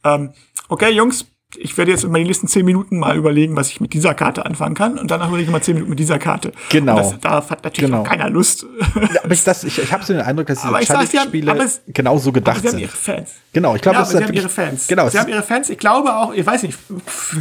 ähm, 0.04 0.32
okay, 0.68 0.90
Jungs, 0.90 1.26
ich 1.56 1.78
werde 1.78 1.90
jetzt 1.92 2.04
in 2.04 2.10
meinen 2.12 2.26
nächsten 2.26 2.46
zehn 2.46 2.64
Minuten 2.66 2.98
mal 2.98 3.16
überlegen, 3.16 3.56
was 3.56 3.70
ich 3.70 3.80
mit 3.80 3.94
dieser 3.94 4.12
Karte 4.12 4.44
anfangen 4.44 4.74
kann 4.74 4.98
und 4.98 5.10
danach 5.10 5.28
überlege 5.28 5.46
ich 5.46 5.50
mal 5.52 5.62
zehn 5.62 5.74
Minuten 5.74 5.90
mit 5.90 5.98
dieser 5.98 6.18
Karte. 6.18 6.52
Genau. 6.68 6.92
Und 6.92 6.98
das, 7.14 7.20
darauf 7.20 7.50
hat 7.50 7.64
natürlich 7.64 7.90
Genau. 7.90 8.02
keiner 8.02 8.28
Lust. 8.28 8.66
Ja, 9.14 9.22
aber 9.24 9.32
ich, 9.32 9.44
das- 9.44 9.64
ich, 9.64 9.78
ich 9.78 9.90
habe 9.92 10.04
so 10.04 10.12
den 10.12 10.20
Eindruck, 10.20 10.46
dass 10.48 10.60
diese 10.60 10.74
sie 10.78 10.84
Challenge-Spiele 10.86 11.50
aber 11.50 11.66
genauso 11.86 12.28
Aber 12.28 12.34
gedacht 12.34 12.60
sie 12.60 12.66
haben 12.66 12.72
sind. 12.72 12.80
ihre 12.80 12.90
Fans. 12.96 13.30
Genau, 13.54 13.74
ich 13.74 13.80
glaube, 13.80 13.94
ja, 13.96 14.00
das 14.02 14.10
sie 14.10 14.22
haben 14.22 14.32
ihre 14.34 14.48
Fans. 14.50 14.86
Genau, 14.88 15.08
sie 15.08 15.18
haben 15.18 15.28
ihre 15.30 15.42
Fans. 15.42 15.70
Ich 15.70 15.78
glaube 15.78 16.14
auch, 16.14 16.34
ich 16.34 16.44
weiß 16.44 16.64
nicht, 16.64 16.78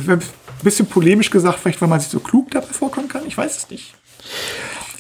ein 0.08 0.22
bisschen 0.64 0.86
polemisch 0.86 1.30
gesagt, 1.30 1.60
vielleicht, 1.60 1.82
weil 1.82 1.90
man 1.90 2.00
sich 2.00 2.10
so 2.10 2.20
klug 2.22 2.50
dabei 2.52 2.68
vorkommen 2.68 3.10
kann. 3.10 3.24
Ich 3.28 3.38
weiß 3.38 3.58
es 3.58 3.70
nicht. 3.70 3.94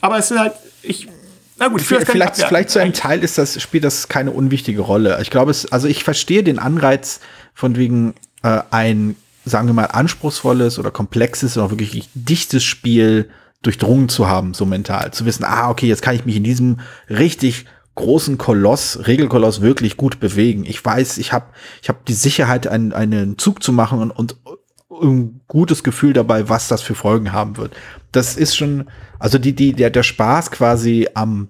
Aber 0.01 0.17
es 0.17 0.29
ist 0.31 0.37
halt, 0.37 0.53
ich, 0.83 1.07
na 1.59 1.69
gut, 1.69 1.81
Vielleicht, 1.81 2.09
abwerten. 2.09 2.43
vielleicht 2.47 2.69
zu 2.69 2.79
einem 2.79 2.93
Teil 2.93 3.23
ist 3.23 3.37
das, 3.37 3.59
spielt 3.61 3.83
das 3.85 4.09
keine 4.09 4.31
unwichtige 4.31 4.81
Rolle. 4.81 5.17
Ich 5.21 5.29
glaube, 5.31 5.49
es, 5.51 5.71
also 5.71 5.87
ich 5.87 6.03
verstehe 6.03 6.43
den 6.43 6.59
Anreiz 6.59 7.19
von 7.57 7.75
wegen 7.75 8.13
äh, 8.43 8.61
ein, 8.69 9.15
sagen 9.43 9.65
wir 9.65 9.73
mal, 9.73 9.85
anspruchsvolles 9.85 10.77
oder 10.77 10.91
komplexes 10.91 11.57
oder 11.57 11.71
wirklich 11.71 12.07
dichtes 12.13 12.63
Spiel 12.63 13.31
durchdrungen 13.63 14.09
zu 14.09 14.27
haben, 14.27 14.53
so 14.53 14.67
mental. 14.67 15.11
Zu 15.11 15.25
wissen, 15.25 15.43
ah, 15.43 15.71
okay, 15.71 15.87
jetzt 15.87 16.03
kann 16.03 16.13
ich 16.13 16.23
mich 16.23 16.35
in 16.35 16.43
diesem 16.43 16.81
richtig 17.09 17.65
großen 17.95 18.37
Koloss, 18.37 19.07
Regelkoloss 19.07 19.61
wirklich 19.61 19.97
gut 19.97 20.19
bewegen. 20.19 20.65
Ich 20.65 20.85
weiß, 20.85 21.17
ich 21.17 21.33
habe 21.33 21.47
ich 21.81 21.89
hab 21.89 22.05
die 22.05 22.13
Sicherheit, 22.13 22.67
einen, 22.67 22.93
einen 22.93 23.39
Zug 23.39 23.63
zu 23.63 23.71
machen 23.73 24.01
und, 24.01 24.11
und 24.11 24.35
ein 24.91 25.41
gutes 25.47 25.83
Gefühl 25.83 26.13
dabei, 26.13 26.49
was 26.49 26.67
das 26.67 26.83
für 26.83 26.93
Folgen 26.93 27.33
haben 27.33 27.57
wird. 27.57 27.75
Das 28.11 28.37
ist 28.37 28.55
schon, 28.55 28.85
also 29.17 29.39
die, 29.39 29.55
die, 29.55 29.73
der, 29.73 29.89
der 29.89 30.03
Spaß 30.03 30.51
quasi 30.51 31.07
am, 31.15 31.47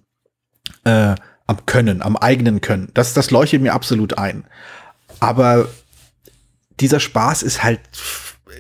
äh, 0.86 1.16
am 1.48 1.66
Können, 1.66 2.02
am 2.02 2.16
eigenen 2.16 2.62
Können. 2.62 2.92
Das, 2.94 3.14
das 3.14 3.30
leuchtet 3.30 3.62
mir 3.62 3.74
absolut 3.74 4.18
ein. 4.18 4.46
Aber 5.20 5.68
dieser 6.80 7.00
Spaß 7.00 7.44
ist 7.44 7.64
halt 7.64 7.80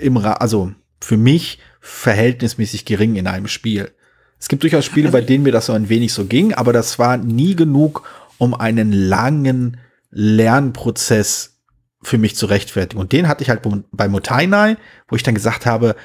im, 0.01 0.17
Ra 0.17 0.34
also 0.34 0.71
für 1.01 1.17
mich 1.17 1.60
verhältnismäßig 1.80 2.86
gering 2.86 3.15
in 3.15 3.27
einem 3.27 3.47
Spiel. 3.47 3.91
Es 4.39 4.47
gibt 4.47 4.63
durchaus 4.63 4.86
Spiele, 4.86 5.10
bei 5.10 5.21
denen 5.21 5.43
mir 5.43 5.51
das 5.51 5.67
so 5.67 5.73
ein 5.73 5.89
wenig 5.89 6.13
so 6.13 6.25
ging, 6.25 6.53
aber 6.53 6.73
das 6.73 6.99
war 6.99 7.17
nie 7.17 7.56
genug, 7.56 8.03
um 8.38 8.53
einen 8.53 8.91
langen 8.91 9.77
Lernprozess 10.12 11.58
für 12.03 12.17
mich 12.17 12.36
zu 12.36 12.45
rechtfertigen. 12.45 13.01
Und 13.01 13.12
den 13.12 13.27
hatte 13.27 13.43
ich 13.43 13.49
halt 13.49 13.62
bei 13.91 14.08
Motainai, 14.08 14.77
wo 15.08 15.15
ich 15.15 15.23
dann 15.23 15.34
gesagt 15.34 15.65
habe, 15.65 15.95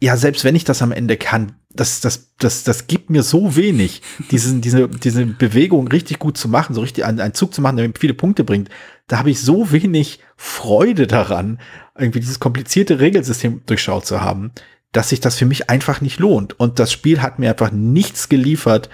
ja, 0.00 0.16
selbst 0.16 0.44
wenn 0.44 0.56
ich 0.56 0.64
das 0.64 0.82
am 0.82 0.92
Ende 0.92 1.16
kann, 1.16 1.56
das, 1.70 2.00
das, 2.00 2.34
das, 2.38 2.64
das 2.64 2.86
gibt 2.86 3.10
mir 3.10 3.22
so 3.22 3.56
wenig, 3.56 4.02
diesen, 4.30 4.60
diese, 4.60 4.88
diese 4.88 5.26
Bewegung 5.26 5.88
richtig 5.88 6.18
gut 6.18 6.36
zu 6.36 6.48
machen, 6.48 6.74
so 6.74 6.80
richtig 6.80 7.04
einen, 7.04 7.20
einen 7.20 7.34
Zug 7.34 7.54
zu 7.54 7.60
machen, 7.60 7.76
der 7.76 7.88
mir 7.88 7.94
viele 7.98 8.14
Punkte 8.14 8.44
bringt. 8.44 8.68
Da 9.08 9.18
habe 9.18 9.30
ich 9.30 9.40
so 9.40 9.72
wenig 9.72 10.20
Freude 10.36 11.06
daran, 11.06 11.60
irgendwie 11.96 12.20
dieses 12.20 12.40
komplizierte 12.40 13.00
Regelsystem 13.00 13.62
durchschaut 13.66 14.06
zu 14.06 14.20
haben, 14.20 14.52
dass 14.92 15.10
sich 15.10 15.20
das 15.20 15.36
für 15.36 15.46
mich 15.46 15.70
einfach 15.70 16.00
nicht 16.00 16.18
lohnt. 16.18 16.58
Und 16.58 16.78
das 16.78 16.92
Spiel 16.92 17.22
hat 17.22 17.38
mir 17.38 17.50
einfach 17.50 17.70
nichts 17.70 18.28
geliefert 18.28 18.88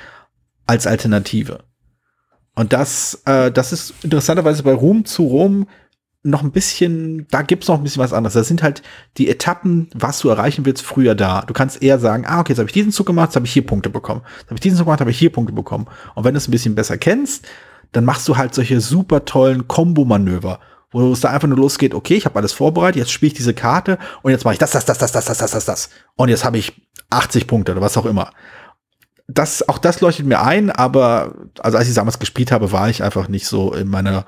als 0.66 0.86
Alternative. 0.86 1.64
Und 2.54 2.72
das, 2.72 3.22
äh, 3.24 3.50
das 3.50 3.72
ist 3.72 3.94
interessanterweise 4.02 4.62
bei 4.62 4.72
Ruhm 4.72 5.04
zu 5.04 5.24
Rom 5.24 5.68
noch 6.24 6.42
ein 6.42 6.52
bisschen, 6.52 7.26
da 7.30 7.42
gibt's 7.42 7.66
noch 7.66 7.78
ein 7.78 7.82
bisschen 7.82 8.02
was 8.02 8.12
anderes. 8.12 8.34
Da 8.34 8.44
sind 8.44 8.62
halt 8.62 8.82
die 9.18 9.28
Etappen, 9.28 9.88
was 9.92 10.20
du 10.20 10.28
erreichen 10.28 10.64
willst, 10.64 10.84
früher 10.84 11.14
da. 11.14 11.42
Du 11.42 11.52
kannst 11.52 11.82
eher 11.82 11.98
sagen, 11.98 12.24
ah, 12.26 12.40
okay, 12.40 12.52
jetzt 12.52 12.58
habe 12.58 12.68
ich 12.68 12.74
diesen 12.74 12.92
Zug 12.92 13.06
gemacht, 13.06 13.30
jetzt 13.30 13.36
habe 13.36 13.46
ich 13.46 13.52
hier 13.52 13.66
Punkte 13.66 13.90
bekommen. 13.90 14.22
Jetzt 14.38 14.46
habe 14.46 14.54
ich 14.54 14.60
diesen 14.60 14.78
Zug 14.78 14.86
gemacht, 14.86 15.00
habe 15.00 15.10
ich 15.10 15.18
hier 15.18 15.32
Punkte 15.32 15.52
bekommen. 15.52 15.86
Und 16.14 16.24
wenn 16.24 16.34
du 16.34 16.38
es 16.38 16.46
ein 16.46 16.52
bisschen 16.52 16.76
besser 16.76 16.96
kennst, 16.96 17.46
dann 17.90 18.04
machst 18.04 18.28
du 18.28 18.36
halt 18.36 18.54
solche 18.54 18.80
super 18.80 19.24
tollen 19.24 19.66
Kombo-Manöver, 19.66 20.60
wo 20.92 21.12
es 21.12 21.20
da 21.20 21.30
einfach 21.30 21.48
nur 21.48 21.58
losgeht, 21.58 21.92
okay, 21.92 22.14
ich 22.14 22.24
habe 22.24 22.38
alles 22.38 22.52
vorbereitet, 22.52 22.96
jetzt 22.96 23.10
spiele 23.10 23.32
ich 23.32 23.36
diese 23.36 23.54
Karte 23.54 23.98
und 24.22 24.30
jetzt 24.30 24.44
mache 24.44 24.54
ich 24.54 24.58
das, 24.58 24.70
das, 24.70 24.84
das, 24.84 24.98
das, 24.98 25.10
das, 25.12 25.24
das, 25.24 25.38
das, 25.38 25.50
das, 25.50 25.64
das. 25.64 25.90
Und 26.14 26.28
jetzt 26.28 26.44
habe 26.44 26.58
ich 26.58 26.80
80 27.10 27.46
Punkte 27.48 27.72
oder 27.72 27.80
was 27.80 27.96
auch 27.96 28.06
immer. 28.06 28.30
Das, 29.26 29.68
auch 29.68 29.78
das 29.78 30.00
leuchtet 30.00 30.26
mir 30.26 30.42
ein, 30.42 30.70
aber 30.70 31.34
also 31.58 31.78
als 31.78 31.88
ich 31.88 31.94
damals 31.94 32.18
gespielt 32.18 32.52
habe, 32.52 32.70
war 32.72 32.88
ich 32.90 33.02
einfach 33.02 33.28
nicht 33.28 33.46
so 33.46 33.72
in 33.72 33.88
meiner 33.88 34.26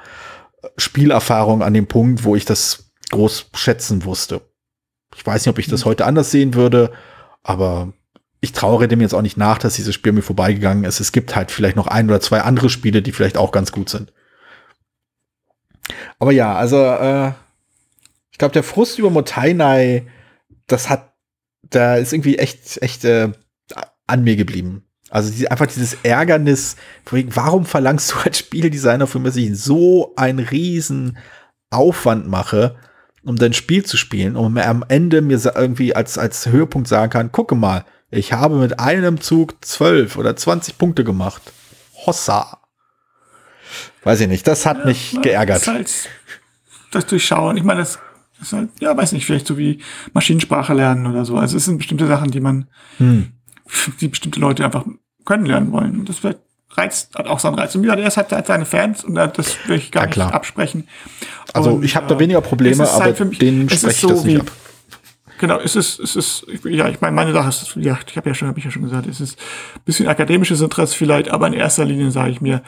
Spielerfahrung 0.77 1.63
an 1.63 1.75
dem 1.75 1.87
Punkt, 1.87 2.25
wo 2.25 2.37
ich 2.37 2.45
das 2.45 2.93
groß 3.11 3.51
schätzen 3.55 4.05
wusste. 4.05 4.41
Ich 5.15 5.25
weiß 5.25 5.45
nicht, 5.45 5.51
ob 5.51 5.59
ich 5.59 5.69
das 5.69 5.85
heute 5.85 6.07
anders 6.07 6.31
sehen 6.31 6.55
würde, 6.55 6.93
aber 7.43 7.93
ich 8.41 8.53
trauere 8.53 8.89
dem 8.89 9.01
jetzt 9.01 9.15
auch 9.15 9.23
nicht 9.23 9.37
nach, 9.37 9.59
dass 9.59 9.75
dieses 9.75 9.95
Spiel 9.95 10.13
mir 10.13 10.23
vorbeigegangen 10.23 10.85
ist. 10.85 11.01
Es 11.01 11.13
gibt 11.13 11.35
halt 11.35 11.51
vielleicht 11.51 11.77
noch 11.77 11.87
ein 11.87 12.09
oder 12.09 12.21
zwei 12.21 12.43
andere 12.43 12.69
Spiele, 12.69 13.01
die 13.01 13.13
vielleicht 13.13 13.37
auch 13.37 13.53
ganz 13.53 13.73
gut 13.73 13.89
sind. 13.89 14.13
Aber 16.19 16.33
ja, 16.33 16.55
also 16.55 16.83
äh, 16.85 17.33
ich 18.31 18.39
glaube, 18.39 18.53
der 18.53 18.63
Frust 18.63 18.99
über 18.99 19.11
Motainai, 19.11 20.07
das 20.67 20.91
hat, 20.91 21.15
da 21.63 21.97
ist 21.97 22.13
irgendwie 22.13 22.39
echt, 22.39 22.83
echt 22.83 23.05
äh, 23.05 23.33
an 24.07 24.25
mir 24.25 24.37
geblieben. 24.37 24.84
Also 25.15 25.31
die, 25.31 25.49
einfach 25.49 25.69
dieses 25.69 25.97
Ärgernis, 26.03 26.75
warum 27.07 27.67
verlangst 27.67 28.11
du 28.13 28.17
als 28.25 28.37
Spieldesigner 28.41 29.07
von 29.07 29.23
mir, 29.23 29.29
dass 29.29 29.37
ich 29.37 29.57
so 29.57 30.13
einen 30.17 30.41
riesen 30.41 31.19
Aufwand 31.71 32.27
mache, 32.27 32.75
um 33.23 33.37
dein 33.37 33.53
Spiel 33.53 33.85
zu 33.85 33.97
spielen, 33.97 34.35
um 34.35 34.59
am 34.59 34.85
Ende 34.89 35.23
mir 35.23 35.39
irgendwie 35.55 35.95
als, 35.95 36.19
als 36.19 36.47
Höhepunkt 36.47 36.89
sagen 36.89 37.11
kann, 37.11 37.31
gucke 37.31 37.55
mal, 37.55 37.85
ich 38.11 38.33
habe 38.33 38.57
mit 38.57 38.81
einem 38.81 39.21
Zug 39.21 39.65
12 39.65 40.17
oder 40.17 40.35
20 40.35 40.79
Punkte 40.79 41.05
gemacht. 41.05 41.43
Hossa. 42.07 42.59
Weiß 44.03 44.19
ich 44.19 44.27
nicht, 44.27 44.49
das 44.49 44.67
hat 44.67 44.85
mich 44.85 45.13
Ja, 45.13 45.21
geärgert. 45.21 45.59
Das, 45.59 45.69
halt 45.69 46.09
das 46.91 47.07
Durchschauen. 47.07 47.57
Ich 47.57 47.63
meine, 47.63 47.79
das 47.81 48.01
ist 48.43 48.53
halt, 48.53 48.71
ja, 48.81 48.97
weiß 48.97 49.13
nicht, 49.13 49.27
vielleicht 49.27 49.47
so 49.47 49.57
wie 49.57 49.81
Maschinensprache 50.13 50.75
lernen 50.75 51.07
oder 51.07 51.25
so. 51.25 51.37
Also 51.37 51.57
es 51.57 51.67
sind 51.67 51.79
bestimmte 51.79 52.09
Sachen, 52.09 52.33
die 52.33 52.41
man, 52.41 52.69
Hm. 52.99 53.33
die 54.01 54.09
bestimmte 54.09 54.41
Leute 54.41 54.65
einfach 54.65 54.85
können 55.25 55.47
lernen 55.47 55.73
wollen. 55.73 56.01
Und 56.01 56.09
das 56.09 56.23
wird 56.23 56.39
reizt, 56.71 57.15
hat 57.17 57.27
auch 57.29 57.39
seinen 57.39 57.55
Reiz. 57.55 57.75
Und 57.75 57.83
wie 57.83 57.87
gesagt, 57.87 58.03
er 58.03 58.25
hat 58.25 58.33
halt 58.33 58.47
seine 58.47 58.65
Fans 58.67 59.05
und 59.05 59.15
das 59.15 59.57
will 59.69 59.77
ich 59.77 59.91
gar 59.93 60.09
Ja, 60.09 60.25
nicht 60.27 60.35
absprechen. 60.35 60.89
Also 61.53 61.71
Und, 61.75 61.85
ich 61.85 61.95
habe 61.97 62.07
da 62.09 62.17
äh, 62.17 62.19
weniger 62.19 62.41
Probleme, 62.41 62.83
es 62.83 62.89
ist 62.89 62.95
aber 62.97 63.05
halt 63.05 63.21
mich- 63.21 63.39
denen 63.39 63.67
es 63.69 63.79
spreche 63.81 63.87
ist 63.91 64.03
ich 64.03 64.09
das 64.09 64.19
so 64.21 64.27
nicht 64.27 64.37
wie- 64.37 64.41
ab. 64.41 64.51
Genau, 65.39 65.59
es 65.59 65.75
ist, 65.77 65.99
es 65.99 66.15
ist, 66.17 66.47
ja, 66.65 66.89
ich 66.89 67.01
meine, 67.01 67.15
meine 67.15 67.33
Sache 67.33 67.49
ist, 67.49 67.77
ja, 67.77 67.99
ich 68.09 68.17
habe 68.17 68.29
ja 68.31 68.35
schon, 68.35 68.47
habe 68.49 68.59
ich 68.59 68.65
ja 68.65 68.71
schon 68.71 68.83
gesagt, 68.83 69.07
es 69.09 69.21
ist 69.21 69.37
ein 69.75 69.81
bisschen 69.85 70.07
akademisches 70.07 70.61
Interesse 70.61 70.95
vielleicht, 70.97 71.29
aber 71.29 71.49
in 71.49 71.53
erster 71.55 71.85
Linie 71.85 72.11
sage 72.13 72.31
ich 72.31 72.41
mir, 72.41 72.63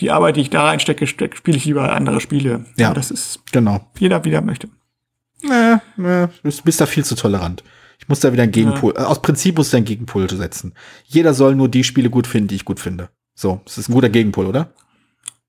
die 0.00 0.10
Arbeit, 0.10 0.36
die 0.36 0.40
ich 0.40 0.50
da 0.50 0.64
reinstecke, 0.64 1.06
steck, 1.06 1.36
spiele 1.36 1.56
ich 1.56 1.66
lieber 1.66 1.92
andere 1.92 2.20
Spiele. 2.20 2.64
Ja. 2.76 2.86
Aber 2.88 2.94
das 2.96 3.10
ist 3.10 3.40
Genau. 3.52 3.86
jeder, 3.98 4.24
wie 4.24 4.32
er 4.32 4.40
möchte. 4.40 4.68
Nee, 5.42 5.76
nee, 5.96 6.26
du 6.42 6.50
bist 6.64 6.80
da 6.80 6.86
viel 6.86 7.04
zu 7.04 7.14
tolerant. 7.14 7.62
Ich 7.98 8.08
muss 8.08 8.20
da 8.20 8.32
wieder 8.32 8.42
einen 8.42 8.52
Gegenpol, 8.52 8.94
äh, 8.96 9.00
aus 9.00 9.22
Prinzip 9.22 9.56
muss 9.56 9.68
ich 9.68 9.76
einen 9.76 9.84
Gegenpol 9.84 10.28
setzen. 10.30 10.74
Jeder 11.04 11.32
soll 11.34 11.54
nur 11.54 11.68
die 11.68 11.84
Spiele 11.84 12.10
gut 12.10 12.26
finden, 12.26 12.48
die 12.48 12.56
ich 12.56 12.64
gut 12.64 12.80
finde. 12.80 13.10
So, 13.34 13.60
das 13.64 13.78
ist 13.78 13.88
ein 13.88 13.94
guter 13.94 14.08
Gegenpol, 14.10 14.46
oder? 14.46 14.72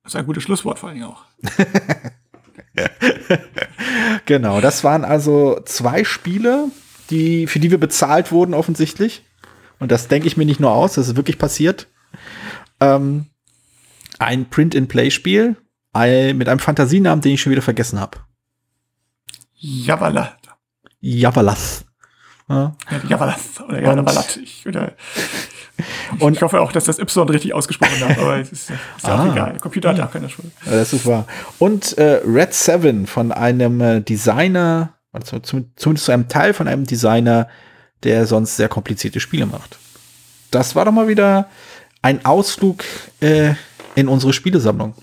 Das 0.03 0.13
ist 0.13 0.15
ein 0.19 0.25
gutes 0.25 0.43
Schlusswort 0.43 0.79
vor 0.79 0.89
allen 0.89 0.99
Dingen 0.99 1.09
auch. 1.09 1.23
Genau, 4.25 4.59
das 4.61 4.83
waren 4.83 5.05
also 5.05 5.59
zwei 5.65 6.03
Spiele, 6.03 6.69
die, 7.09 7.47
für 7.47 7.59
die 7.59 7.71
wir 7.71 7.77
bezahlt 7.79 8.31
wurden, 8.31 8.53
offensichtlich. 8.53 9.23
Und 9.79 9.91
das 9.91 10.07
denke 10.07 10.27
ich 10.27 10.37
mir 10.37 10.45
nicht 10.45 10.59
nur 10.59 10.71
aus, 10.71 10.93
das 10.95 11.07
ist 11.09 11.15
wirklich 11.15 11.37
passiert. 11.37 11.87
Ähm, 12.79 13.27
ein 14.19 14.49
Print-and-Play-Spiel 14.49 15.57
ein- 15.93 16.37
mit 16.37 16.49
einem 16.49 16.59
Fantasienamen, 16.59 17.21
den 17.21 17.33
ich 17.33 17.41
schon 17.41 17.51
wieder 17.51 17.61
vergessen 17.61 17.99
habe. 17.99 18.17
Javala. 19.53 20.37
Javalas. 20.99 21.84
Ja. 22.47 22.75
Ja, 22.91 23.01
Javalas. 23.09 23.39
Oder 23.67 23.81
Javalat. 23.81 24.37
Ich, 24.37 24.67
oder, 24.67 24.91
Und- 26.19 26.33
ich 26.35 26.41
hoffe 26.43 26.61
auch, 26.61 26.71
dass 26.71 26.83
das 26.85 26.99
Y 26.99 27.27
richtig 27.29 27.53
ausgesprochen 27.53 27.99
habe, 28.01 28.21
aber 28.21 28.37
es 28.37 28.51
ist, 28.51 28.69
ist 28.69 28.77
ja 29.03 29.15
auch 29.15 29.19
Ah. 29.19 29.31
egal. 29.33 29.57
Computer 29.59 29.89
hat 29.89 29.97
ja 29.97 30.05
auch 30.07 30.11
keine 30.11 30.29
Schuld. 30.29 30.51
Ja, 30.65 30.71
Das 30.73 30.93
ist 30.93 31.05
wahr. 31.07 31.25
Und 31.59 31.97
äh, 31.97 32.21
Red 32.25 32.53
Seven 32.53 33.07
von 33.07 33.31
einem 33.31 33.81
äh, 33.81 34.01
Designer, 34.01 34.93
zum- 35.23 35.41
zumindest 35.75 36.05
zu 36.05 36.11
einem 36.11 36.27
Teil 36.27 36.53
von 36.53 36.67
einem 36.67 36.85
Designer, 36.85 37.47
der 38.03 38.27
sonst 38.27 38.57
sehr 38.57 38.69
komplizierte 38.69 39.19
Spiele 39.19 39.47
macht. 39.47 39.77
Das 40.51 40.75
war 40.75 40.85
doch 40.85 40.91
mal 40.91 41.07
wieder 41.07 41.49
ein 42.03 42.23
Ausflug 42.25 42.83
äh, 43.21 43.55
in 43.95 44.07
unsere 44.07 44.33
Spielesammlung. 44.33 44.93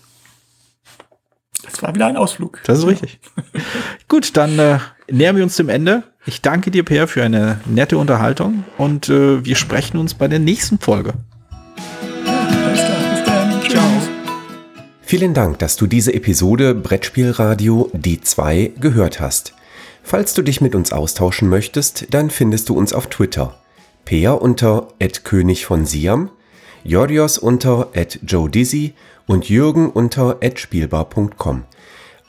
Das 1.65 1.83
war 1.83 1.95
wieder 1.95 2.07
ein 2.07 2.17
Ausflug. 2.17 2.61
Das 2.65 2.79
ist 2.79 2.87
richtig. 2.87 3.19
Gut, 4.09 4.37
dann 4.37 4.59
äh, 4.59 4.79
nähern 5.11 5.37
wir 5.37 5.43
uns 5.43 5.57
dem 5.57 5.69
Ende. 5.69 6.05
Ich 6.25 6.41
danke 6.41 6.71
dir, 6.71 6.85
Per, 6.85 7.09
für 7.09 7.25
eine 7.25 7.61
nette 7.67 7.99
Unterhaltung 7.99 8.63
und 8.79 9.09
äh, 9.09 9.45
wir 9.45 9.57
sprechen 9.57 9.97
uns 9.97 10.15
bei 10.15 10.29
der 10.29 10.39
nächsten 10.39 10.79
Folge. 10.79 11.15
Vielen 15.03 15.35
Dank, 15.35 15.59
dass 15.59 15.77
du 15.77 15.89
diese 15.89 16.15
Episode 16.15 16.75
Brettspielradio 16.75 17.91
Die 17.93 18.21
2 18.21 18.73
gehört 18.81 19.21
hast. 19.21 19.55
Falls 20.05 20.33
du 20.35 20.43
dich 20.43 20.61
mit 20.61 20.77
uns 20.77 20.93
austauschen 20.93 21.49
möchtest, 21.49 22.15
dann 22.15 22.31
findest 22.31 22.69
du 22.69 22.75
uns 22.75 22.93
auf 22.93 23.09
Twitter. 23.09 23.57
Peer 24.05 24.41
unter 24.41 24.89
König 25.25 25.67
von 25.67 25.87
Siam, 25.87 26.31
Jorios 26.85 27.37
unter 27.37 27.89
Joe 28.25 28.49
Dizzy 28.49 28.95
und 29.27 29.49
Jürgen 29.49 29.91
unter 29.91 30.39
Spielbar.com. 30.55 31.65